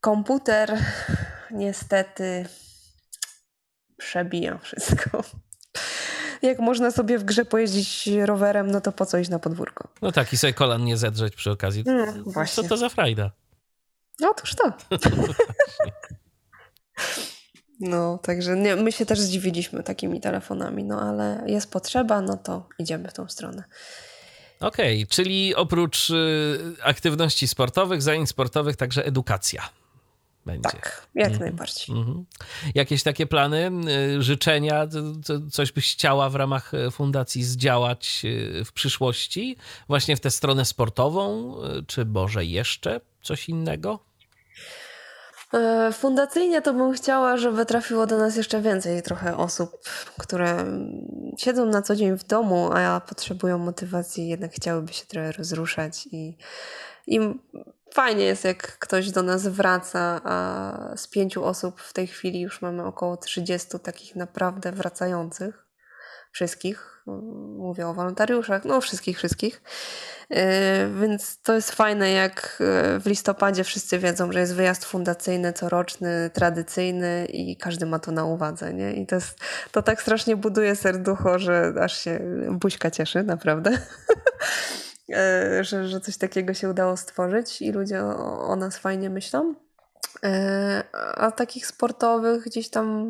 komputer 0.00 0.78
niestety 1.50 2.46
przebija 3.96 4.58
wszystko. 4.58 5.24
Jak 6.42 6.58
można 6.58 6.90
sobie 6.90 7.18
w 7.18 7.24
grze 7.24 7.44
pojeździć 7.44 8.08
rowerem, 8.24 8.70
no 8.70 8.80
to 8.80 8.92
po 8.92 9.06
co 9.06 9.18
iść 9.18 9.30
na 9.30 9.38
podwórko? 9.38 9.88
No 10.02 10.12
tak, 10.12 10.32
i 10.32 10.36
sobie 10.36 10.52
kolan 10.52 10.84
nie 10.84 10.96
zedrzeć 10.96 11.36
przy 11.36 11.50
okazji. 11.50 11.84
Mm, 11.86 12.24
właśnie. 12.24 12.62
Co 12.62 12.68
to 12.68 12.76
za 12.76 12.88
frajda? 12.88 13.30
Otóż 14.22 14.54
to. 14.54 14.72
No, 17.80 18.18
także 18.22 18.56
nie, 18.56 18.76
my 18.76 18.92
się 18.92 19.06
też 19.06 19.20
zdziwiliśmy 19.20 19.82
takimi 19.82 20.20
telefonami, 20.20 20.84
no 20.84 21.00
ale 21.00 21.44
jest 21.46 21.70
potrzeba, 21.70 22.20
no 22.20 22.36
to 22.36 22.68
idziemy 22.78 23.08
w 23.08 23.12
tą 23.12 23.28
stronę. 23.28 23.64
Okej, 24.60 25.02
okay, 25.02 25.06
czyli 25.06 25.54
oprócz 25.54 26.10
y, 26.10 26.76
aktywności 26.82 27.48
sportowych, 27.48 28.02
zajęć 28.02 28.28
sportowych, 28.28 28.76
także 28.76 29.06
edukacja 29.06 29.68
będzie. 30.48 30.70
Tak, 30.70 31.06
jak 31.14 31.32
mhm. 31.32 31.42
najbardziej. 31.44 31.96
Mhm. 31.96 32.24
Jakieś 32.74 33.02
takie 33.02 33.26
plany, 33.26 33.70
y, 34.16 34.22
życzenia, 34.22 34.86
coś 35.50 35.72
byś 35.72 35.92
chciała 35.92 36.30
w 36.30 36.34
ramach 36.34 36.74
y, 36.74 36.90
fundacji 36.90 37.44
zdziałać 37.44 38.22
w 38.64 38.72
przyszłości, 38.72 39.56
właśnie 39.88 40.16
w 40.16 40.20
tę 40.20 40.30
stronę 40.30 40.64
sportową, 40.64 41.54
czy 41.86 42.04
może 42.04 42.44
jeszcze 42.44 43.00
coś 43.22 43.48
innego? 43.48 44.08
E, 45.54 45.92
fundacyjnie 45.92 46.62
to 46.62 46.74
bym 46.74 46.92
chciała, 46.92 47.36
żeby 47.36 47.66
trafiło 47.66 48.06
do 48.06 48.18
nas 48.18 48.36
jeszcze 48.36 48.60
więcej 48.60 49.02
trochę 49.02 49.36
osób, 49.36 49.78
które 50.18 50.64
siedzą 51.38 51.66
na 51.66 51.82
co 51.82 51.96
dzień 51.96 52.18
w 52.18 52.24
domu, 52.24 52.70
a 52.72 53.00
potrzebują 53.00 53.58
motywacji, 53.58 54.28
jednak 54.28 54.52
chciałyby 54.52 54.92
się 54.92 55.06
trochę 55.06 55.32
rozruszać 55.32 56.08
i, 56.12 56.36
i 57.06 57.20
fajnie 57.98 58.24
jest, 58.24 58.44
jak 58.44 58.78
ktoś 58.78 59.10
do 59.10 59.22
nas 59.22 59.48
wraca, 59.48 60.20
a 60.24 60.96
z 60.96 61.06
pięciu 61.06 61.44
osób 61.44 61.80
w 61.80 61.92
tej 61.92 62.06
chwili 62.06 62.40
już 62.40 62.62
mamy 62.62 62.84
około 62.84 63.16
30 63.16 63.68
takich 63.82 64.16
naprawdę 64.16 64.72
wracających. 64.72 65.66
Wszystkich. 66.32 67.02
Mówię 67.56 67.86
o 67.86 67.94
wolontariuszach, 67.94 68.64
no 68.64 68.80
wszystkich, 68.80 69.18
wszystkich. 69.18 69.62
E, 70.30 70.88
więc 71.00 71.42
to 71.42 71.54
jest 71.54 71.72
fajne, 71.72 72.10
jak 72.10 72.58
e, 72.60 73.00
w 73.00 73.06
listopadzie 73.06 73.64
wszyscy 73.64 73.98
wiedzą, 73.98 74.32
że 74.32 74.40
jest 74.40 74.54
wyjazd 74.54 74.84
fundacyjny, 74.84 75.52
coroczny, 75.52 76.30
tradycyjny 76.34 77.26
i 77.32 77.56
każdy 77.56 77.86
ma 77.86 77.98
to 77.98 78.12
na 78.12 78.24
uwadze. 78.24 78.74
Nie? 78.74 78.92
I 78.92 79.06
to, 79.06 79.14
jest, 79.14 79.40
to 79.72 79.82
tak 79.82 80.02
strasznie 80.02 80.36
buduje 80.36 80.76
serducho, 80.76 81.38
że 81.38 81.74
aż 81.80 81.98
się 81.98 82.20
buźka 82.50 82.90
cieszy, 82.90 83.22
naprawdę. 83.22 83.70
E, 85.12 85.64
że, 85.64 85.88
że 85.88 86.00
coś 86.00 86.16
takiego 86.16 86.54
się 86.54 86.68
udało 86.68 86.96
stworzyć 86.96 87.62
i 87.62 87.72
ludzie 87.72 88.02
o, 88.04 88.48
o 88.48 88.56
nas 88.56 88.78
fajnie 88.78 89.10
myślą. 89.10 89.54
A 91.14 91.30
takich 91.30 91.66
sportowych 91.66 92.44
gdzieś 92.44 92.68
tam 92.70 93.06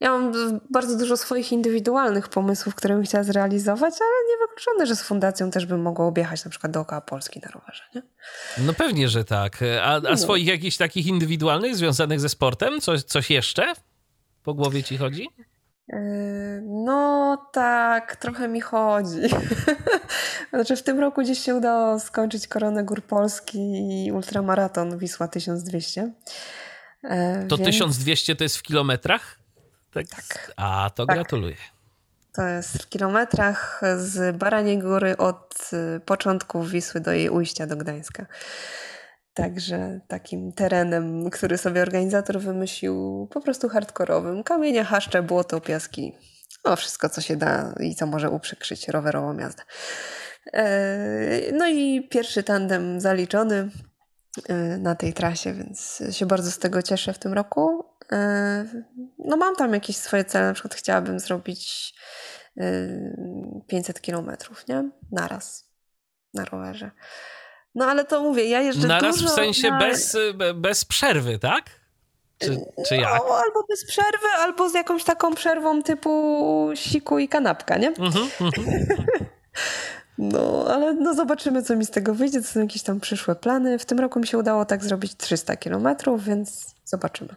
ja 0.00 0.10
mam 0.10 0.32
bardzo 0.70 0.98
dużo 0.98 1.16
swoich 1.16 1.52
indywidualnych 1.52 2.28
pomysłów, 2.28 2.74
które 2.74 2.94
bym 2.94 3.04
chciała 3.04 3.24
zrealizować, 3.24 3.94
ale 4.00 4.30
niewykluczone, 4.30 4.86
że 4.86 4.96
z 4.96 5.02
fundacją 5.02 5.50
też 5.50 5.66
bym 5.66 5.82
mogła 5.82 6.06
objechać 6.06 6.44
na 6.44 6.50
przykład 6.50 6.72
dookoła 6.72 7.00
Polski 7.00 7.40
na 7.40 7.50
rowerze. 7.50 7.82
Nie? 7.94 8.02
No 8.58 8.72
pewnie, 8.74 9.08
że 9.08 9.24
tak. 9.24 9.58
A, 9.82 9.94
a 9.94 10.00
no. 10.00 10.16
swoich 10.16 10.46
jakichś 10.46 10.76
takich 10.76 11.06
indywidualnych 11.06 11.76
związanych 11.76 12.20
ze 12.20 12.28
sportem? 12.28 12.80
Coś, 12.80 13.02
coś 13.02 13.30
jeszcze 13.30 13.72
po 14.42 14.54
głowie 14.54 14.82
ci 14.82 14.98
chodzi? 14.98 15.28
No 16.62 17.36
tak, 17.52 18.16
trochę 18.16 18.48
mi 18.48 18.60
chodzi. 18.60 19.20
znaczy 20.52 20.76
w 20.76 20.82
tym 20.82 21.00
roku 21.00 21.22
gdzieś 21.22 21.38
się 21.38 21.54
udało 21.54 22.00
skończyć 22.00 22.48
Koronę 22.48 22.84
Gór 22.84 23.02
Polski 23.02 23.58
i 23.58 24.12
ultramaraton 24.12 24.98
Wisła 24.98 25.28
1200. 25.28 26.12
E, 27.04 27.46
to 27.48 27.56
więc... 27.56 27.70
1200 27.70 28.36
to 28.36 28.44
jest 28.44 28.56
w 28.56 28.62
kilometrach? 28.62 29.38
Tak. 29.94 30.06
tak. 30.06 30.52
A 30.56 30.90
to 30.94 31.06
tak. 31.06 31.16
gratuluję. 31.16 31.56
To 32.32 32.42
jest 32.42 32.82
w 32.82 32.88
kilometrach 32.88 33.80
z 33.96 34.36
Baraniej 34.36 34.78
Góry 34.78 35.16
od 35.16 35.70
y, 35.96 36.00
początku 36.00 36.62
Wisły 36.62 37.00
do 37.00 37.12
jej 37.12 37.30
ujścia 37.30 37.66
do 37.66 37.76
Gdańska. 37.76 38.26
Także 39.34 40.00
takim 40.08 40.52
terenem, 40.52 41.30
który 41.30 41.58
sobie 41.58 41.82
organizator 41.82 42.40
wymyślił, 42.40 43.28
po 43.30 43.40
prostu 43.40 43.68
hardkorowym. 43.68 44.42
Kamienie, 44.42 44.84
haszcze, 44.84 45.22
błoto, 45.22 45.60
piaski. 45.60 46.12
O, 46.64 46.76
wszystko, 46.76 47.08
co 47.08 47.20
się 47.20 47.36
da 47.36 47.74
i 47.80 47.94
co 47.94 48.06
może 48.06 48.30
uprzykrzyć 48.30 48.88
rowerową 48.88 49.38
jazdę. 49.38 49.62
E, 50.52 51.52
no 51.52 51.68
i 51.68 52.08
pierwszy 52.08 52.42
tandem 52.42 53.00
zaliczony 53.00 53.70
y, 54.50 54.78
na 54.78 54.94
tej 54.94 55.12
trasie, 55.12 55.52
więc 55.52 56.02
się 56.10 56.26
bardzo 56.26 56.50
z 56.50 56.58
tego 56.58 56.82
cieszę 56.82 57.12
w 57.12 57.18
tym 57.18 57.32
roku. 57.32 57.84
E, 58.12 58.64
no 59.18 59.36
mam 59.36 59.56
tam 59.56 59.74
jakieś 59.74 59.96
swoje 59.96 60.24
cele, 60.24 60.46
na 60.46 60.54
przykład 60.54 60.74
chciałabym 60.74 61.20
zrobić 61.20 61.94
500 63.66 63.96
e, 63.98 64.00
kilometrów, 64.00 64.68
nie? 64.68 64.90
Naraz 65.12 65.70
na 66.34 66.44
rowerze. 66.44 66.90
No 67.74 67.84
ale 67.84 68.04
to 68.04 68.22
mówię, 68.22 68.44
ja 68.44 68.60
jeżdżę 68.60 68.88
Naraz 68.88 69.16
dużo... 69.16 69.28
w 69.28 69.34
sensie 69.34 69.70
na... 69.70 69.78
bez, 69.78 70.16
bez 70.54 70.84
przerwy, 70.84 71.38
tak? 71.38 71.64
Czy, 72.38 72.58
czy 72.88 72.96
jak? 72.96 73.22
No, 73.28 73.34
albo 73.34 73.66
bez 73.68 73.86
przerwy, 73.86 74.26
albo 74.38 74.68
z 74.68 74.74
jakąś 74.74 75.04
taką 75.04 75.34
przerwą 75.34 75.82
typu 75.82 76.70
siku 76.74 77.18
i 77.18 77.28
kanapka, 77.28 77.78
nie? 77.78 77.88
Mhm, 77.88 78.28
mhm. 78.40 78.86
No, 80.18 80.64
ale 80.68 80.94
no 80.94 81.14
zobaczymy, 81.14 81.62
co 81.62 81.76
mi 81.76 81.84
z 81.84 81.90
tego 81.90 82.14
wyjdzie. 82.14 82.40
To 82.42 82.48
są 82.48 82.60
jakieś 82.60 82.82
tam 82.82 83.00
przyszłe 83.00 83.34
plany. 83.34 83.78
W 83.78 83.84
tym 83.84 84.00
roku 84.00 84.20
mi 84.20 84.26
się 84.26 84.38
udało 84.38 84.64
tak 84.64 84.84
zrobić 84.84 85.16
300 85.16 85.56
kilometrów, 85.56 86.24
więc 86.24 86.74
zobaczymy 86.84 87.34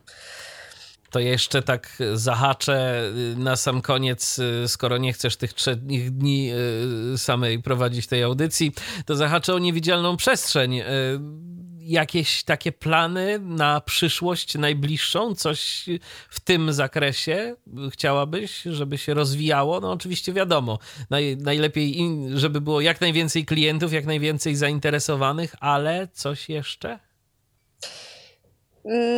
to 1.18 1.22
jeszcze 1.22 1.62
tak 1.62 1.98
zahaczę 2.14 3.04
y, 3.34 3.36
na 3.38 3.56
sam 3.56 3.82
koniec, 3.82 4.40
y, 4.40 4.68
skoro 4.68 4.98
nie 4.98 5.14
chcesz 5.14 5.36
tych 5.36 5.54
trzech 5.54 5.76
dni 6.12 6.52
y, 7.14 7.18
samej 7.18 7.62
prowadzić 7.62 8.08
tej 8.08 8.24
audycji, 8.24 8.72
to 9.06 9.16
zahaczę 9.16 9.54
o 9.54 9.60
niewidzialną 9.60 10.18
przestrzeń. 10.18 10.82
Jakieś 11.80 12.44
takie 12.44 12.72
plany 12.72 13.40
na 13.40 13.82
przyszłość 13.82 14.56
najbliższą? 14.56 15.36
Coś 15.36 15.86
w 16.30 16.40
tym 16.40 16.74
zakresie 16.74 17.56
chciałabyś, 17.92 18.62
żeby 18.62 18.98
się 18.98 19.14
rozwijało? 19.14 19.80
No 19.80 19.92
oczywiście 19.92 20.34
wiadomo, 20.34 20.80
naj, 21.10 21.38
najlepiej, 21.38 21.98
żeby 22.34 22.62
było 22.62 22.82
jak 22.82 23.02
najwięcej 23.02 23.46
klientów, 23.46 23.94
jak 23.94 24.06
najwięcej 24.06 24.56
zainteresowanych, 24.56 25.56
ale 25.60 26.08
coś 26.14 26.50
jeszcze? 26.50 27.07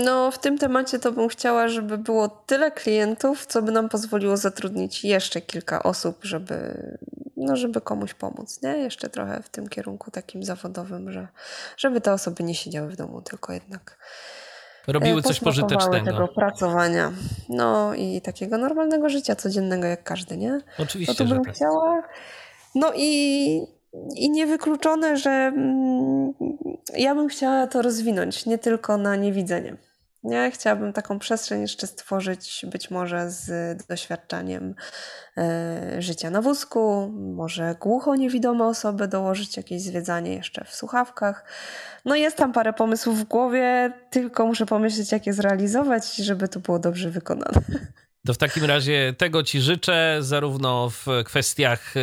No, 0.05 0.31
w 0.31 0.39
tym 0.39 0.57
temacie 0.57 0.99
to 0.99 1.11
bym 1.11 1.29
chciała, 1.29 1.67
żeby 1.67 1.97
było 1.97 2.27
tyle 2.27 2.71
klientów, 2.71 3.45
co 3.45 3.61
by 3.61 3.71
nam 3.71 3.89
pozwoliło 3.89 4.37
zatrudnić 4.37 5.03
jeszcze 5.03 5.41
kilka 5.41 5.83
osób, 5.83 6.19
żeby, 6.23 6.87
no, 7.37 7.55
żeby 7.55 7.81
komuś 7.81 8.13
pomóc, 8.13 8.61
nie? 8.61 8.77
Jeszcze 8.77 9.09
trochę 9.09 9.43
w 9.43 9.49
tym 9.49 9.69
kierunku 9.69 10.11
takim 10.11 10.43
zawodowym, 10.43 11.11
że, 11.11 11.27
żeby 11.77 12.01
te 12.01 12.13
osoby 12.13 12.43
nie 12.43 12.55
siedziały 12.55 12.89
w 12.89 12.95
domu, 12.95 13.21
tylko 13.21 13.53
jednak 13.53 13.97
robiły 14.87 15.21
coś 15.21 15.39
pożytecznego. 15.39 16.05
tego 16.05 16.27
pracowania. 16.27 17.11
No 17.49 17.93
i 17.95 18.21
takiego 18.21 18.57
normalnego 18.57 19.09
życia 19.09 19.35
codziennego 19.35 19.87
jak 19.87 20.03
każdy, 20.03 20.37
nie? 20.37 20.61
Oczywiście, 20.79 21.15
to, 21.15 21.23
to 21.23 21.29
bym 21.29 21.43
tak. 21.43 21.55
chciała. 21.55 22.03
No 22.75 22.91
i 22.95 23.78
i 24.15 24.31
niewykluczone, 24.31 25.17
że 25.17 25.29
mm, 25.29 26.33
ja 26.97 27.15
bym 27.15 27.27
chciała 27.27 27.67
to 27.67 27.81
rozwinąć, 27.81 28.45
nie 28.45 28.57
tylko 28.57 28.97
na 28.97 29.15
niewidzenie. 29.15 29.77
Ja 30.23 30.51
chciałabym 30.51 30.93
taką 30.93 31.19
przestrzeń 31.19 31.61
jeszcze 31.61 31.87
stworzyć, 31.87 32.65
być 32.71 32.91
może 32.91 33.31
z 33.31 33.87
doświadczaniem 33.87 34.75
e, 35.37 36.01
życia 36.01 36.29
na 36.29 36.41
wózku, 36.41 37.11
może 37.13 37.75
głucho 37.79 38.15
niewidome 38.15 38.65
osoby, 38.65 39.07
dołożyć 39.07 39.57
jakieś 39.57 39.81
zwiedzanie 39.81 40.33
jeszcze 40.33 40.65
w 40.65 40.75
słuchawkach. 40.75 41.45
No 42.05 42.15
jest 42.15 42.37
tam 42.37 42.53
parę 42.53 42.73
pomysłów 42.73 43.19
w 43.19 43.23
głowie, 43.23 43.93
tylko 44.09 44.45
muszę 44.45 44.65
pomyśleć, 44.65 45.11
jak 45.11 45.27
je 45.27 45.33
zrealizować, 45.33 46.15
żeby 46.15 46.47
to 46.47 46.59
było 46.59 46.79
dobrze 46.79 47.09
wykonane. 47.09 47.61
To 48.25 48.33
w 48.33 48.37
takim 48.37 48.65
razie 48.65 49.13
tego 49.17 49.43
Ci 49.43 49.61
życzę, 49.61 50.17
zarówno 50.19 50.89
w 50.89 51.05
kwestiach 51.25 51.97
e, 51.97 51.99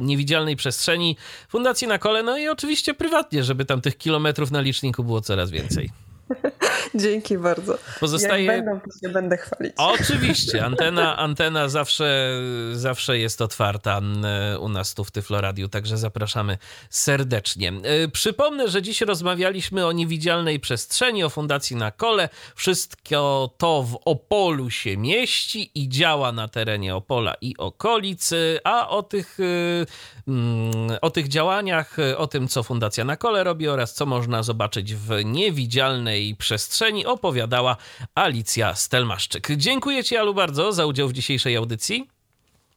niewidzialnej 0.00 0.56
przestrzeni, 0.56 1.16
Fundacji 1.48 1.86
na 1.86 1.98
kole, 1.98 2.22
no 2.22 2.38
i 2.38 2.48
oczywiście 2.48 2.94
prywatnie, 2.94 3.44
żeby 3.44 3.64
tam 3.64 3.80
tych 3.80 3.98
kilometrów 3.98 4.50
na 4.50 4.60
liczniku 4.60 5.04
było 5.04 5.20
coraz 5.20 5.50
więcej. 5.50 5.90
Dzięki 6.94 7.38
bardzo. 7.38 7.78
Pozostaje... 8.00 8.44
Jak 8.44 8.64
będą, 8.64 8.80
to 8.80 9.06
się 9.06 9.12
będę 9.12 9.36
chwalić. 9.36 9.72
Oczywiście, 9.76 10.64
antena, 10.70 11.16
antena 11.16 11.68
zawsze, 11.68 12.40
zawsze 12.72 13.18
jest 13.18 13.42
otwarta 13.42 14.00
e, 14.24 14.58
u 14.58 14.68
nas 14.68 14.94
tu 14.94 15.04
w 15.04 15.10
Tyfloradiu, 15.10 15.68
także 15.68 15.98
zapraszamy 15.98 16.58
serdecznie. 16.90 17.72
E, 17.82 18.08
przypomnę, 18.08 18.68
że 18.68 18.82
dziś 18.82 19.00
rozmawialiśmy 19.00 19.86
o 19.86 19.92
niewidzialnej 19.92 20.60
przestrzeni, 20.60 21.24
o 21.24 21.30
Fundacji 21.30 21.76
na 21.76 21.90
Kole. 21.90 22.28
Wszystko 22.54 23.50
to 23.58 23.82
w 23.82 23.98
Opolu 24.04 24.70
się 24.70 24.96
mieści 24.96 25.70
i 25.74 25.88
działa 25.88 26.32
na 26.32 26.48
terenie 26.48 26.96
Opola 26.96 27.34
i 27.40 27.56
okolicy, 27.58 28.58
a 28.64 28.88
o 28.88 29.02
tych, 29.02 29.38
e, 29.40 29.86
mm, 30.28 30.98
o 31.00 31.10
tych 31.10 31.28
działaniach, 31.28 31.96
o 32.16 32.26
tym, 32.26 32.48
co 32.48 32.62
Fundacja 32.62 33.04
na 33.04 33.16
Kole 33.16 33.44
robi 33.44 33.68
oraz 33.68 33.94
co 33.94 34.06
można 34.06 34.42
zobaczyć 34.42 34.94
w 34.94 35.24
niewidzialnej 35.24 36.19
przestrzeni 36.38 37.06
opowiadała 37.06 37.76
Alicja 38.14 38.74
Stelmaszczyk. 38.74 39.48
Dziękuję 39.56 40.04
Ci, 40.04 40.16
Alu, 40.16 40.34
bardzo 40.34 40.72
za 40.72 40.86
udział 40.86 41.08
w 41.08 41.12
dzisiejszej 41.12 41.56
audycji. 41.56 42.08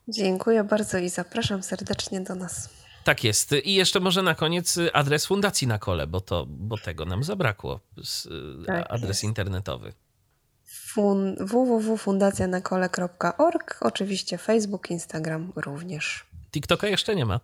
Dziękuję 0.07 0.63
bardzo 0.63 0.97
i 0.97 1.09
zapraszam 1.09 1.63
serdecznie 1.63 2.21
do 2.21 2.35
nas. 2.35 2.69
Tak 3.03 3.23
jest. 3.23 3.51
I 3.63 3.73
jeszcze 3.73 3.99
może 3.99 4.21
na 4.21 4.35
koniec 4.35 4.79
adres 4.93 5.25
Fundacji 5.25 5.67
na 5.67 5.79
Kole, 5.79 6.07
bo, 6.07 6.21
to, 6.21 6.45
bo 6.49 6.77
tego 6.77 7.05
nam 7.05 7.23
zabrakło. 7.23 7.79
Tak 8.65 8.85
adres 8.89 9.09
jest. 9.09 9.23
internetowy. 9.23 9.93
Fun, 10.65 11.35
www.fundacjanakole.org, 11.39 13.77
oczywiście 13.81 14.37
Facebook, 14.37 14.91
Instagram 14.91 15.51
również. 15.55 16.25
TikToka 16.51 16.87
jeszcze 16.87 17.15
nie 17.15 17.25
ma. 17.25 17.39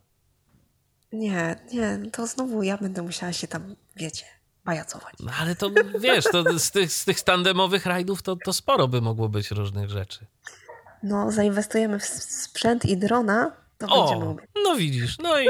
Nie, 1.14 1.56
nie, 1.74 2.00
to 2.12 2.28
znowu 2.28 2.64
ja 2.64 2.78
będę 2.78 3.02
musiała 3.02 3.34
się 3.34 3.48
tam, 3.48 3.76
wiecie, 3.96 4.26
pajacować. 4.64 5.14
No 5.20 5.32
ale 5.42 5.56
to 5.56 5.70
wiesz, 6.00 6.26
to 6.32 6.60
z 6.60 6.72
tych, 6.72 6.94
z 6.94 7.06
tych 7.06 7.22
tandemowych 7.22 7.86
rajdów 7.86 8.22
to, 8.22 8.36
to 8.46 8.54
sporo 8.54 8.88
by 8.88 9.02
mogło 9.02 9.30
być 9.30 9.52
różnych 9.52 9.90
rzeczy. 9.90 10.20
No, 11.04 11.32
zainwestujemy 11.32 12.00
w 12.00 12.06
sprzęt 12.06 12.86
i 12.86 12.98
drona 12.98 13.52
To 13.78 13.88
O, 13.90 14.36
no 14.64 14.76
widzisz, 14.76 15.18
no 15.18 15.40
i, 15.42 15.48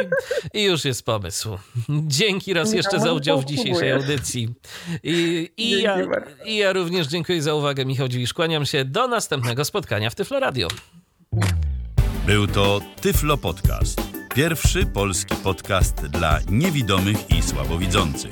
i 0.54 0.64
już 0.64 0.86
jest 0.86 1.04
pomysł. 1.06 1.58
Dzięki 1.90 2.54
raz 2.54 2.72
Ja 2.72 2.78
jeszcze 2.78 3.00
za 3.00 3.14
udział 3.14 3.42
w 3.42 3.46
dzisiejszej 3.46 3.74
dziękuję. 3.74 3.96
audycji. 3.96 4.54
I, 5.04 5.50
i, 5.58 5.82
ja, 5.82 6.08
bardzo. 6.08 6.44
I 6.46 6.58
ja 6.58 6.74
również 6.74 7.08
dziękuję 7.08 7.42
za 7.42 7.54
uwagę, 7.54 7.86
Michał 7.86 8.08
Dziwisz. 8.08 8.34
Kłaniam 8.34 8.66
się 8.66 8.86
do 8.86 9.08
następnego 9.08 9.66
spotkania 9.66 10.10
w 10.10 10.16
Tyflo 10.16 10.40
Radio. 10.40 10.68
Był 12.26 12.48
to 12.48 12.82
Tyflo 13.02 13.38
Podcast. 13.38 14.02
Pierwszy 14.36 14.86
polski 14.86 15.36
podcast 15.36 15.96
dla 15.96 16.40
niewidomych 16.50 17.32
i 17.32 17.42
słabowidzących. 17.44 18.32